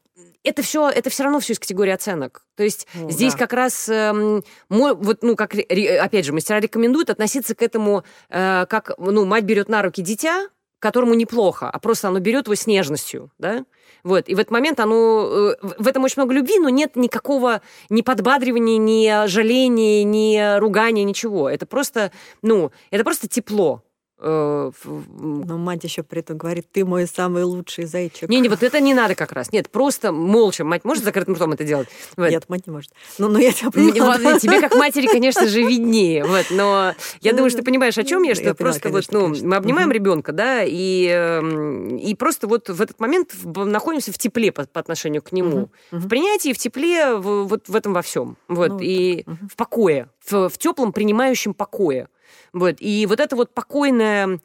это 0.48 0.62
все, 0.62 0.90
это 0.90 1.10
все 1.10 1.24
равно 1.24 1.40
все 1.40 1.54
из 1.54 1.60
категории 1.60 1.92
оценок. 1.92 2.44
То 2.56 2.64
есть 2.64 2.88
ну, 2.94 3.10
здесь 3.10 3.34
да. 3.34 3.40
как 3.40 3.54
раз, 3.54 3.90
э, 3.90 4.42
мой, 4.70 4.96
вот, 4.96 5.22
ну, 5.22 5.36
как, 5.36 5.54
опять 5.54 6.26
же, 6.26 6.34
мастера 6.34 6.60
рекомендуют 6.60 7.10
относиться 7.10 7.54
к 7.54 7.62
этому, 7.62 8.04
э, 8.30 8.66
как, 8.68 8.92
ну, 8.98 9.26
мать 9.26 9.44
берет 9.44 9.68
на 9.68 9.82
руки 9.82 10.02
дитя, 10.02 10.48
которому 10.80 11.16
неплохо, 11.16 11.70
а 11.70 11.80
просто 11.80 12.08
оно 12.08 12.20
берет 12.20 12.46
его 12.46 12.56
с 12.56 12.68
нежностью, 12.68 13.32
да? 13.38 13.66
Вот. 14.04 14.30
И 14.30 14.36
в 14.36 14.40
этот 14.40 14.52
момент 14.52 14.80
оно... 14.80 15.56
Э, 15.62 15.68
в 15.80 15.88
этом 15.88 16.04
очень 16.04 16.22
много 16.22 16.34
любви, 16.34 16.60
но 16.60 16.70
нет 16.70 16.96
никакого 16.96 17.62
ни 17.90 18.02
подбадривания, 18.02 18.78
ни 18.78 19.28
жаления, 19.28 20.04
ни 20.04 20.60
ругания, 20.60 21.04
ничего. 21.04 21.50
Это 21.50 21.66
просто, 21.66 22.12
ну, 22.42 22.72
это 22.90 23.04
просто 23.04 23.28
тепло. 23.28 23.84
Э, 24.20 24.72
Но 24.84 25.58
мать 25.58 25.84
еще 25.84 26.02
при 26.02 26.22
этом 26.22 26.38
говорит, 26.38 26.66
ты 26.72 26.84
мой 26.84 27.06
самый 27.08 27.44
лучший 27.44 27.86
зайчик. 27.86 28.28
Не, 28.30 28.40
не, 28.40 28.50
вот 28.50 28.64
это 28.64 28.80
не 28.80 28.96
надо 28.96 29.14
как 29.14 29.32
раз. 29.32 29.52
Нет, 29.52 29.70
просто 29.70 30.12
молча. 30.12 30.64
Мать 30.64 30.84
может 30.86 31.04
закрытым 31.04 31.36
ртом 31.36 31.52
это 31.52 31.64
делать? 31.64 31.88
Вот. 32.16 32.32
Нет, 32.32 32.50
мать 32.50 32.66
не 32.66 32.74
может. 32.74 32.92
Ну, 33.20 33.28
ну 33.28 33.38
я 33.38 33.52
тебя 33.52 33.70
понимаю. 33.70 34.22
Да. 34.24 34.40
Тебе 34.40 34.60
как 34.60 34.76
матери, 34.76 35.08
конечно 35.08 35.48
же, 35.48 35.62
виднее. 35.62 36.26
Вот, 36.26 36.48
но 36.50 36.94
я 37.22 37.34
думаю, 37.34 37.52
что 37.52 37.60
ты 37.60 37.66
понимаешь, 37.66 37.98
о 37.98 38.04
чем 38.04 38.24
я, 38.24 38.34
что 38.34 38.46
я 38.46 38.54
просто 38.56 38.82
понимаю, 38.82 39.04
вот, 39.04 39.14
ну, 39.14 39.26
конечно. 39.26 39.48
мы 39.48 39.56
обнимаем 39.56 39.90
угу. 39.90 39.96
ребенка, 39.96 40.32
да, 40.32 40.64
и, 40.64 41.08
эм, 41.08 41.98
и 41.98 42.16
просто 42.16 42.48
вот 42.48 42.70
в 42.70 42.82
этот 42.82 43.00
момент 43.00 43.34
находимся 43.44 44.12
в 44.12 44.18
тепле 44.18 44.52
по, 44.52 44.66
по 44.66 44.80
отношению 44.80 45.22
к 45.22 45.32
нему. 45.32 45.70
Угу. 45.92 46.02
В 46.02 46.08
принятии, 46.08 46.54
в 46.54 46.58
тепле, 46.58 47.16
в, 47.16 47.44
вот 47.44 47.68
в 47.70 47.76
этом 47.76 47.94
во 47.94 48.02
всем. 48.02 48.38
Вот, 48.48 48.70
ну, 48.70 48.80
и 48.80 49.24
угу. 49.28 49.38
в 49.52 49.56
покое, 49.56 50.10
в, 50.26 50.50
в 50.50 50.58
теплом 50.58 50.92
принимающем 50.92 51.54
покое. 51.54 52.10
Вот. 52.54 52.76
И 52.80 53.06
вот 53.06 53.20
это 53.20 53.36
вот 53.36 53.54
покойное 53.54 54.40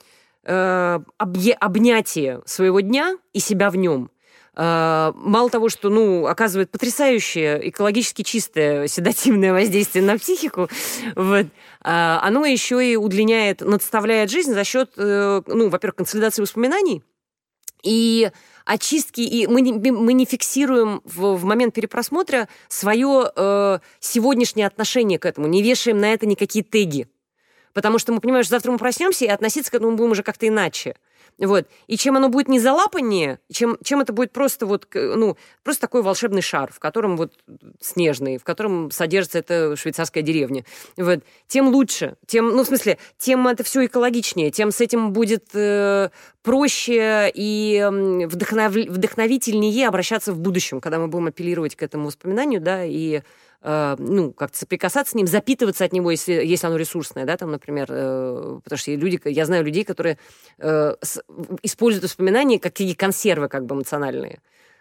э, 0.45 0.99
обнятие 1.19 2.43
своего 2.47 2.81
дня 2.81 3.17
и 3.33 3.41
себя 3.41 3.71
в 3.71 3.77
нем, 3.77 4.11
э, 4.55 5.13
мало 5.15 5.51
того, 5.51 5.69
что, 5.69 5.89
ну, 5.89 6.27
оказывает 6.27 6.71
потрясающее 6.71 7.69
экологически 7.69 8.23
чистое 8.23 8.87
седативное 8.89 9.53
воздействие 9.53 10.05
на 10.05 10.19
психику, 10.19 10.69
вот, 11.15 11.47
э, 11.47 11.49
оно 11.83 12.45
еще 12.45 12.85
и 12.85 12.97
удлиняет, 12.97 13.61
надставляет 13.61 14.31
жизнь 14.31 14.53
за 14.53 14.65
счет, 14.65 14.93
э, 14.97 15.43
ну, 15.47 15.69
во-первых, 15.69 15.97
консолидации 15.97 16.43
воспоминаний 16.43 17.03
и 17.83 18.31
очистки, 18.65 19.21
и 19.21 19.47
мы 19.47 19.61
не, 19.61 19.91
мы 19.91 20.13
не 20.13 20.25
фиксируем 20.25 21.03
в, 21.05 21.35
в 21.35 21.45
момент 21.45 21.75
перепросмотра 21.75 22.49
свое 22.69 23.31
э, 23.35 23.79
сегодняшнее 24.01 24.67
отношение 24.67 25.19
к 25.19 25.27
этому, 25.27 25.49
не 25.49 25.63
вешаем 25.63 25.99
на 25.99 26.13
это 26.13 26.27
никакие 26.27 26.65
теги. 26.65 27.09
Потому 27.73 27.99
что 27.99 28.13
мы 28.13 28.21
понимаем, 28.21 28.45
что 28.45 28.55
завтра 28.55 28.73
мы 28.73 28.79
проснемся 28.79 29.25
и 29.25 29.29
относиться 29.29 29.71
к 29.71 29.75
этому 29.75 29.97
будем 29.97 30.13
уже 30.13 30.23
как-то 30.23 30.47
иначе. 30.47 30.97
Вот. 31.39 31.67
И 31.87 31.97
чем 31.97 32.17
оно 32.17 32.29
будет 32.29 32.49
не 32.49 32.61
залапаннее, 32.61 33.39
чем, 33.51 33.79
чем 33.83 34.01
это 34.01 34.13
будет 34.13 34.33
просто 34.33 34.67
вот, 34.67 34.87
ну, 34.95 35.37
просто 35.65 35.81
такой 35.81 36.03
волшебный 36.03 36.43
шар, 36.43 36.73
в 36.73 36.79
котором 36.79 37.17
вот 37.17 37.33
снежный, 37.81 38.39
в 38.39 38.45
котором 38.45 38.91
содержится 38.91 39.39
эта 39.39 39.75
швейцарская 39.77 40.23
деревня, 40.23 40.65
вот, 40.97 41.21
тем 41.49 41.69
лучше, 41.69 42.17
тем, 42.27 42.49
ну, 42.49 42.65
в 42.65 42.67
смысле, 42.67 42.99
тем 43.19 43.49
это 43.49 43.65
все 43.65 43.87
экологичнее, 43.87 44.51
тем 44.51 44.71
с 44.71 44.81
этим 44.81 45.13
будет 45.13 45.47
э, 45.55 46.11
проще 46.43 47.31
и 47.35 47.89
вдохнов... 48.27 48.73
вдохновительнее 48.73 49.89
обращаться 49.89 50.33
в 50.33 50.39
будущем, 50.39 50.81
когда 50.81 50.99
мы 50.99 51.09
будем 51.09 51.29
апеллировать 51.29 51.77
к 51.77 51.83
этому 51.83 52.07
воспоминанию, 52.07 52.61
да, 52.61 52.85
и 52.85 53.23
Э, 53.65 53.95
ну, 53.99 54.33
как-то 54.33 54.59
соприкасаться 54.59 55.13
с 55.13 55.15
ним, 55.15 55.29
запитываться 55.29 55.85
от 55.85 55.93
него, 55.93 56.11
если, 56.11 56.33
если 56.33 56.67
оно 56.67 56.77
ресурсное, 56.77 57.25
да, 57.25 57.37
там, 57.37 57.53
например, 57.53 57.87
э, 57.91 58.61
потому 58.65 58.77
что 58.77 58.91
люди, 58.93 59.21
я 59.27 59.47
знаю 59.47 59.65
людей, 59.65 59.85
которые 59.85 60.19
э, 60.59 60.97
с, 61.01 61.23
используют 61.63 62.05
воспоминания 62.05 62.59
как 62.59 62.73
такие 62.73 62.97
консервы 62.97 63.49
как 63.49 63.65
бы 63.67 63.77
эмоциональные. 63.77 64.41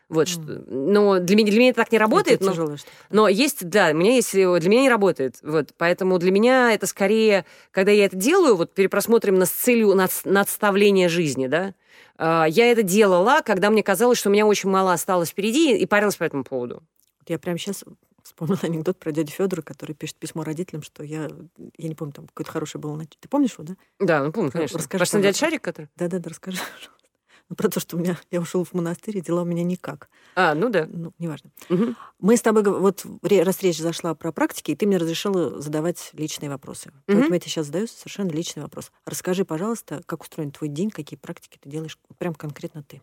Вот, 0.09 0.27
mm. 0.27 0.31
что, 0.31 0.41
но 0.67 1.19
для 1.19 1.35
меня, 1.35 1.51
для 1.51 1.59
меня 1.59 1.69
это 1.69 1.81
так 1.81 1.91
не 1.91 1.99
работает. 1.99 2.41
Это 2.41 2.53
но, 2.53 2.75
но 3.11 3.27
есть, 3.27 3.69
да, 3.69 3.91
у 3.91 3.93
меня 3.93 4.15
есть, 4.15 4.33
для 4.33 4.69
меня 4.69 4.81
не 4.81 4.89
работает. 4.89 5.35
Вот, 5.43 5.69
поэтому 5.77 6.17
для 6.17 6.31
меня 6.31 6.73
это 6.73 6.87
скорее, 6.87 7.45
когда 7.69 7.91
я 7.91 8.05
это 8.05 8.15
делаю, 8.15 8.55
вот 8.55 8.73
перепросмотрим 8.73 9.35
на 9.35 9.45
с 9.45 9.51
целью 9.51 9.93
над, 9.93 10.11
надставления 10.25 11.07
жизни, 11.07 11.45
да, 11.45 11.75
э, 12.17 12.45
я 12.49 12.71
это 12.71 12.81
делала, 12.81 13.41
когда 13.45 13.69
мне 13.69 13.83
казалось, 13.83 14.17
что 14.17 14.29
у 14.29 14.33
меня 14.33 14.47
очень 14.47 14.71
мало 14.71 14.91
осталось 14.91 15.29
впереди, 15.29 15.77
и 15.77 15.85
парилась 15.85 16.15
по 16.15 16.23
этому 16.23 16.43
поводу. 16.43 16.81
Я 17.27 17.37
прямо 17.37 17.59
сейчас 17.59 17.85
вспомнила 18.31 18.59
анекдот 18.63 18.97
про 18.97 19.11
дядю 19.11 19.31
Федора, 19.31 19.61
который 19.61 19.93
пишет 19.93 20.15
письмо 20.17 20.43
родителям, 20.43 20.81
что 20.81 21.03
я, 21.03 21.29
я 21.77 21.87
не 21.87 21.95
помню, 21.95 22.13
там 22.13 22.27
какой-то 22.27 22.51
хороший 22.51 22.79
был. 22.79 22.97
Ты 23.19 23.29
помнишь 23.29 23.53
его, 23.53 23.63
да? 23.63 23.75
Да, 23.99 24.23
ну 24.23 24.31
помню, 24.31 24.51
конечно. 24.51 24.77
Расскажи, 24.77 25.01
Ваш 25.01 25.11
дядя 25.11 25.37
Шарик, 25.37 25.61
который? 25.61 25.89
Да-да-да, 25.95 26.29
расскажи, 26.29 26.59
Ну, 27.49 27.55
про 27.55 27.67
то, 27.67 27.81
что 27.81 27.97
у 27.97 27.99
меня, 27.99 28.17
я 28.31 28.39
ушел 28.39 28.63
в 28.63 28.73
монастырь, 28.73 29.17
и 29.17 29.21
дела 29.21 29.41
у 29.41 29.45
меня 29.45 29.63
никак. 29.63 30.09
А, 30.35 30.55
ну 30.55 30.69
да. 30.69 30.87
Ну, 30.89 31.11
неважно. 31.19 31.51
Угу. 31.69 31.95
Мы 32.19 32.37
с 32.37 32.41
тобой, 32.41 32.63
вот 32.63 33.05
раз 33.23 33.61
речь 33.61 33.77
зашла 33.77 34.15
про 34.15 34.31
практики, 34.31 34.71
и 34.71 34.75
ты 34.77 34.87
мне 34.87 34.95
разрешила 34.95 35.59
задавать 35.59 36.11
личные 36.13 36.49
вопросы. 36.49 36.89
Угу. 36.89 37.03
Поэтому 37.07 37.33
я 37.33 37.39
тебе 37.41 37.51
сейчас 37.51 37.65
задаю 37.65 37.87
совершенно 37.87 38.29
личный 38.29 38.63
вопрос. 38.63 38.93
Расскажи, 39.05 39.43
пожалуйста, 39.43 40.01
как 40.05 40.21
устроен 40.21 40.51
твой 40.51 40.69
день, 40.69 40.91
какие 40.91 41.19
практики 41.19 41.57
ты 41.61 41.69
делаешь, 41.69 41.99
прям 42.17 42.35
конкретно 42.35 42.83
ты. 42.83 43.01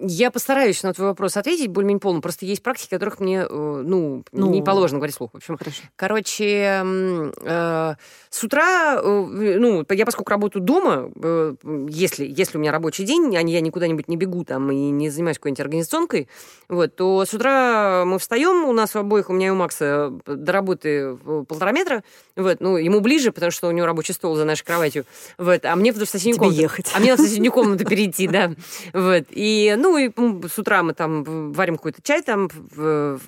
Я 0.00 0.32
постараюсь 0.32 0.82
на 0.82 0.92
твой 0.92 1.08
вопрос 1.08 1.36
ответить 1.36 1.68
более-менее 1.68 2.00
полно. 2.00 2.20
Просто 2.20 2.46
есть 2.46 2.62
практики, 2.62 2.90
которых 2.90 3.20
мне, 3.20 3.46
э, 3.48 3.82
ну, 3.86 4.24
ну, 4.32 4.50
не 4.50 4.60
положено 4.60 4.98
говорить 4.98 5.14
слух. 5.14 5.30
В 5.32 5.36
общем, 5.36 5.56
хорошо. 5.56 5.82
Короче, 5.94 6.82
э, 6.82 7.94
с 8.28 8.44
утра, 8.44 9.00
э, 9.00 9.58
ну, 9.58 9.84
я 9.88 10.04
поскольку 10.04 10.30
работаю 10.30 10.64
дома, 10.64 11.12
э, 11.14 11.54
если, 11.88 12.26
если 12.26 12.58
у 12.58 12.60
меня 12.60 12.72
рабочий 12.72 13.04
день, 13.04 13.36
а 13.36 13.40
я 13.40 13.60
никуда-нибудь 13.60 14.08
не 14.08 14.16
бегу 14.16 14.44
там 14.44 14.72
и 14.72 14.90
не 14.90 15.10
занимаюсь 15.10 15.38
какой-нибудь 15.38 15.60
организационкой, 15.60 16.28
вот, 16.68 16.96
то 16.96 17.24
с 17.24 17.32
утра 17.32 18.04
мы 18.04 18.18
встаем, 18.18 18.64
у 18.64 18.72
нас 18.72 18.96
у 18.96 18.98
обоих, 18.98 19.30
у 19.30 19.32
меня 19.32 19.48
и 19.48 19.50
у 19.50 19.54
Макса 19.54 20.12
до 20.26 20.52
работы 20.52 21.16
полтора 21.48 21.70
метра, 21.70 22.02
вот, 22.34 22.56
ну, 22.58 22.76
ему 22.76 23.00
ближе, 23.00 23.30
потому 23.30 23.52
что 23.52 23.68
у 23.68 23.70
него 23.70 23.86
рабочий 23.86 24.12
стол 24.12 24.34
за 24.34 24.44
нашей 24.44 24.64
кроватью, 24.64 25.04
вот, 25.38 25.64
а 25.64 25.76
мне 25.76 25.92
в 25.92 26.04
соседнюю 26.04 26.38
комнату. 26.38 26.60
ехать. 26.60 26.90
А 26.96 26.98
мне 26.98 27.14
в 27.14 27.20
соседнюю 27.20 27.52
комнату 27.52 27.84
перейти, 27.84 28.26
да, 28.26 28.50
вот, 28.92 29.24
и, 29.30 29.74
ну, 29.78 29.96
и 29.98 30.10
с 30.48 30.58
утра 30.58 30.82
мы 30.82 30.94
там 30.94 31.52
варим 31.52 31.76
какой-то 31.76 32.02
чай, 32.02 32.22
там 32.22 32.48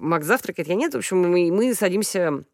Макс 0.01 0.27
завтракает, 0.27 0.69
я 0.69 0.75
нет. 0.75 0.95
В 0.95 0.99
общем, 0.99 1.19
мы, 1.19 1.51
мы 1.51 1.75
садимся 1.75 2.45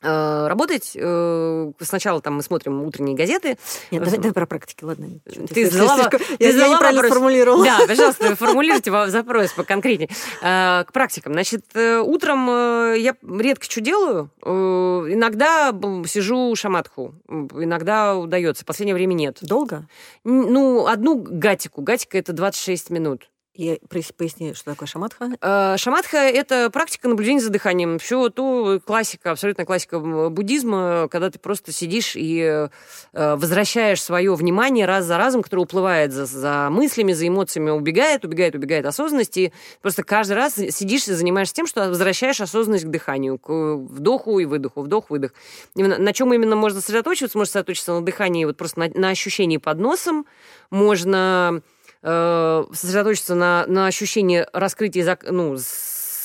работать. 0.00 0.92
Э, 0.94 1.72
сначала 1.80 2.20
там 2.20 2.34
мы 2.36 2.42
смотрим 2.42 2.82
утренние 2.82 3.16
газеты. 3.16 3.58
Нет, 3.90 4.02
давай, 4.02 4.18
давай 4.18 4.32
про 4.32 4.46
практики, 4.46 4.84
ладно. 4.84 5.08
Ты 5.52 5.70
задала, 5.70 6.08
ты 6.08 6.18
я, 6.38 6.52
задала 6.52 6.66
я 6.68 6.74
неправильно 6.74 7.02
вопрос. 7.02 7.10
сформулировала. 7.10 7.64
Да, 7.64 7.78
пожалуйста, 7.86 8.36
формулируйте 8.36 8.92
запрос 9.08 9.52
поконкретнее. 9.52 10.08
Э, 10.42 10.84
к 10.84 10.92
практикам. 10.92 11.32
Значит, 11.32 11.64
утром 11.74 12.46
я 12.94 13.14
редко 13.22 13.64
что 13.64 13.80
делаю. 13.80 14.30
Иногда 14.42 15.72
сижу 16.06 16.54
шаматху. 16.54 17.14
Иногда 17.28 18.16
удается. 18.16 18.62
В 18.62 18.66
последнее 18.66 18.94
время 18.94 19.14
нет. 19.14 19.38
Долго? 19.42 19.88
Ну, 20.24 20.86
одну 20.86 21.16
гатику. 21.16 21.82
Гатика– 21.82 22.18
это 22.18 22.32
26 22.32 22.90
минут. 22.90 23.28
И 23.58 23.80
поясни, 24.16 24.54
что 24.54 24.66
такое 24.66 24.86
шаматха? 24.86 25.30
Э, 25.40 25.76
шаматха– 25.78 26.16
это 26.18 26.70
практика 26.70 27.08
наблюдения 27.08 27.40
за 27.40 27.50
дыханием. 27.50 27.98
Все 27.98 28.28
то 28.28 28.78
классика, 28.86 29.32
абсолютно 29.32 29.64
классика 29.64 29.98
буддизма, 29.98 31.08
когда 31.10 31.28
ты 31.28 31.40
просто 31.40 31.72
сидишь 31.72 32.12
и 32.14 32.38
э, 32.38 32.68
возвращаешь 33.12 34.00
свое 34.00 34.32
внимание 34.36 34.86
раз 34.86 35.06
за 35.06 35.18
разом, 35.18 35.42
которое 35.42 35.62
уплывает 35.62 36.12
за, 36.12 36.26
за 36.26 36.68
мыслями, 36.70 37.12
за 37.12 37.26
эмоциями, 37.26 37.70
убегает, 37.70 38.24
убегает, 38.24 38.54
убегает 38.54 38.86
осознанность. 38.86 39.36
И 39.36 39.52
просто 39.82 40.04
каждый 40.04 40.34
раз 40.34 40.54
сидишь 40.54 41.08
и 41.08 41.12
занимаешься 41.12 41.54
тем, 41.56 41.66
что 41.66 41.88
возвращаешь 41.88 42.40
осознанность 42.40 42.84
к 42.84 42.90
дыханию, 42.90 43.38
к 43.38 43.50
вдоху 43.50 44.38
и 44.38 44.44
выдоху, 44.44 44.82
вдох, 44.82 45.10
выдох. 45.10 45.32
На 45.74 46.12
чем 46.12 46.32
именно 46.32 46.54
можно 46.54 46.80
сосредоточиться? 46.80 47.36
Можно 47.36 47.46
сосредоточиться 47.46 47.92
на 47.92 48.02
дыхании, 48.02 48.44
вот 48.44 48.56
просто 48.56 48.78
на, 48.78 48.88
на 48.94 49.08
ощущении 49.08 49.56
под 49.56 49.80
носом. 49.80 50.26
Можно 50.70 51.60
э, 52.02 52.64
сосредоточиться 52.72 53.34
на, 53.34 53.66
на 53.66 53.86
ощущении 53.86 54.46
раскрытия, 54.52 55.18
ну, 55.30 55.56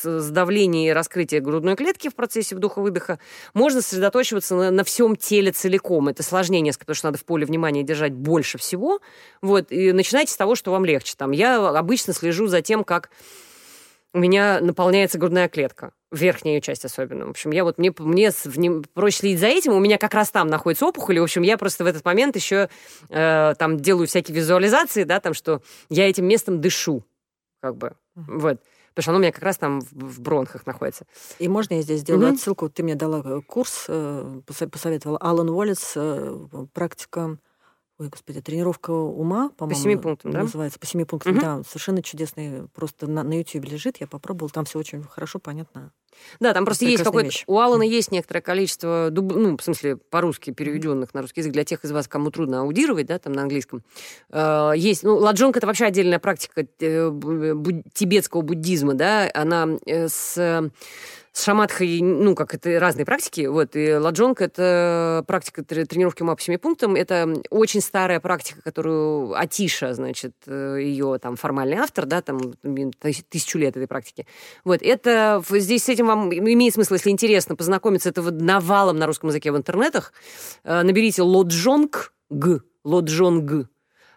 сдавления 0.04 0.90
и 0.90 0.94
раскрытия 0.94 1.40
грудной 1.42 1.76
клетки 1.76 2.10
в 2.10 2.16
процессе 2.16 2.56
вдоха-выдоха, 2.56 3.20
можно 3.54 3.82
сосредоточиваться 3.82 4.56
на, 4.56 4.72
на 4.72 4.84
всем 4.84 5.16
теле 5.16 5.52
целиком. 5.52 6.08
Это 6.08 6.24
сложнее 6.24 6.62
несколько, 6.62 6.86
потому 6.86 6.96
что 6.96 7.08
надо 7.08 7.18
в 7.18 7.26
поле 7.26 7.46
внимания 7.46 7.84
держать 7.84 8.14
больше 8.14 8.58
всего. 8.58 9.00
Вот, 9.42 9.72
и 9.72 9.92
начинайте 9.92 10.34
с 10.34 10.38
того, 10.38 10.56
что 10.56 10.72
вам 10.72 10.86
легче. 10.86 11.16
Там, 11.18 11.32
я 11.32 11.68
обычно 11.68 12.14
слежу 12.14 12.48
за 12.48 12.62
тем, 12.62 12.84
как 12.84 13.10
у 14.14 14.20
меня 14.20 14.60
наполняется 14.62 15.18
грудная 15.18 15.50
клетка, 15.50 15.92
верхняя 16.12 16.56
ее 16.56 16.62
часть 16.62 16.86
особенно. 16.86 17.26
В 17.26 17.32
общем, 17.32 17.52
я 17.52 17.64
вот, 17.64 17.78
мне, 17.78 17.92
мне 17.98 18.32
проще 18.94 19.18
следить 19.18 19.40
за 19.40 19.48
этим, 19.48 19.74
у 19.74 19.80
меня 19.80 19.98
как 19.98 20.14
раз 20.14 20.30
там 20.30 20.48
находится 20.48 20.86
опухоль, 20.86 21.18
и, 21.18 21.20
в 21.20 21.24
общем, 21.24 21.42
я 21.42 21.58
просто 21.58 21.84
в 21.84 21.88
этот 21.88 22.06
момент 22.06 22.36
еще 22.36 22.70
э, 23.10 23.54
там 23.58 23.80
делаю 23.80 24.08
всякие 24.08 24.36
визуализации, 24.36 25.04
да, 25.04 25.20
там, 25.20 25.34
что 25.34 25.62
я 25.90 26.08
этим 26.08 26.26
местом 26.26 26.62
дышу, 26.62 27.04
как 27.60 27.76
бы, 27.76 27.94
вот. 28.16 28.60
Потому 28.94 29.04
что 29.04 29.12
оно 29.12 29.18
у 29.18 29.22
меня 29.22 29.32
как 29.32 29.42
раз 29.42 29.58
там 29.58 29.82
в, 29.82 29.92
в 29.92 30.22
бронхах 30.22 30.68
находится. 30.68 31.06
И 31.40 31.48
можно 31.48 31.74
я 31.74 31.82
здесь 31.82 32.02
сделаю 32.02 32.30
mm-hmm. 32.30 32.36
отсылку? 32.36 32.70
Ты 32.70 32.84
мне 32.84 32.94
дала 32.94 33.42
курс, 33.42 33.86
э, 33.88 34.42
посоветовала 34.46 35.18
Алан 35.18 35.50
Уоллес, 35.50 35.94
э, 35.96 36.38
практика 36.74 37.38
ой, 38.00 38.10
господи, 38.10 38.42
тренировка 38.42 38.92
ума, 38.92 39.50
по-моему, 39.50 39.78
по 39.78 39.84
семи 39.84 39.96
пунктам, 39.96 40.32
да? 40.32 40.42
называется, 40.44 40.80
по 40.80 40.86
семи 40.86 41.06
пунктам, 41.06 41.34
угу. 41.34 41.42
да, 41.42 41.64
совершенно 41.64 42.02
чудесный, 42.02 42.68
просто 42.70 43.08
на, 43.08 43.24
на 43.24 43.38
YouTube 43.38 43.66
лежит, 43.66 43.98
я 43.98 44.08
попробовала, 44.08 44.50
там 44.50 44.66
все 44.66 44.80
очень 44.80 45.04
хорошо, 45.04 45.40
понятно. 45.40 45.92
Да, 46.40 46.54
там 46.54 46.66
просто 46.66 46.86
есть 46.86 47.04
какой-то, 47.04 47.32
у 47.48 47.60
Алана 47.60 47.84
есть 47.84 48.12
некоторое 48.12 48.42
количество, 48.42 49.10
дуб, 49.12 49.34
ну, 49.36 49.58
в 49.58 49.64
смысле, 49.64 49.98
по-русски 49.98 50.52
переведенных 50.52 51.14
на 51.14 51.22
русский 51.22 51.42
язык, 51.42 51.54
для 51.54 51.64
тех 51.64 51.84
из 51.84 51.92
вас, 51.92 52.08
кому 52.08 52.32
трудно 52.32 52.62
аудировать, 52.62 53.08
да, 53.08 53.20
там 53.20 53.34
на 53.34 53.44
английском, 53.44 53.84
э, 54.30 54.74
есть, 54.76 55.04
ну, 55.04 55.18
ладжонг 55.18 55.58
это 55.58 55.68
вообще 55.68 55.86
отдельная 55.86 56.20
практика 56.20 56.66
э, 56.80 57.12
тибетского 57.94 58.42
буддизма, 58.42 58.94
да, 58.94 59.30
она 59.34 59.68
э, 59.86 60.08
с 60.08 60.72
с 61.34 61.44
шаматхой, 61.44 62.00
ну, 62.02 62.36
как 62.36 62.54
это 62.54 62.80
разные 62.80 63.06
практики, 63.06 63.48
вот, 63.48 63.76
и 63.76 63.96
ладжонг— 63.96 64.40
это 64.42 65.24
практика 65.28 65.64
тренировки 65.64 66.22
ума 66.22 66.36
по 66.36 66.42
семи 66.42 66.58
пунктам, 66.58 66.96
это 66.96 67.42
очень 67.50 67.82
старая 67.82 68.20
практика, 68.20 68.62
которую 68.62 69.34
Атиша, 69.34 69.96
значит, 69.96 70.36
э, 70.46 70.78
ее 70.80 71.18
там 71.20 71.36
формальный 71.36 71.78
автор, 71.78 72.06
да, 72.06 72.22
там 72.22 72.54
тысячу 73.30 73.58
лет 73.58 73.76
этой 73.76 73.88
практики. 73.88 74.28
Вот, 74.64 74.84
это, 74.84 75.44
здесь 75.50 75.84
с 75.84 75.90
этим 75.90 76.06
вам 76.06 76.32
имеет 76.32 76.76
смысл, 76.76 76.94
если 76.94 77.10
интересно, 77.10 77.56
познакомиться, 77.56 78.10
это 78.10 78.22
вот 78.22 78.40
навалом 78.40 78.98
на 78.98 79.08
русском 79.08 79.30
языке 79.30 79.52
в 79.52 79.58
интернетах, 79.58 80.14
э, 80.64 80.84
наберите 80.84 81.24
лоджонг, 81.24 82.14
г, 82.30 82.62
лоджонг, 82.84 83.70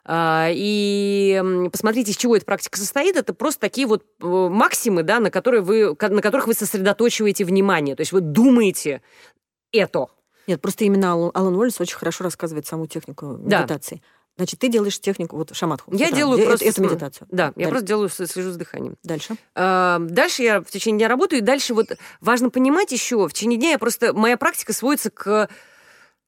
и 0.09 1.42
посмотрите, 1.72 2.12
из 2.12 2.16
чего 2.16 2.36
эта 2.36 2.46
практика 2.46 2.78
состоит. 2.78 3.16
Это 3.16 3.34
просто 3.34 3.61
такие 3.61 3.86
вот 3.86 4.04
э, 4.20 4.26
максимы, 4.26 5.02
да, 5.02 5.18
на, 5.18 5.30
которые 5.30 5.62
вы, 5.62 5.96
на 6.00 6.22
которых 6.22 6.46
вы 6.46 6.54
сосредоточиваете 6.54 7.44
внимание. 7.44 7.96
То 7.96 8.02
есть 8.02 8.12
вы 8.12 8.20
думаете 8.20 9.02
это. 9.72 10.07
Нет, 10.46 10.61
просто 10.61 10.84
именно 10.84 11.12
Алан 11.12 11.57
Уоллес 11.57 11.80
очень 11.80 11.96
хорошо 11.96 12.24
рассказывает 12.24 12.66
саму 12.66 12.86
технику 12.86 13.36
медитации. 13.36 13.96
Да. 13.96 14.02
Значит, 14.36 14.61
ты 14.61 14.68
делаешь 14.68 15.00
технику, 15.00 15.36
вот 15.36 15.57
шаматху. 15.57 15.94
Я 15.94 16.11
делаю 16.11 16.38
это, 16.38 16.48
просто... 16.48 16.66
Это 16.66 16.82
медитацию. 16.82 17.26
Да, 17.30 17.44
дальше. 17.44 17.61
я 17.61 17.68
просто 17.68 17.86
делаю, 17.86 18.09
слежу 18.11 18.50
с 18.50 18.57
дыханием. 18.57 18.96
Дальше? 19.02 19.36
А, 19.54 19.98
дальше 19.98 20.42
я 20.42 20.61
в 20.61 20.66
течение 20.66 20.98
дня 20.98 21.09
работаю, 21.09 21.40
и 21.40 21.42
дальше 21.42 21.72
вот 21.72 21.96
важно 22.20 22.50
понимать 22.50 22.92
еще, 22.92 23.26
в 23.26 23.32
течение 23.32 23.59
дня 23.59 23.70
я 23.70 23.78
просто... 23.78 24.12
Моя 24.12 24.36
практика 24.36 24.74
сводится 24.74 25.11
к 25.11 25.48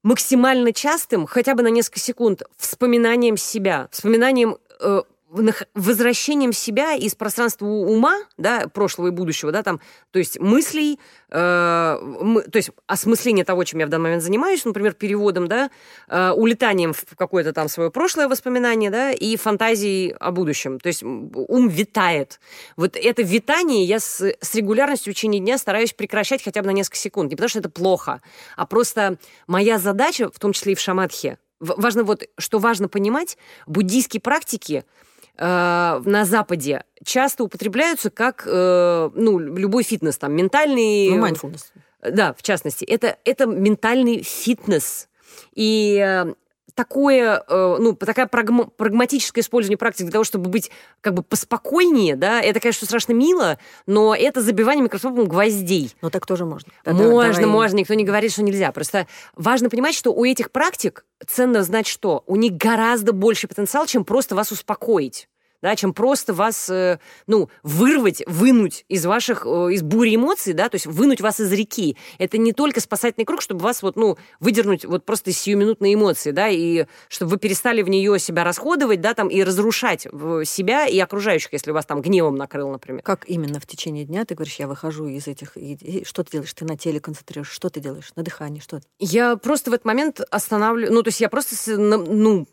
максимально 0.08 0.72
частым, 0.72 1.26
хотя 1.26 1.54
бы 1.54 1.62
на 1.62 1.68
несколько 1.68 2.00
секунд, 2.00 2.42
вспоминанием 2.56 3.36
себя, 3.36 3.88
вспоминанием 3.92 4.56
э, 4.80 5.02
возвращением 5.30 6.52
себя 6.52 6.94
из 6.94 7.14
пространства 7.14 7.66
ума, 7.66 8.18
да, 8.38 8.66
прошлого 8.68 9.08
и 9.08 9.10
будущего, 9.10 9.52
да, 9.52 9.62
там, 9.62 9.80
то 10.10 10.18
есть 10.18 10.40
мыслей, 10.40 10.98
э, 11.30 11.98
мы, 12.00 12.42
то 12.42 12.56
есть 12.56 12.70
осмысление 12.86 13.44
того, 13.44 13.64
чем 13.64 13.80
я 13.80 13.86
в 13.86 13.90
данный 13.90 14.04
момент 14.04 14.22
занимаюсь, 14.22 14.64
например, 14.64 14.94
переводом, 14.94 15.46
да, 15.46 15.70
э, 16.08 16.30
улетанием 16.30 16.94
в 16.94 17.04
какое-то 17.14 17.52
там 17.52 17.68
свое 17.68 17.90
прошлое 17.90 18.26
воспоминание, 18.26 18.90
да, 18.90 19.12
и 19.12 19.36
фантазией 19.36 20.14
о 20.18 20.30
будущем. 20.30 20.80
То 20.80 20.86
есть 20.86 21.02
ум 21.02 21.68
витает. 21.68 22.40
Вот 22.76 22.96
это 22.96 23.22
витание 23.22 23.84
я 23.84 24.00
с, 24.00 24.20
с 24.40 24.54
регулярностью 24.54 25.12
в 25.12 25.16
течение 25.16 25.40
дня 25.40 25.58
стараюсь 25.58 25.92
прекращать 25.92 26.42
хотя 26.42 26.62
бы 26.62 26.68
на 26.68 26.72
несколько 26.72 26.96
секунд. 26.96 27.30
Не 27.30 27.36
потому 27.36 27.50
что 27.50 27.58
это 27.58 27.70
плохо, 27.70 28.22
а 28.56 28.66
просто 28.66 29.18
моя 29.46 29.78
задача, 29.78 30.30
в 30.30 30.38
том 30.38 30.52
числе 30.54 30.72
и 30.72 30.74
в 30.74 30.80
шаматхе, 30.80 31.38
важно 31.60 32.04
вот, 32.04 32.24
что 32.38 32.58
важно 32.58 32.88
понимать, 32.88 33.36
буддийские 33.66 34.22
практики– 34.22 34.84
на 35.40 36.24
Западе 36.24 36.84
часто 37.04 37.44
употребляются 37.44 38.10
как, 38.10 38.44
э, 38.46 39.10
ну, 39.14 39.38
любой 39.38 39.82
фитнес, 39.82 40.18
там, 40.18 40.34
ментальный... 40.34 41.10
Ну, 41.10 41.26
mindfulness. 41.26 41.66
Да, 42.02 42.34
в 42.34 42.42
частности. 42.42 42.84
Это, 42.84 43.16
это 43.24 43.46
ментальный 43.46 44.22
фитнес. 44.22 45.08
И 45.54 45.98
э, 46.04 46.34
такое, 46.74 47.42
э, 47.46 47.76
ну, 47.78 47.94
такая 47.94 48.26
прагма, 48.26 48.64
прагматическое 48.64 49.42
использование 49.42 49.78
практики 49.78 50.04
для 50.04 50.12
того, 50.12 50.24
чтобы 50.24 50.50
быть 50.50 50.70
как 51.00 51.14
бы 51.14 51.22
поспокойнее, 51.22 52.16
да, 52.16 52.40
это, 52.40 52.60
конечно, 52.60 52.86
страшно 52.86 53.12
мило, 53.12 53.58
но 53.86 54.14
это 54.14 54.40
забивание 54.40 54.82
микроскопом 54.82 55.26
гвоздей. 55.26 55.94
Но 56.02 56.10
так 56.10 56.26
тоже 56.26 56.44
можно. 56.44 56.72
Да, 56.84 56.92
можно, 56.92 57.34
давай. 57.34 57.46
можно, 57.46 57.76
никто 57.76 57.94
не 57.94 58.04
говорит, 58.04 58.32
что 58.32 58.42
нельзя. 58.42 58.72
Просто 58.72 59.06
важно 59.34 59.70
понимать, 59.70 59.94
что 59.94 60.12
у 60.12 60.24
этих 60.24 60.50
практик 60.50 61.04
ценно 61.26 61.62
знать 61.62 61.86
что? 61.86 62.22
У 62.26 62.36
них 62.36 62.52
гораздо 62.52 63.12
больше 63.12 63.48
потенциал, 63.48 63.86
чем 63.86 64.04
просто 64.04 64.34
вас 64.34 64.52
успокоить 64.52 65.28
да, 65.62 65.76
чем 65.76 65.92
просто 65.92 66.32
вас, 66.32 66.68
э, 66.70 66.98
ну, 67.26 67.48
вырвать, 67.62 68.22
вынуть 68.26 68.84
из 68.88 69.06
ваших, 69.06 69.44
э, 69.46 69.72
из 69.72 69.82
бури 69.82 70.14
эмоций, 70.14 70.52
да, 70.52 70.68
то 70.68 70.76
есть 70.76 70.86
вынуть 70.86 71.20
вас 71.20 71.40
из 71.40 71.52
реки. 71.52 71.96
Это 72.18 72.38
не 72.38 72.52
только 72.52 72.80
спасательный 72.80 73.24
круг, 73.24 73.42
чтобы 73.42 73.60
вас 73.60 73.82
вот, 73.82 73.96
ну, 73.96 74.16
выдернуть 74.40 74.84
вот 74.84 75.04
просто 75.04 75.30
из 75.30 75.40
сиюминутной 75.40 75.94
эмоции, 75.94 76.30
да, 76.30 76.48
и 76.48 76.86
чтобы 77.08 77.32
вы 77.32 77.38
перестали 77.38 77.82
в 77.82 77.88
нее 77.88 78.18
себя 78.18 78.44
расходовать, 78.44 79.00
да, 79.00 79.14
там, 79.14 79.28
и 79.28 79.42
разрушать 79.42 80.02
себя 80.02 80.86
и 80.86 80.98
окружающих, 80.98 81.52
если 81.52 81.70
вас 81.70 81.86
там 81.86 82.02
гневом 82.02 82.36
накрыл, 82.36 82.70
например. 82.70 83.02
Как 83.02 83.28
именно 83.28 83.60
в 83.60 83.66
течение 83.66 84.04
дня 84.04 84.24
ты 84.24 84.34
говоришь, 84.34 84.56
я 84.56 84.68
выхожу 84.68 85.06
из 85.06 85.26
этих... 85.26 85.56
И, 85.56 85.74
и 85.74 86.04
что 86.04 86.22
ты 86.22 86.32
делаешь? 86.32 86.52
Ты 86.52 86.64
на 86.64 86.76
теле 86.76 87.00
концентрируешь? 87.00 87.50
Что 87.50 87.68
ты 87.68 87.80
делаешь? 87.80 88.12
На 88.16 88.22
дыхании? 88.22 88.60
Что? 88.60 88.80
Я 88.98 89.36
просто 89.36 89.70
в 89.70 89.74
этот 89.74 89.84
момент 89.84 90.20
останавливаю... 90.30 90.92
Ну, 90.92 91.02
то 91.02 91.08
есть 91.08 91.20
я 91.20 91.28
просто, 91.28 91.78
ну, 91.78 92.46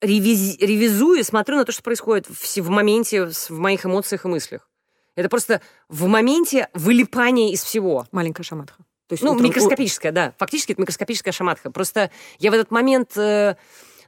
ревиз, 0.00 0.58
ревизую 0.58 1.20
и 1.20 1.22
смотрю 1.22 1.56
на 1.56 1.64
то, 1.64 1.72
что 1.72 1.82
происходит 1.82 2.26
в, 2.28 2.56
в 2.56 2.70
моменте, 2.70 3.26
в 3.26 3.50
моих 3.50 3.86
эмоциях 3.86 4.24
и 4.24 4.28
мыслях. 4.28 4.68
Это 5.16 5.28
просто 5.28 5.60
в 5.88 6.06
моменте 6.06 6.68
вылипания 6.74 7.52
из 7.52 7.62
всего. 7.62 8.06
Маленькая 8.10 8.42
шаматха. 8.42 8.84
То 9.06 9.12
есть 9.12 9.22
ну, 9.22 9.32
утром... 9.32 9.46
микроскопическая, 9.46 10.12
да. 10.12 10.34
Фактически 10.38 10.72
это 10.72 10.80
микроскопическая 10.80 11.32
шаматха. 11.32 11.70
Просто 11.70 12.10
я 12.38 12.50
в 12.50 12.54
этот 12.54 12.70
момент... 12.70 13.16
Э, 13.16 13.56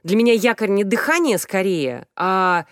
для 0.03 0.15
меня 0.15 0.33
якорь 0.33 0.69
не 0.69 0.83
дыхание 0.83 1.37
скорее, 1.37 2.07
а 2.15 2.65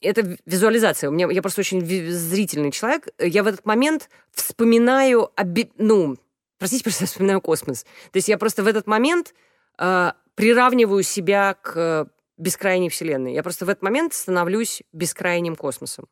это 0.00 0.36
визуализация. 0.46 1.08
У 1.08 1.12
меня, 1.12 1.30
я 1.30 1.42
просто 1.42 1.60
очень 1.60 1.80
зрительный 2.10 2.70
человек. 2.70 3.08
Я 3.18 3.42
в 3.42 3.46
этот 3.46 3.66
момент 3.66 4.08
вспоминаю... 4.32 5.30
Оби... 5.36 5.70
Ну, 5.76 6.16
простите, 6.58 6.84
просто 6.84 7.06
вспоминаю 7.06 7.40
космос. 7.40 7.84
То 8.10 8.16
есть 8.16 8.28
я 8.28 8.38
просто 8.38 8.62
в 8.62 8.66
этот 8.66 8.86
момент 8.86 9.34
э, 9.78 10.12
приравниваю 10.34 11.02
себя 11.02 11.56
к 11.60 12.08
бескрайней 12.40 12.88
вселенной. 12.88 13.34
Я 13.34 13.42
просто 13.42 13.66
в 13.66 13.68
этот 13.68 13.82
момент 13.82 14.14
становлюсь 14.14 14.82
бескрайним 14.92 15.56
космосом. 15.56 16.06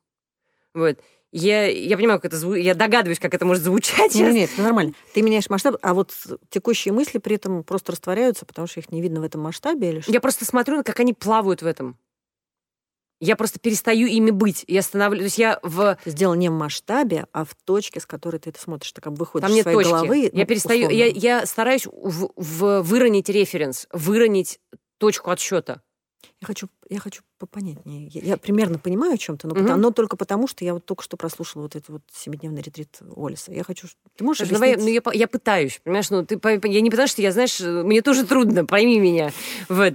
Вот. 0.74 0.98
Я, 1.30 1.66
я 1.66 1.96
понимаю, 1.96 2.20
как 2.20 2.30
это 2.30 2.38
зву... 2.38 2.54
я 2.54 2.74
догадываюсь, 2.74 3.18
как 3.18 3.34
это 3.34 3.44
может 3.44 3.62
звучать. 3.62 4.14
Нет, 4.14 4.32
нет, 4.32 4.50
это 4.52 4.62
нормально. 4.62 4.94
Ты 5.12 5.20
меняешь 5.20 5.50
масштаб, 5.50 5.76
а 5.82 5.92
вот 5.92 6.14
текущие 6.48 6.94
мысли 6.94 7.18
при 7.18 7.36
этом 7.36 7.64
просто 7.64 7.92
растворяются, 7.92 8.46
потому 8.46 8.66
что 8.66 8.80
их 8.80 8.90
не 8.90 9.02
видно 9.02 9.20
в 9.20 9.24
этом 9.24 9.42
масштабе 9.42 9.90
или 9.90 10.00
что? 10.00 10.12
Я 10.12 10.20
просто 10.20 10.46
смотрю, 10.46 10.82
как 10.82 11.00
они 11.00 11.12
плавают 11.12 11.60
в 11.60 11.66
этом. 11.66 11.98
Я 13.20 13.34
просто 13.34 13.58
перестаю 13.58 14.06
ими 14.06 14.30
быть. 14.30 14.64
Я 14.68 14.80
становлюсь... 14.80 15.20
То 15.20 15.24
есть 15.24 15.38
я 15.38 15.58
в... 15.62 15.98
Сделал 16.06 16.34
не 16.34 16.48
в 16.48 16.52
масштабе, 16.52 17.26
а 17.32 17.44
в 17.44 17.54
точке, 17.64 18.00
с 18.00 18.06
которой 18.06 18.38
ты 18.38 18.50
это 18.50 18.60
смотришь. 18.60 18.92
Ты 18.92 19.00
как 19.00 19.12
бы 19.12 19.20
выходишь 19.20 19.48
Там 19.48 19.54
нет 19.54 19.66
из 19.66 19.72
своей 19.72 19.76
точки. 19.78 19.90
головы. 19.90 20.20
Я 20.22 20.30
ну, 20.32 20.46
перестаю... 20.46 20.88
Я, 20.88 21.06
я 21.06 21.44
стараюсь 21.44 21.86
в, 21.86 22.30
в, 22.36 22.82
выронить 22.82 23.28
референс, 23.28 23.88
выронить 23.92 24.60
точку 24.98 25.30
отсчета. 25.30 25.82
Я 26.40 26.46
хочу, 26.46 26.68
я 26.88 27.00
хочу 27.00 27.22
попонятнее. 27.38 28.06
Я, 28.08 28.20
я 28.22 28.36
примерно 28.36 28.78
понимаю 28.78 29.14
о 29.14 29.18
чем-то, 29.18 29.46
но, 29.46 29.54
угу. 29.54 29.62
потому, 29.62 29.80
но 29.80 29.90
только 29.90 30.16
потому, 30.16 30.46
что 30.46 30.64
я 30.64 30.74
вот 30.74 30.84
только 30.84 31.02
что 31.02 31.16
прослушала 31.16 31.62
вот 31.62 31.76
этот 31.76 31.88
вот 31.88 32.02
семидневный 32.12 32.62
ретрит 32.62 32.98
Олиса. 33.16 33.52
Я 33.52 33.64
хочу... 33.64 33.88
Ты 34.16 34.24
можешь 34.24 34.38
Слушай, 34.38 34.52
давай, 34.52 34.76
ну, 34.76 34.86
я, 34.86 35.00
я 35.12 35.28
пытаюсь, 35.28 35.80
понимаешь? 35.82 36.10
Ну, 36.10 36.24
ты, 36.24 36.40
я 36.64 36.80
не 36.80 36.90
потому, 36.90 37.08
что 37.08 37.22
я, 37.22 37.32
знаешь, 37.32 37.60
мне 37.60 38.02
тоже 38.02 38.24
трудно, 38.24 38.64
пойми 38.64 38.98
меня. 38.98 39.32
Вот. 39.68 39.94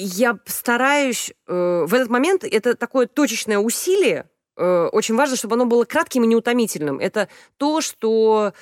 Я 0.00 0.38
стараюсь... 0.46 1.32
Э, 1.48 1.84
в 1.84 1.92
этот 1.92 2.08
момент 2.08 2.44
это 2.44 2.76
такое 2.76 3.08
точечное 3.08 3.58
усилие. 3.58 4.30
Э, 4.56 4.88
очень 4.92 5.16
важно, 5.16 5.34
чтобы 5.34 5.54
оно 5.54 5.66
было 5.66 5.84
кратким 5.84 6.22
и 6.22 6.28
неутомительным. 6.28 7.00
Это 7.00 7.28
то, 7.56 7.80
что 7.80 8.52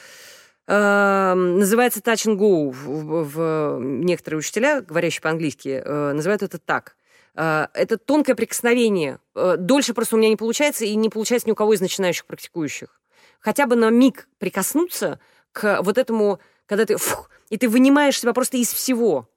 Эм, 0.68 1.60
называется 1.60 2.00
touch 2.00 2.26
and 2.26 2.36
go. 2.36 2.70
В, 2.70 3.24
в, 3.24 3.78
некоторые 3.80 4.38
учителя, 4.38 4.80
говорящие 4.80 5.22
по-английски, 5.22 5.80
э, 5.84 6.12
называют 6.12 6.42
это 6.42 6.58
так. 6.58 6.96
Э, 7.36 7.68
это 7.72 7.98
тонкое 7.98 8.34
прикосновение. 8.34 9.20
Э, 9.36 9.56
дольше 9.56 9.94
просто 9.94 10.16
у 10.16 10.18
меня 10.18 10.28
не 10.28 10.36
получается, 10.36 10.84
и 10.84 10.94
не 10.96 11.08
получается 11.08 11.48
ни 11.48 11.52
у 11.52 11.54
кого 11.54 11.74
из 11.74 11.80
начинающих 11.80 12.26
практикующих. 12.26 13.00
Хотя 13.38 13.66
бы 13.66 13.76
на 13.76 13.90
миг 13.90 14.28
прикоснуться 14.38 15.20
к 15.52 15.82
вот 15.82 15.98
этому, 15.98 16.40
когда 16.66 16.84
ты... 16.84 16.96
Фух, 16.96 17.30
и 17.48 17.56
ты 17.58 17.68
вынимаешь 17.68 18.18
себя 18.18 18.32
просто 18.32 18.56
из 18.56 18.72
всего. 18.72 19.28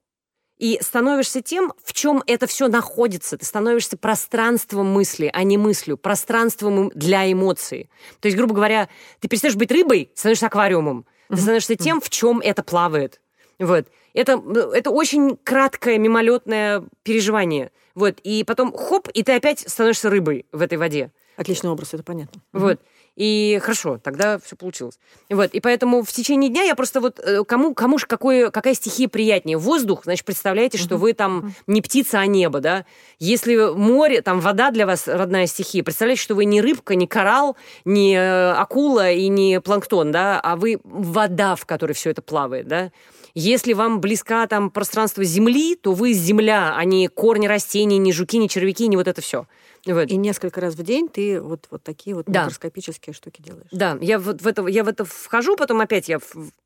И 0.57 0.79
становишься 0.81 1.41
тем, 1.41 1.73
в 1.83 1.93
чем 1.93 2.23
это 2.25 2.47
все 2.47 2.67
находится. 2.67 3.37
Ты 3.37 3.45
становишься 3.45 3.97
пространством 3.97 4.87
мысли, 4.87 5.29
а 5.31 5.43
не 5.43 5.57
мыслью, 5.57 5.95
пространством 5.95 6.89
для 6.95 7.31
эмоций. 7.31 7.89
То 8.19 8.27
есть, 8.27 8.37
грубо 8.37 8.55
говоря, 8.55 8.89
ты 9.19 9.27
перестаешь 9.27 9.55
быть 9.55 9.71
рыбой, 9.71 10.11
становишься 10.15 10.47
аквариумом. 10.47 11.05
Ты 11.29 11.37
становишься 11.37 11.75
тем, 11.75 12.01
в 12.01 12.09
чем 12.09 12.39
это 12.39 12.63
плавает. 12.63 13.21
Вот. 13.59 13.87
Это, 14.13 14.41
это 14.73 14.89
очень 14.89 15.37
краткое, 15.37 15.97
мимолетное 15.97 16.83
переживание. 17.03 17.71
Вот. 17.93 18.19
И 18.23 18.43
потом 18.43 18.73
хоп, 18.73 19.07
и 19.13 19.23
ты 19.23 19.33
опять 19.33 19.59
становишься 19.59 20.09
рыбой 20.09 20.45
в 20.51 20.61
этой 20.61 20.77
воде. 20.77 21.11
Отличный 21.37 21.69
образ, 21.69 21.93
это 21.93 22.03
понятно. 22.03 22.41
Вот. 22.51 22.79
И 23.15 23.59
хорошо, 23.61 23.99
тогда 24.01 24.39
все 24.39 24.55
получилось. 24.55 24.99
Вот, 25.29 25.51
и 25.51 25.59
поэтому 25.59 26.03
в 26.03 26.11
течение 26.11 26.49
дня 26.49 26.63
я 26.63 26.75
просто 26.75 27.01
вот 27.01 27.19
э, 27.19 27.43
кому, 27.43 27.73
кому 27.73 27.97
же 27.97 28.05
какое, 28.05 28.49
какая 28.49 28.73
стихия 28.73 29.09
приятнее? 29.09 29.57
Воздух, 29.57 30.03
значит, 30.05 30.25
представляете, 30.25 30.77
что 30.77 30.97
вы 30.97 31.13
там 31.13 31.53
не 31.67 31.81
птица, 31.81 32.19
а 32.19 32.25
небо, 32.25 32.59
да? 32.59 32.85
Если 33.19 33.73
море, 33.73 34.21
там 34.21 34.39
вода 34.39 34.71
для 34.71 34.85
вас 34.85 35.07
родная 35.07 35.47
стихия, 35.47 35.83
представляете, 35.83 36.21
что 36.21 36.35
вы 36.35 36.45
не 36.45 36.61
рыбка, 36.61 36.95
не 36.95 37.07
коралл, 37.07 37.57
не 37.85 38.15
э, 38.15 38.51
акула 38.53 39.11
и 39.11 39.27
не 39.27 39.59
планктон, 39.59 40.11
да, 40.11 40.39
а 40.39 40.55
вы 40.55 40.79
вода, 40.83 41.55
в 41.55 41.65
которой 41.65 41.93
все 41.93 42.11
это 42.11 42.21
плавает, 42.21 42.67
да? 42.67 42.91
Если 43.35 43.73
вам 43.73 44.01
близка 44.01 44.47
там 44.47 44.69
пространство 44.69 45.23
Земли, 45.23 45.75
то 45.75 45.93
вы 45.93 46.13
Земля, 46.13 46.73
а 46.75 46.83
не 46.83 47.07
корни 47.07 47.47
растений, 47.47 47.97
не 47.97 48.11
жуки, 48.11 48.37
не 48.37 48.49
червяки, 48.49 48.87
не 48.87 48.97
вот 48.97 49.07
это 49.07 49.21
все. 49.21 49.45
Вот. 49.85 50.09
И 50.09 50.17
несколько 50.17 50.61
раз 50.61 50.75
в 50.75 50.83
день 50.83 51.07
ты 51.09 51.41
вот, 51.41 51.67
вот 51.69 51.83
такие 51.83 52.15
вот 52.15 52.25
да. 52.27 52.43
микроскопические 52.43 53.13
штуки 53.13 53.41
делаешь. 53.41 53.67
Да, 53.71 53.97
я 54.01 54.19
вот 54.19 54.41
в 54.41 54.47
это, 54.47 54.67
я 54.67 54.83
в 54.83 54.87
это 54.87 55.05
вхожу, 55.05 55.55
потом 55.55 55.81
опять 55.81 56.09
я 56.09 56.19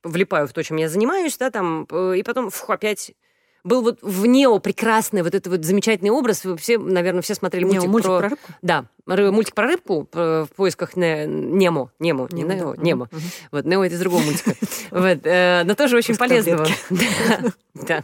влипаю 0.03 0.47
в 0.47 0.53
то, 0.53 0.63
чем 0.63 0.77
я 0.77 0.89
занимаюсь, 0.89 1.37
да, 1.37 1.51
там, 1.51 1.87
э, 1.89 2.17
и 2.17 2.23
потом 2.23 2.49
фу, 2.49 2.71
опять 2.71 3.13
был 3.63 3.81
вот 3.81 3.99
в 4.01 4.25
Нео 4.25 4.59
прекрасный 4.59 5.21
вот 5.21 5.33
этот 5.33 5.51
вот 5.51 5.65
замечательный 5.65 6.09
образ. 6.09 6.43
Вы 6.43 6.57
все, 6.57 6.77
наверное, 6.77 7.21
все 7.21 7.35
смотрели 7.35 7.63
мультик, 7.63 7.83
Нео, 7.83 7.89
мультик 7.91 8.07
про... 8.07 8.19
про 8.19 8.29
рыбку? 8.29 8.51
Да, 8.61 8.85
мультик 9.05 9.55
про 9.55 9.67
рыбку 9.67 10.09
в 10.11 10.49
поисках 10.55 10.95
не... 10.95 11.25
Немо. 11.25 11.91
Немо, 11.99 12.27
не 12.31 12.43
Нео, 12.43 12.75
Немо. 12.75 13.09
Вот, 13.51 13.65
Нео 13.65 13.83
это 13.83 13.95
из 13.95 13.99
другого 13.99 14.21
мультика. 14.21 14.53
Вот, 14.91 15.19
э, 15.23 15.63
но 15.65 15.75
тоже 15.75 15.97
очень 15.97 16.15
полезного. 16.15 16.67
Да. 17.73 18.03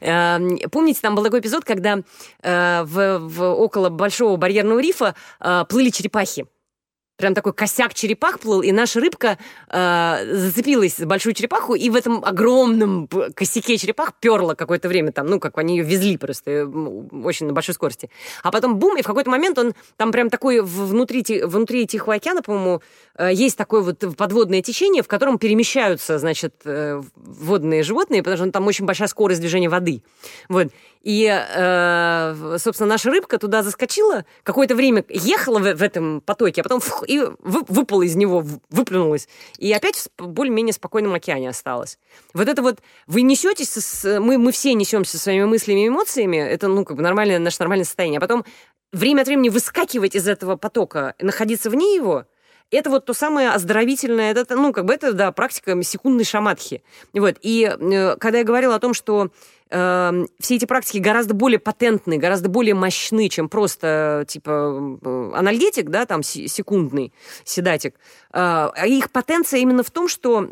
Эм, 0.00 0.58
помните, 0.70 1.00
там 1.02 1.16
был 1.16 1.24
такой 1.24 1.40
эпизод, 1.40 1.64
когда 1.64 1.98
э, 2.42 2.82
в 2.84 3.42
около 3.42 3.88
Большого 3.88 4.36
барьерного 4.36 4.78
рифа 4.78 5.16
э, 5.40 5.64
плыли 5.68 5.90
черепахи 5.90 6.46
прям 7.16 7.34
такой 7.34 7.52
косяк 7.52 7.94
черепах 7.94 8.40
плыл, 8.40 8.62
и 8.62 8.72
наша 8.72 9.00
рыбка 9.00 9.38
э, 9.68 10.36
зацепилась 10.36 10.96
за 10.96 11.06
большую 11.06 11.34
черепаху, 11.34 11.74
и 11.74 11.90
в 11.90 11.96
этом 11.96 12.24
огромном 12.24 13.08
косяке 13.34 13.76
черепах 13.78 14.14
перла 14.20 14.54
какое-то 14.54 14.88
время 14.88 15.12
там, 15.12 15.26
ну, 15.26 15.38
как 15.38 15.58
они 15.58 15.76
ее 15.76 15.84
везли 15.84 16.16
просто 16.16 16.50
э, 16.50 16.64
очень 16.64 17.46
на 17.46 17.52
большой 17.52 17.74
скорости. 17.74 18.10
А 18.42 18.50
потом 18.50 18.78
бум, 18.78 18.96
и 18.96 19.02
в 19.02 19.06
какой-то 19.06 19.30
момент 19.30 19.58
он 19.58 19.74
там 19.96 20.10
прям 20.12 20.30
такой 20.30 20.60
внутри, 20.60 21.22
внутри 21.44 21.86
Тихого 21.86 22.14
океана, 22.14 22.42
по-моему, 22.42 22.82
э, 23.16 23.30
есть 23.32 23.56
такое 23.56 23.82
вот 23.82 24.16
подводное 24.16 24.62
течение, 24.62 25.02
в 25.02 25.08
котором 25.08 25.38
перемещаются, 25.38 26.18
значит, 26.18 26.54
э, 26.64 27.00
водные 27.14 27.82
животные, 27.82 28.22
потому 28.22 28.36
что 28.36 28.50
там 28.50 28.66
очень 28.66 28.84
большая 28.84 29.08
скорость 29.08 29.40
движения 29.40 29.68
воды. 29.68 30.02
Вот. 30.48 30.68
И, 31.02 31.26
э, 31.26 32.56
собственно, 32.58 32.88
наша 32.88 33.10
рыбка 33.10 33.38
туда 33.38 33.62
заскочила, 33.62 34.24
какое-то 34.44 34.76
время 34.76 35.04
ехала 35.08 35.58
в, 35.58 35.74
в 35.74 35.82
этом 35.82 36.20
потоке, 36.20 36.60
а 36.60 36.64
потом 36.64 36.80
фух, 36.80 37.04
и 37.08 37.18
вы, 37.40 37.64
выпала 37.66 38.02
из 38.02 38.14
него, 38.14 38.44
выплюнулась. 38.70 39.28
И 39.58 39.72
опять 39.72 40.08
в 40.16 40.28
более-менее 40.28 40.72
спокойном 40.72 41.14
океане 41.14 41.48
осталась. 41.48 41.98
Вот 42.34 42.48
это 42.48 42.62
вот, 42.62 42.78
вы 43.08 43.22
несетесь, 43.22 43.70
с, 43.70 44.20
мы, 44.20 44.38
мы 44.38 44.52
все 44.52 44.74
несемся 44.74 45.18
со 45.18 45.24
своими 45.24 45.44
мыслями 45.44 45.84
и 45.84 45.88
эмоциями, 45.88 46.36
это, 46.36 46.68
ну, 46.68 46.84
как 46.84 46.96
бы 46.96 47.02
нормальное, 47.02 47.40
наше 47.40 47.56
нормальное 47.58 47.84
состояние, 47.84 48.18
а 48.18 48.20
потом 48.20 48.44
время 48.92 49.22
от 49.22 49.26
времени 49.26 49.48
выскакивать 49.48 50.14
из 50.14 50.28
этого 50.28 50.56
потока, 50.56 51.14
находиться 51.18 51.68
вне 51.68 51.96
его, 51.96 52.26
это 52.72 52.90
вот 52.90 53.04
то 53.04 53.12
самое 53.12 53.50
оздоровительное, 53.50 54.32
это, 54.32 54.56
ну, 54.56 54.72
как 54.72 54.86
бы 54.86 54.94
это, 54.94 55.12
да, 55.12 55.30
практика 55.30 55.80
секундной 55.82 56.24
шаматхи. 56.24 56.82
Вот. 57.12 57.36
И 57.42 57.64
э, 57.64 58.16
когда 58.16 58.38
я 58.38 58.44
говорила 58.44 58.74
о 58.74 58.80
том, 58.80 58.94
что 58.94 59.30
э, 59.72 60.26
все 60.38 60.56
эти 60.56 60.66
практики 60.66 60.98
гораздо 60.98 61.34
более 61.34 61.58
патентны, 61.58 62.18
гораздо 62.18 62.48
более 62.48 62.74
мощны, 62.74 63.28
чем 63.28 63.48
просто, 63.48 64.24
типа, 64.28 64.98
э, 65.02 65.30
анальгетик, 65.34 65.90
да, 65.90 66.06
там, 66.06 66.22
секундный 66.22 67.12
седатик, 67.44 67.96
э, 68.32 68.68
их 68.86 69.10
потенция 69.10 69.60
именно 69.60 69.82
в 69.82 69.90
том, 69.90 70.08
что 70.08 70.48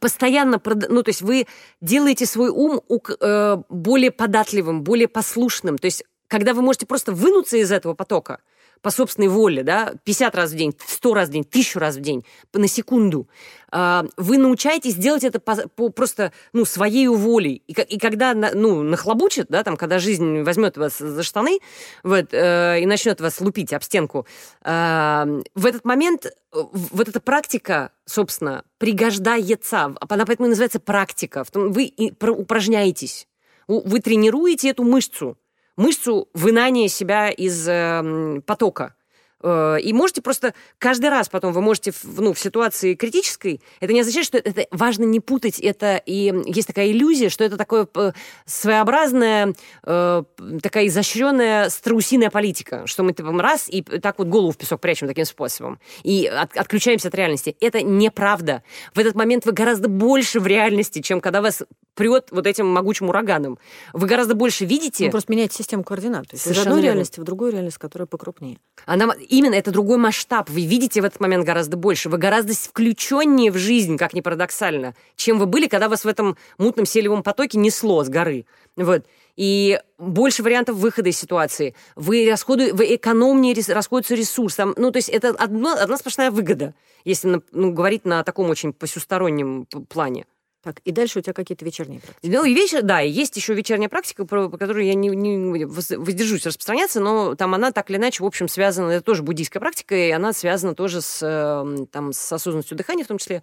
постоянно, 0.00 0.60
ну, 0.88 1.02
то 1.02 1.08
есть 1.08 1.22
вы 1.22 1.46
делаете 1.80 2.26
свой 2.26 2.50
ум 2.50 2.80
э, 2.88 3.56
более 3.68 4.10
податливым, 4.10 4.82
более 4.82 5.08
послушным. 5.08 5.78
То 5.78 5.86
есть 5.86 6.04
когда 6.28 6.54
вы 6.54 6.62
можете 6.62 6.86
просто 6.86 7.12
вынуться 7.12 7.56
из 7.56 7.70
этого 7.70 7.94
потока, 7.94 8.40
по 8.84 8.90
собственной 8.90 9.28
воле, 9.28 9.62
да, 9.62 9.94
50 10.04 10.34
раз 10.34 10.50
в 10.50 10.56
день, 10.56 10.74
100 10.86 11.14
раз 11.14 11.30
в 11.30 11.32
день, 11.32 11.46
1000 11.48 11.80
раз 11.80 11.96
в 11.96 12.00
день, 12.02 12.22
на 12.52 12.68
секунду, 12.68 13.26
а, 13.72 14.04
вы 14.18 14.36
научаетесь 14.36 14.94
делать 14.94 15.24
это 15.24 15.40
по, 15.40 15.56
по 15.68 15.88
просто, 15.88 16.32
ну, 16.52 16.66
своей 16.66 17.08
волей. 17.08 17.62
И, 17.66 17.72
и 17.72 17.98
когда, 17.98 18.34
ну, 18.34 18.82
нахлобучит, 18.82 19.46
да, 19.48 19.64
там, 19.64 19.78
когда 19.78 19.98
жизнь 19.98 20.42
возьмет 20.42 20.76
вас 20.76 20.98
за 20.98 21.22
штаны 21.22 21.60
вот, 22.02 22.34
э, 22.34 22.82
и 22.82 22.84
начнет 22.84 23.22
вас 23.22 23.40
лупить 23.40 23.72
об 23.72 23.82
стенку, 23.82 24.26
э, 24.62 25.42
в 25.54 25.64
этот 25.64 25.86
момент 25.86 26.26
вот 26.52 27.08
эта 27.08 27.20
практика, 27.20 27.90
собственно, 28.04 28.64
пригождается, 28.76 29.94
она 29.98 30.26
поэтому 30.26 30.48
и 30.48 30.50
называется 30.50 30.78
практика. 30.78 31.44
Вы 31.54 31.90
упражняетесь, 32.20 33.26
вы 33.66 34.00
тренируете 34.00 34.68
эту 34.68 34.84
мышцу, 34.84 35.38
мышцу 35.76 36.28
вынания 36.34 36.88
себя 36.88 37.30
из 37.30 37.66
э, 37.68 38.40
потока. 38.46 38.94
Э, 39.42 39.78
и 39.80 39.92
можете 39.92 40.22
просто 40.22 40.54
каждый 40.78 41.10
раз 41.10 41.28
потом 41.28 41.52
вы 41.52 41.60
можете 41.60 41.92
ну, 42.04 42.32
в 42.32 42.38
ситуации 42.38 42.94
критической, 42.94 43.60
это 43.80 43.92
не 43.92 44.00
означает, 44.00 44.26
что 44.26 44.38
это 44.38 44.66
важно 44.70 45.04
не 45.04 45.20
путать 45.20 45.58
это, 45.60 45.96
и 45.96 46.32
есть 46.46 46.68
такая 46.68 46.90
иллюзия, 46.90 47.28
что 47.28 47.44
это 47.44 47.56
такое 47.56 47.86
э, 47.94 48.12
своеобразная, 48.46 49.54
э, 49.84 50.22
такая 50.62 50.86
изощренная 50.86 51.68
страусиная 51.68 52.30
политика, 52.30 52.86
что 52.86 53.02
мы 53.02 53.12
типа 53.12 53.32
раз 53.40 53.68
и 53.68 53.82
так 53.82 54.18
вот 54.18 54.28
голову 54.28 54.52
в 54.52 54.56
песок 54.56 54.80
прячем 54.80 55.08
таким 55.08 55.24
способом, 55.24 55.78
и 56.02 56.26
от, 56.26 56.56
отключаемся 56.56 57.08
от 57.08 57.14
реальности. 57.14 57.56
Это 57.60 57.82
неправда. 57.82 58.62
В 58.94 58.98
этот 58.98 59.14
момент 59.14 59.44
вы 59.44 59.52
гораздо 59.52 59.88
больше 59.88 60.40
в 60.40 60.46
реальности, 60.46 61.02
чем 61.02 61.20
когда 61.20 61.42
вас 61.42 61.62
прет 61.94 62.28
вот 62.30 62.46
этим 62.46 62.66
могучим 62.66 63.08
ураганом. 63.08 63.58
Вы 63.92 64.06
гораздо 64.06 64.34
больше 64.34 64.64
видите... 64.64 65.04
Вы 65.06 65.10
просто 65.10 65.32
меняете 65.32 65.56
систему 65.56 65.84
координат. 65.84 66.28
То 66.28 66.36
есть 66.36 66.46
из 66.46 66.58
одной 66.58 66.82
реальности 66.82 67.20
в 67.20 67.24
другую 67.24 67.52
реальность, 67.52 67.78
которая 67.78 68.06
покрупнее. 68.06 68.58
Она 68.86 69.14
именно 69.38 69.54
это 69.54 69.70
другой 69.70 69.98
масштаб. 69.98 70.50
Вы 70.50 70.66
видите 70.66 71.00
в 71.00 71.04
этот 71.04 71.20
момент 71.20 71.44
гораздо 71.44 71.76
больше. 71.76 72.08
Вы 72.08 72.18
гораздо 72.18 72.54
включеннее 72.54 73.50
в 73.50 73.56
жизнь, 73.56 73.96
как 73.96 74.14
ни 74.14 74.20
парадоксально, 74.20 74.94
чем 75.16 75.38
вы 75.38 75.46
были, 75.46 75.66
когда 75.66 75.88
вас 75.88 76.04
в 76.04 76.08
этом 76.08 76.36
мутном 76.58 76.86
селевом 76.86 77.22
потоке 77.22 77.58
несло 77.58 78.04
с 78.04 78.08
горы. 78.08 78.46
Вот. 78.76 79.04
И 79.36 79.80
больше 79.98 80.42
вариантов 80.42 80.76
выхода 80.76 81.08
из 81.08 81.18
ситуации. 81.18 81.74
Вы, 81.96 82.28
расходу, 82.30 82.74
вы 82.74 82.94
экономнее 82.94 83.54
расходуется 83.68 84.14
ресурс. 84.14 84.54
Там, 84.54 84.74
ну, 84.76 84.90
то 84.90 84.98
есть 84.98 85.08
это 85.08 85.30
одно, 85.30 85.72
одна 85.72 85.96
сплошная 85.96 86.30
выгода, 86.30 86.74
если 87.04 87.42
ну, 87.50 87.72
говорить 87.72 88.04
на 88.04 88.22
таком 88.22 88.50
очень 88.50 88.72
посюстороннем 88.72 89.66
плане. 89.88 90.26
Так, 90.64 90.80
и 90.86 90.92
дальше 90.92 91.18
у 91.18 91.22
тебя 91.22 91.34
какие-то 91.34 91.62
вечерние 91.62 92.00
практики. 92.00 92.26
Ну, 92.34 92.44
и 92.44 92.54
вечер, 92.54 92.80
да, 92.80 93.00
есть 93.00 93.36
еще 93.36 93.52
вечерняя 93.52 93.90
практика, 93.90 94.24
про, 94.24 94.48
про 94.48 94.56
которую 94.56 94.86
я 94.86 94.94
не, 94.94 95.10
не 95.10 95.66
воздержусь 95.66 96.46
распространяться, 96.46 97.00
но 97.00 97.34
там 97.34 97.54
она 97.54 97.70
так 97.70 97.90
или 97.90 97.98
иначе, 97.98 98.22
в 98.22 98.26
общем, 98.26 98.48
связана, 98.48 98.90
это 98.90 99.04
тоже 99.04 99.22
буддийская 99.22 99.60
практика, 99.60 99.94
и 99.94 100.10
она 100.10 100.32
связана 100.32 100.74
тоже 100.74 101.02
с, 101.02 101.20
эм, 101.22 101.86
там, 101.86 102.14
с 102.14 102.32
осознанностью 102.32 102.78
дыхания 102.78 103.04
в 103.04 103.08
том 103.08 103.18
числе. 103.18 103.42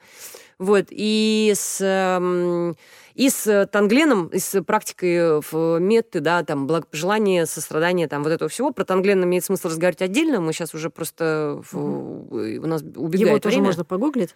Вот, 0.58 0.88
и 0.90 1.54
с, 1.56 1.78
эм, 1.80 2.76
и 3.14 3.30
с 3.30 3.68
тангленом, 3.72 4.28
и 4.30 4.40
с 4.40 4.64
практикой 4.64 5.42
в 5.42 5.78
метты, 5.80 6.22
да, 6.22 6.44
там, 6.44 6.66
благопожелание, 6.66 7.46
сострадание, 7.46 8.08
там, 8.08 8.24
вот 8.24 8.32
этого 8.32 8.50
всего. 8.50 8.72
Про 8.72 8.84
танглен 8.84 9.24
имеет 9.26 9.46
смысл 9.46 9.68
разговаривать 9.68 10.02
отдельно, 10.02 10.42
мы 10.42 10.54
сейчас 10.54 10.74
уже 10.74 10.90
просто, 10.90 11.62
угу. 11.72 12.30
у 12.32 12.68
нас 12.68 12.82
убегает 12.82 13.28
Его 13.28 13.40
тоже 13.40 13.56
время. 13.58 13.68
можно 13.68 13.86
погуглить. 13.86 14.32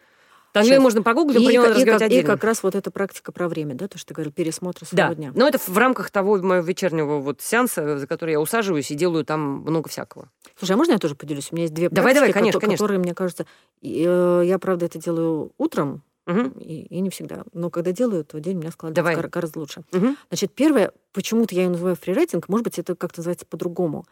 Там 0.63 0.81
можно 0.81 1.03
погуглить, 1.03 1.41
и, 1.41 1.45
про 1.45 1.51
него 1.51 1.65
и, 1.65 1.85
как, 1.85 2.11
и 2.11 2.23
как 2.23 2.43
раз 2.43 2.63
вот 2.63 2.75
эта 2.75 2.89
практика 2.91 3.31
про 3.31 3.49
время, 3.49 3.75
да, 3.75 3.87
то, 3.87 3.97
что 3.97 4.07
ты 4.09 4.13
говорил, 4.13 4.31
пересмотр 4.31 4.85
своего 4.85 5.09
да. 5.09 5.15
дня. 5.15 5.31
Но 5.35 5.47
это 5.47 5.57
в 5.57 5.77
рамках 5.77 6.09
того 6.11 6.37
моего 6.37 6.65
вечернего 6.65 7.19
вот 7.19 7.41
сеанса, 7.41 7.97
за 7.97 8.07
который 8.07 8.31
я 8.31 8.39
усаживаюсь 8.39 8.89
и 8.89 8.95
делаю 8.95 9.25
там 9.25 9.61
много 9.61 9.89
всякого. 9.89 10.29
Слушай, 10.57 10.71
а 10.71 10.77
можно 10.77 10.93
я 10.93 10.97
тоже 10.97 11.15
поделюсь? 11.15 11.49
У 11.51 11.55
меня 11.55 11.63
есть 11.63 11.73
две 11.73 11.89
давай, 11.89 12.13
практики, 12.13 12.33
давай, 12.33 12.33
конечно, 12.33 12.59
которые, 12.59 12.77
конечно. 12.77 12.99
мне 12.99 13.13
кажется, 13.13 13.45
э, 13.81 14.43
я, 14.45 14.59
правда, 14.59 14.85
это 14.85 14.99
делаю 14.99 15.51
утром, 15.57 16.03
Угу. 16.27 16.59
И, 16.59 16.87
и 16.89 17.01
не 17.01 17.11
всегда. 17.11 17.43
Но 17.53 17.69
когда 17.69 17.91
делаю, 17.91 18.25
то 18.25 18.39
день 18.39 18.57
у 18.57 18.61
меня 18.61 18.71
складывается 18.71 19.13
Давай. 19.13 19.29
гораздо 19.29 19.59
лучше. 19.59 19.83
Угу. 19.93 20.15
Значит, 20.29 20.51
первое, 20.53 20.91
почему-то 21.13 21.53
я 21.53 21.63
ее 21.63 21.69
называю 21.69 21.95
фрирайтинг, 21.95 22.49
может 22.49 22.63
быть, 22.63 22.79
это 22.79 22.95
как-то 22.95 23.19
называется 23.19 23.45
по-другому 23.45 24.05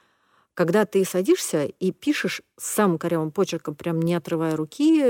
когда 0.54 0.86
ты 0.86 1.04
садишься 1.04 1.66
и 1.66 1.91
пишешь 1.91 2.41
самым 2.58 2.97
корявым 2.97 3.32
почерком, 3.32 3.76
прям 3.76 3.99
не 4.01 4.14
отрывая 4.14 4.56
руки, 4.56 5.04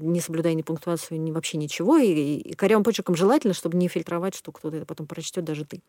не 0.00 0.20
соблюдая 0.20 0.54
ни 0.54 0.62
пунктуацию, 0.62 1.20
ни 1.20 1.32
вообще 1.32 1.58
ничего, 1.58 1.96
и, 1.96 2.36
и 2.36 2.54
корявым 2.54 2.84
почерком 2.84 3.16
желательно, 3.16 3.54
чтобы 3.54 3.76
не 3.76 3.88
фильтровать, 3.88 4.34
что 4.34 4.52
кто-то 4.52 4.76
это 4.76 4.86
потом 4.86 5.06
прочтет, 5.06 5.44
даже 5.44 5.64
ты. 5.64 5.82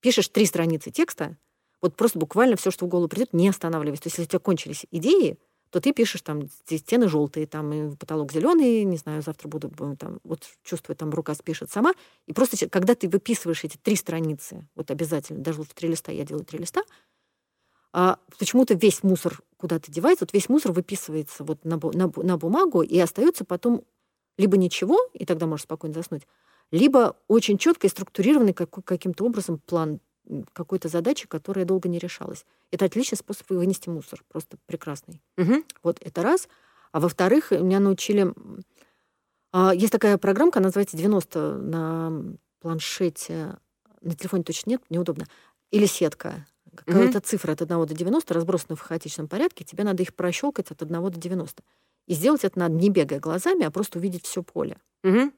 Пишешь 0.00 0.28
три 0.28 0.46
страницы 0.46 0.90
текста, 0.90 1.36
вот 1.82 1.96
просто 1.96 2.18
буквально 2.18 2.56
все, 2.56 2.70
что 2.70 2.86
в 2.86 2.88
голову 2.88 3.08
придет, 3.08 3.34
не 3.34 3.48
останавливаясь. 3.48 4.00
То 4.00 4.06
есть, 4.06 4.16
если 4.18 4.28
у 4.28 4.30
тебя 4.30 4.38
кончились 4.38 4.86
идеи, 4.90 5.38
то 5.68 5.80
ты 5.80 5.92
пишешь 5.92 6.22
там 6.22 6.48
стены 6.66 7.08
желтые, 7.08 7.46
там 7.46 7.96
потолок 7.96 8.32
зеленый, 8.32 8.84
не 8.84 8.96
знаю, 8.96 9.22
завтра 9.22 9.48
буду 9.48 9.70
там 9.98 10.20
вот 10.24 10.44
чувствую, 10.62 10.96
там 10.96 11.10
рука 11.10 11.34
спишет 11.34 11.70
сама. 11.70 11.92
И 12.26 12.32
просто 12.32 12.68
когда 12.70 12.94
ты 12.94 13.08
выписываешь 13.08 13.64
эти 13.64 13.76
три 13.76 13.96
страницы, 13.96 14.66
вот 14.76 14.90
обязательно, 14.90 15.40
даже 15.40 15.62
в 15.62 15.74
три 15.74 15.90
листа 15.90 16.12
я 16.12 16.24
делаю 16.24 16.44
три 16.44 16.60
листа, 16.60 16.84
а 17.96 18.18
почему-то 18.40 18.74
весь 18.74 19.04
мусор 19.04 19.40
куда-то 19.56 19.90
девается, 19.92 20.24
вот 20.24 20.32
весь 20.32 20.48
мусор 20.48 20.72
выписывается 20.72 21.44
вот 21.44 21.64
на, 21.64 21.78
на, 21.80 22.12
на 22.16 22.36
бумагу 22.36 22.82
и 22.82 22.98
остается 22.98 23.44
потом 23.44 23.84
либо 24.36 24.56
ничего, 24.56 24.98
и 25.12 25.24
тогда 25.24 25.46
можешь 25.46 25.62
спокойно 25.62 25.94
заснуть, 25.94 26.26
либо 26.72 27.16
очень 27.28 27.56
четко 27.56 27.86
и 27.86 27.90
структурированный 27.90 28.52
какой, 28.52 28.82
каким-то 28.82 29.24
образом 29.24 29.60
план 29.64 30.00
какой-то 30.54 30.88
задачи, 30.88 31.28
которая 31.28 31.64
долго 31.64 31.88
не 31.88 32.00
решалась. 32.00 32.44
Это 32.72 32.86
отличный 32.86 33.16
способ 33.16 33.48
вынести 33.50 33.88
мусор, 33.88 34.24
просто 34.28 34.56
прекрасный. 34.66 35.22
Угу. 35.38 35.62
Вот 35.84 35.98
это 36.00 36.22
раз. 36.22 36.48
А 36.90 36.98
во-вторых, 36.98 37.52
меня 37.52 37.78
научили... 37.78 38.34
А, 39.52 39.72
есть 39.72 39.92
такая 39.92 40.18
программка, 40.18 40.58
она 40.58 40.68
называется 40.68 40.96
90 40.96 41.58
на 41.58 42.24
планшете, 42.58 43.58
на 44.00 44.16
телефоне 44.16 44.42
точно 44.42 44.70
нет, 44.70 44.82
неудобно. 44.90 45.26
Или 45.70 45.86
сетка 45.86 46.44
Какая-то 46.74 47.18
угу. 47.18 47.24
цифра 47.26 47.52
от 47.52 47.62
1 47.62 47.86
до 47.86 47.94
90 47.94 48.34
разбросана 48.34 48.76
в 48.76 48.80
хаотичном 48.80 49.28
порядке, 49.28 49.64
тебе 49.64 49.84
надо 49.84 50.02
их 50.02 50.14
прощелкать 50.14 50.70
от 50.70 50.82
1 50.82 51.02
до 51.02 51.18
90. 51.18 51.62
И 52.06 52.14
сделать 52.14 52.44
это 52.44 52.58
надо 52.58 52.74
не 52.74 52.90
бегая 52.90 53.20
глазами, 53.20 53.64
а 53.64 53.70
просто 53.70 53.98
увидеть 53.98 54.26
все 54.26 54.42
поле. 54.42 54.78
Угу. 55.04 55.32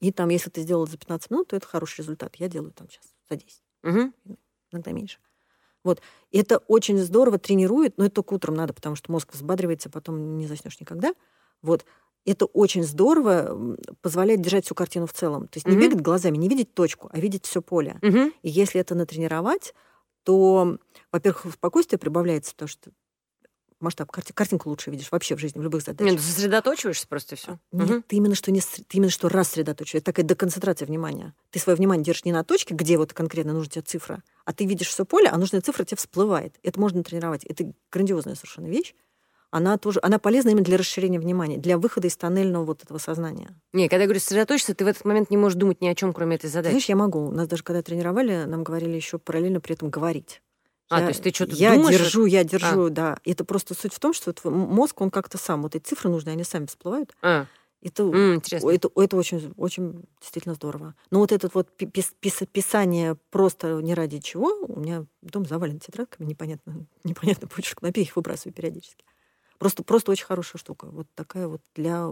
И 0.00 0.12
там, 0.12 0.30
если 0.30 0.50
ты 0.50 0.62
сделал 0.62 0.86
за 0.86 0.96
15 0.96 1.30
минут, 1.30 1.48
то 1.48 1.56
это 1.56 1.66
хороший 1.66 1.98
результат. 1.98 2.36
Я 2.36 2.48
делаю 2.48 2.72
там 2.72 2.88
сейчас 2.88 3.04
за 3.28 3.36
10. 3.36 3.62
Угу. 3.84 4.36
Иногда 4.72 4.92
меньше. 4.92 5.18
Вот. 5.84 6.00
И 6.30 6.38
это 6.38 6.58
очень 6.58 6.98
здорово 6.98 7.38
тренирует, 7.38 7.96
но 7.96 8.06
это 8.06 8.16
только 8.16 8.34
утром 8.34 8.54
надо, 8.54 8.74
потому 8.74 8.96
что 8.96 9.10
мозг 9.12 9.32
взбадривается, 9.32 9.90
потом 9.90 10.36
не 10.36 10.46
заснешь 10.46 10.78
никогда. 10.80 11.14
Вот. 11.62 11.84
Это 12.26 12.44
очень 12.46 12.84
здорово 12.84 13.76
позволяет 14.02 14.42
держать 14.42 14.66
всю 14.66 14.74
картину 14.74 15.06
в 15.06 15.12
целом. 15.12 15.48
То 15.48 15.56
есть 15.56 15.66
не 15.66 15.76
бегать 15.76 16.02
глазами, 16.02 16.36
не 16.36 16.48
видеть 16.48 16.74
точку, 16.74 17.08
а 17.12 17.18
видеть 17.18 17.46
все 17.46 17.62
поле. 17.62 17.98
Угу. 18.02 18.32
И 18.42 18.50
если 18.50 18.80
это 18.80 18.94
натренировать, 18.94 19.74
то, 20.24 20.78
во-первых, 21.12 21.46
спокойствие 21.54 21.98
прибавляется, 21.98 22.54
то 22.54 22.66
что 22.66 22.90
масштаб, 23.80 24.10
карти, 24.10 24.32
картинку 24.32 24.68
лучше 24.68 24.90
видишь 24.90 25.10
вообще 25.10 25.36
в 25.36 25.38
жизни, 25.38 25.58
в 25.58 25.62
любых 25.62 25.82
задачах. 25.82 26.06
Нет, 26.06 26.16
ну, 26.16 26.22
сосредоточиваешься 26.22 27.08
просто 27.08 27.36
все. 27.36 27.58
Нет, 27.72 27.90
угу. 27.90 28.02
ты 28.06 28.16
именно 28.16 28.34
что 28.34 28.50
не 28.50 28.60
ты 28.60 28.84
именно 28.92 29.10
что 29.10 29.28
рассредоточиваешь. 29.28 30.02
Это 30.02 30.12
такая 30.12 30.26
деконцентрация 30.26 30.86
внимания. 30.86 31.34
Ты 31.50 31.58
свое 31.58 31.76
внимание 31.76 32.04
держишь 32.04 32.24
не 32.24 32.32
на 32.32 32.44
точке, 32.44 32.74
где 32.74 32.98
вот 32.98 33.12
конкретно 33.12 33.52
нужна 33.52 33.70
тебе 33.70 33.82
цифра, 33.82 34.22
а 34.44 34.52
ты 34.52 34.66
видишь 34.66 34.88
все 34.88 35.04
поле, 35.04 35.28
а 35.28 35.36
нужная 35.38 35.60
цифра 35.60 35.84
тебе 35.84 35.96
всплывает. 35.96 36.56
Это 36.62 36.78
можно 36.78 37.02
тренировать. 37.02 37.44
Это 37.44 37.72
грандиозная 37.90 38.34
совершенно 38.34 38.66
вещь. 38.66 38.94
Она 39.50 39.78
тоже, 39.78 39.98
она 40.02 40.18
полезна 40.18 40.50
именно 40.50 40.64
для 40.64 40.76
расширения 40.76 41.18
внимания, 41.18 41.56
для 41.56 41.76
выхода 41.76 42.06
из 42.06 42.16
тоннельного 42.16 42.64
вот 42.64 42.82
этого 42.84 42.98
сознания. 42.98 43.50
Не, 43.72 43.88
когда 43.88 44.02
я 44.02 44.06
говорю 44.06 44.20
сосредоточиться, 44.20 44.74
ты 44.74 44.84
в 44.84 44.88
этот 44.88 45.04
момент 45.04 45.30
не 45.30 45.36
можешь 45.36 45.58
думать 45.58 45.80
ни 45.80 45.88
о 45.88 45.94
чем, 45.94 46.12
кроме 46.12 46.36
этой 46.36 46.48
задачи. 46.48 46.72
Знаешь, 46.72 46.88
я 46.88 46.96
могу. 46.96 47.30
Нас 47.32 47.48
даже 47.48 47.64
когда 47.64 47.82
тренировали, 47.82 48.44
нам 48.44 48.62
говорили 48.62 48.94
еще 48.94 49.18
параллельно 49.18 49.60
при 49.60 49.74
этом 49.74 49.90
говорить. 49.90 50.40
А, 50.88 50.98
я, 50.98 51.06
то 51.06 51.10
есть 51.10 51.22
ты 51.22 51.32
что-то 51.32 51.54
Я 51.54 51.74
думаешь? 51.74 51.98
держу, 51.98 52.26
я 52.26 52.42
держу, 52.42 52.86
а. 52.86 52.90
да. 52.90 53.18
Это 53.24 53.44
просто 53.44 53.74
суть 53.74 53.94
в 53.94 54.00
том, 54.00 54.12
что 54.12 54.32
твой 54.32 54.52
мозг, 54.52 55.00
он 55.00 55.10
как-то 55.10 55.38
сам, 55.38 55.62
вот 55.62 55.76
эти 55.76 55.84
цифры 55.84 56.10
нужны, 56.10 56.30
они 56.30 56.44
сами 56.44 56.66
всплывают. 56.66 57.14
А. 57.22 57.46
Это, 57.82 58.02
mm, 58.02 58.70
это, 58.70 58.90
это 58.94 59.16
очень, 59.16 59.54
очень 59.56 60.04
действительно 60.20 60.54
здорово. 60.54 60.94
Но 61.10 61.20
вот 61.20 61.32
это 61.32 61.48
вот 61.54 61.70
пис, 61.76 62.12
пис, 62.20 62.42
писание 62.52 63.16
просто 63.30 63.80
не 63.80 63.94
ради 63.94 64.18
чего, 64.18 64.52
у 64.68 64.80
меня 64.80 65.06
дом 65.22 65.46
завален 65.46 65.78
тетрадками, 65.78 66.26
непонятно, 66.26 66.86
непонятно 67.04 67.48
почерк, 67.48 67.82
напей 67.82 68.04
их 68.04 68.16
выбрасываю 68.16 68.52
периодически. 68.52 69.04
Просто, 69.60 69.82
просто 69.84 70.10
очень 70.10 70.24
хорошая 70.24 70.58
штука. 70.58 70.86
Вот 70.86 71.06
такая 71.14 71.46
вот 71.46 71.60
для 71.74 72.08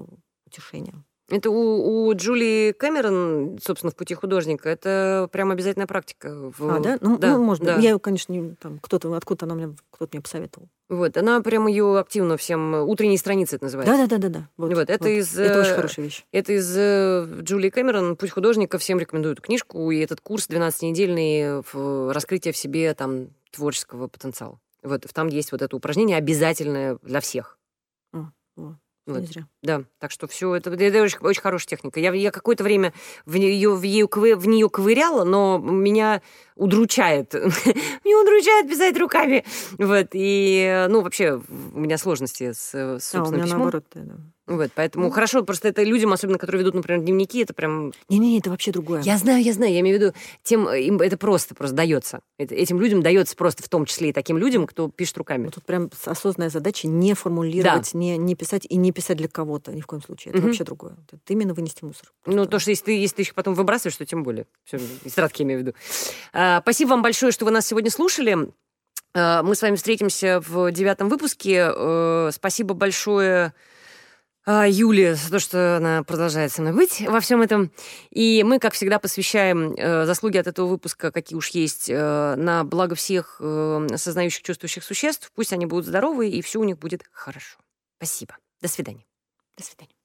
утешения. 0.46 1.02
Это 1.30 1.50
у, 1.50 2.08
у 2.08 2.14
Джулии 2.14 2.72
Кэмерон, 2.72 3.58
собственно, 3.62 3.90
в 3.90 3.96
пути 3.96 4.14
художника, 4.14 4.68
это 4.68 5.28
прям 5.32 5.50
обязательная 5.50 5.86
практика. 5.86 6.30
В... 6.30 6.76
А, 6.76 6.78
да? 6.78 6.98
Ну, 7.00 7.18
да, 7.18 7.36
ну 7.36 7.44
можно. 7.44 7.66
Да. 7.66 7.76
Я 7.76 7.90
ее, 7.90 7.98
конечно, 7.98 8.32
не, 8.32 8.54
там, 8.54 8.78
кто-то, 8.78 9.14
откуда 9.14 9.46
она 9.46 9.54
мне, 9.54 9.74
кто-то 9.90 10.10
мне 10.12 10.22
посоветовал. 10.22 10.68
Вот, 10.90 11.16
она 11.16 11.40
прям 11.40 11.66
ее 11.66 11.98
активно 11.98 12.36
всем, 12.36 12.74
утренние 12.74 13.18
страницы 13.18 13.56
это 13.56 13.64
называется. 13.64 13.94
Да-да-да-да. 13.94 14.48
Вот, 14.58 14.74
вот, 14.74 14.90
это, 14.90 15.04
вот. 15.04 15.10
Из, 15.10 15.38
это 15.38 15.60
очень 15.60 15.74
хорошая 15.74 16.04
вещь. 16.04 16.24
Это 16.32 16.52
из 16.52 16.74
э, 16.76 17.26
Джулии 17.40 17.70
Кэмерон, 17.70 18.16
«Путь 18.16 18.30
художника», 18.30 18.76
всем 18.76 18.98
рекомендую 18.98 19.32
эту 19.32 19.42
книжку, 19.42 19.90
и 19.90 19.98
этот 20.00 20.20
курс 20.20 20.48
12-недельный 20.48 21.62
в 21.72 22.12
раскрытие 22.12 22.52
в 22.52 22.58
себе 22.58 22.92
там 22.92 23.28
творческого 23.52 24.08
потенциала. 24.08 24.58
Вот, 24.82 25.06
там 25.12 25.28
есть 25.28 25.52
вот 25.52 25.62
это 25.62 25.74
упражнение 25.76 26.16
обязательное 26.16 26.98
для 27.02 27.20
всех. 27.20 27.58
А, 28.12 28.30
о. 28.56 28.76
Вот. 29.08 29.20
Не 29.20 29.26
зря. 29.26 29.46
Да, 29.62 29.84
так 29.98 30.10
что 30.10 30.26
все 30.26 30.54
это, 30.54 30.70
это 30.70 31.02
очень, 31.02 31.18
очень 31.20 31.40
хорошая 31.40 31.68
техника. 31.68 31.98
Я, 31.98 32.12
я 32.12 32.30
какое-то 32.30 32.62
время 32.62 32.92
в 33.24 33.38
нее, 33.38 33.74
в, 33.74 33.82
нее, 33.82 34.06
в 34.06 34.46
нее 34.46 34.68
ковыряла, 34.68 35.24
но 35.24 35.56
меня 35.56 36.20
удручает. 36.56 37.32
меня 38.04 38.20
удручает 38.20 38.68
писать 38.68 38.98
руками. 38.98 39.44
Вот, 39.78 40.08
и, 40.12 40.86
ну, 40.90 41.00
вообще, 41.00 41.40
у 41.48 41.80
меня 41.80 41.96
сложности 41.96 42.52
с, 42.52 42.74
с 42.74 43.04
собственным 43.04 43.24
а, 43.24 43.28
у 43.28 43.32
меня 43.32 43.42
письмом. 43.44 43.58
наоборот, 43.60 43.84
да. 43.94 44.16
Вот, 44.48 44.70
поэтому 44.74 45.06
ну. 45.06 45.10
хорошо, 45.10 45.42
просто 45.42 45.68
это 45.68 45.82
людям, 45.82 46.12
особенно 46.12 46.38
которые 46.38 46.60
ведут, 46.60 46.74
например, 46.74 47.02
дневники, 47.02 47.40
это 47.40 47.52
прям... 47.52 47.92
Не-не, 48.08 48.38
это 48.38 48.50
вообще 48.50 48.72
другое. 48.72 49.02
Я 49.02 49.18
знаю, 49.18 49.42
я 49.42 49.52
знаю, 49.52 49.72
я 49.72 49.80
имею 49.80 49.98
в 49.98 50.00
виду, 50.00 50.14
тем, 50.42 50.68
им 50.68 51.00
это 51.00 51.18
просто, 51.18 51.54
просто 51.54 51.76
дается. 51.76 52.20
Это, 52.38 52.54
этим 52.54 52.80
людям 52.80 53.02
дается 53.02 53.36
просто, 53.36 53.62
в 53.62 53.68
том 53.68 53.84
числе 53.84 54.08
и 54.08 54.12
таким 54.12 54.38
людям, 54.38 54.66
кто 54.66 54.88
пишет 54.88 55.18
руками. 55.18 55.44
Ну, 55.44 55.50
тут 55.50 55.64
прям 55.64 55.90
осознанная 56.06 56.48
задача 56.48 56.88
не 56.88 57.14
формулировать, 57.14 57.90
да. 57.92 57.98
не, 57.98 58.16
не 58.16 58.34
писать 58.34 58.66
и 58.68 58.76
не 58.76 58.90
писать 58.90 59.18
для 59.18 59.28
кого-то, 59.28 59.72
ни 59.72 59.82
в 59.82 59.86
коем 59.86 60.02
случае. 60.02 60.30
Это 60.32 60.38
угу. 60.38 60.48
вообще 60.48 60.64
другое. 60.64 60.96
Это 61.12 61.32
именно 61.32 61.52
вынести 61.52 61.84
мусор. 61.84 62.10
Просто. 62.22 62.40
Ну, 62.40 62.46
то, 62.46 62.58
что 62.58 62.70
если 62.70 62.84
ты, 62.84 62.98
если 62.98 63.16
ты 63.16 63.22
их 63.22 63.34
потом 63.34 63.54
выбрасываешь, 63.54 63.96
то 63.96 64.06
тем 64.06 64.22
более. 64.22 64.46
Все, 64.64 64.78
стратки 65.06 65.42
имею 65.42 65.60
в 65.60 65.62
виду. 65.62 65.74
А, 66.32 66.60
спасибо 66.62 66.90
вам 66.90 67.02
большое, 67.02 67.32
что 67.32 67.44
вы 67.44 67.50
нас 67.50 67.66
сегодня 67.66 67.90
слушали. 67.90 68.48
А, 69.14 69.42
мы 69.42 69.54
с 69.54 69.62
вами 69.62 69.76
встретимся 69.76 70.40
в 70.40 70.70
девятом 70.72 71.08
выпуске. 71.08 71.64
А, 71.64 72.30
спасибо 72.32 72.74
большое 72.74 73.52
Юле 74.66 75.14
за 75.14 75.30
то, 75.30 75.38
что 75.38 75.76
она 75.76 76.02
продолжает 76.02 76.52
со 76.52 76.62
мной 76.62 76.72
быть 76.72 77.02
во 77.06 77.20
всем 77.20 77.42
этом. 77.42 77.70
И 78.10 78.42
мы, 78.44 78.58
как 78.58 78.72
всегда, 78.72 78.98
посвящаем 78.98 79.74
э, 79.74 80.06
заслуги 80.06 80.38
от 80.38 80.46
этого 80.46 80.66
выпуска, 80.66 81.10
какие 81.10 81.36
уж 81.36 81.50
есть, 81.50 81.90
э, 81.90 82.34
на 82.36 82.64
благо 82.64 82.94
всех 82.94 83.36
э, 83.40 83.86
осознающих, 83.92 84.42
чувствующих 84.42 84.84
существ. 84.84 85.30
Пусть 85.34 85.52
они 85.52 85.66
будут 85.66 85.86
здоровы, 85.86 86.30
и 86.30 86.40
все 86.40 86.60
у 86.60 86.64
них 86.64 86.78
будет 86.78 87.02
хорошо. 87.12 87.58
Спасибо. 87.98 88.36
До 88.62 88.68
свидания. 88.68 89.04
До 89.56 89.64
свидания. 89.64 89.97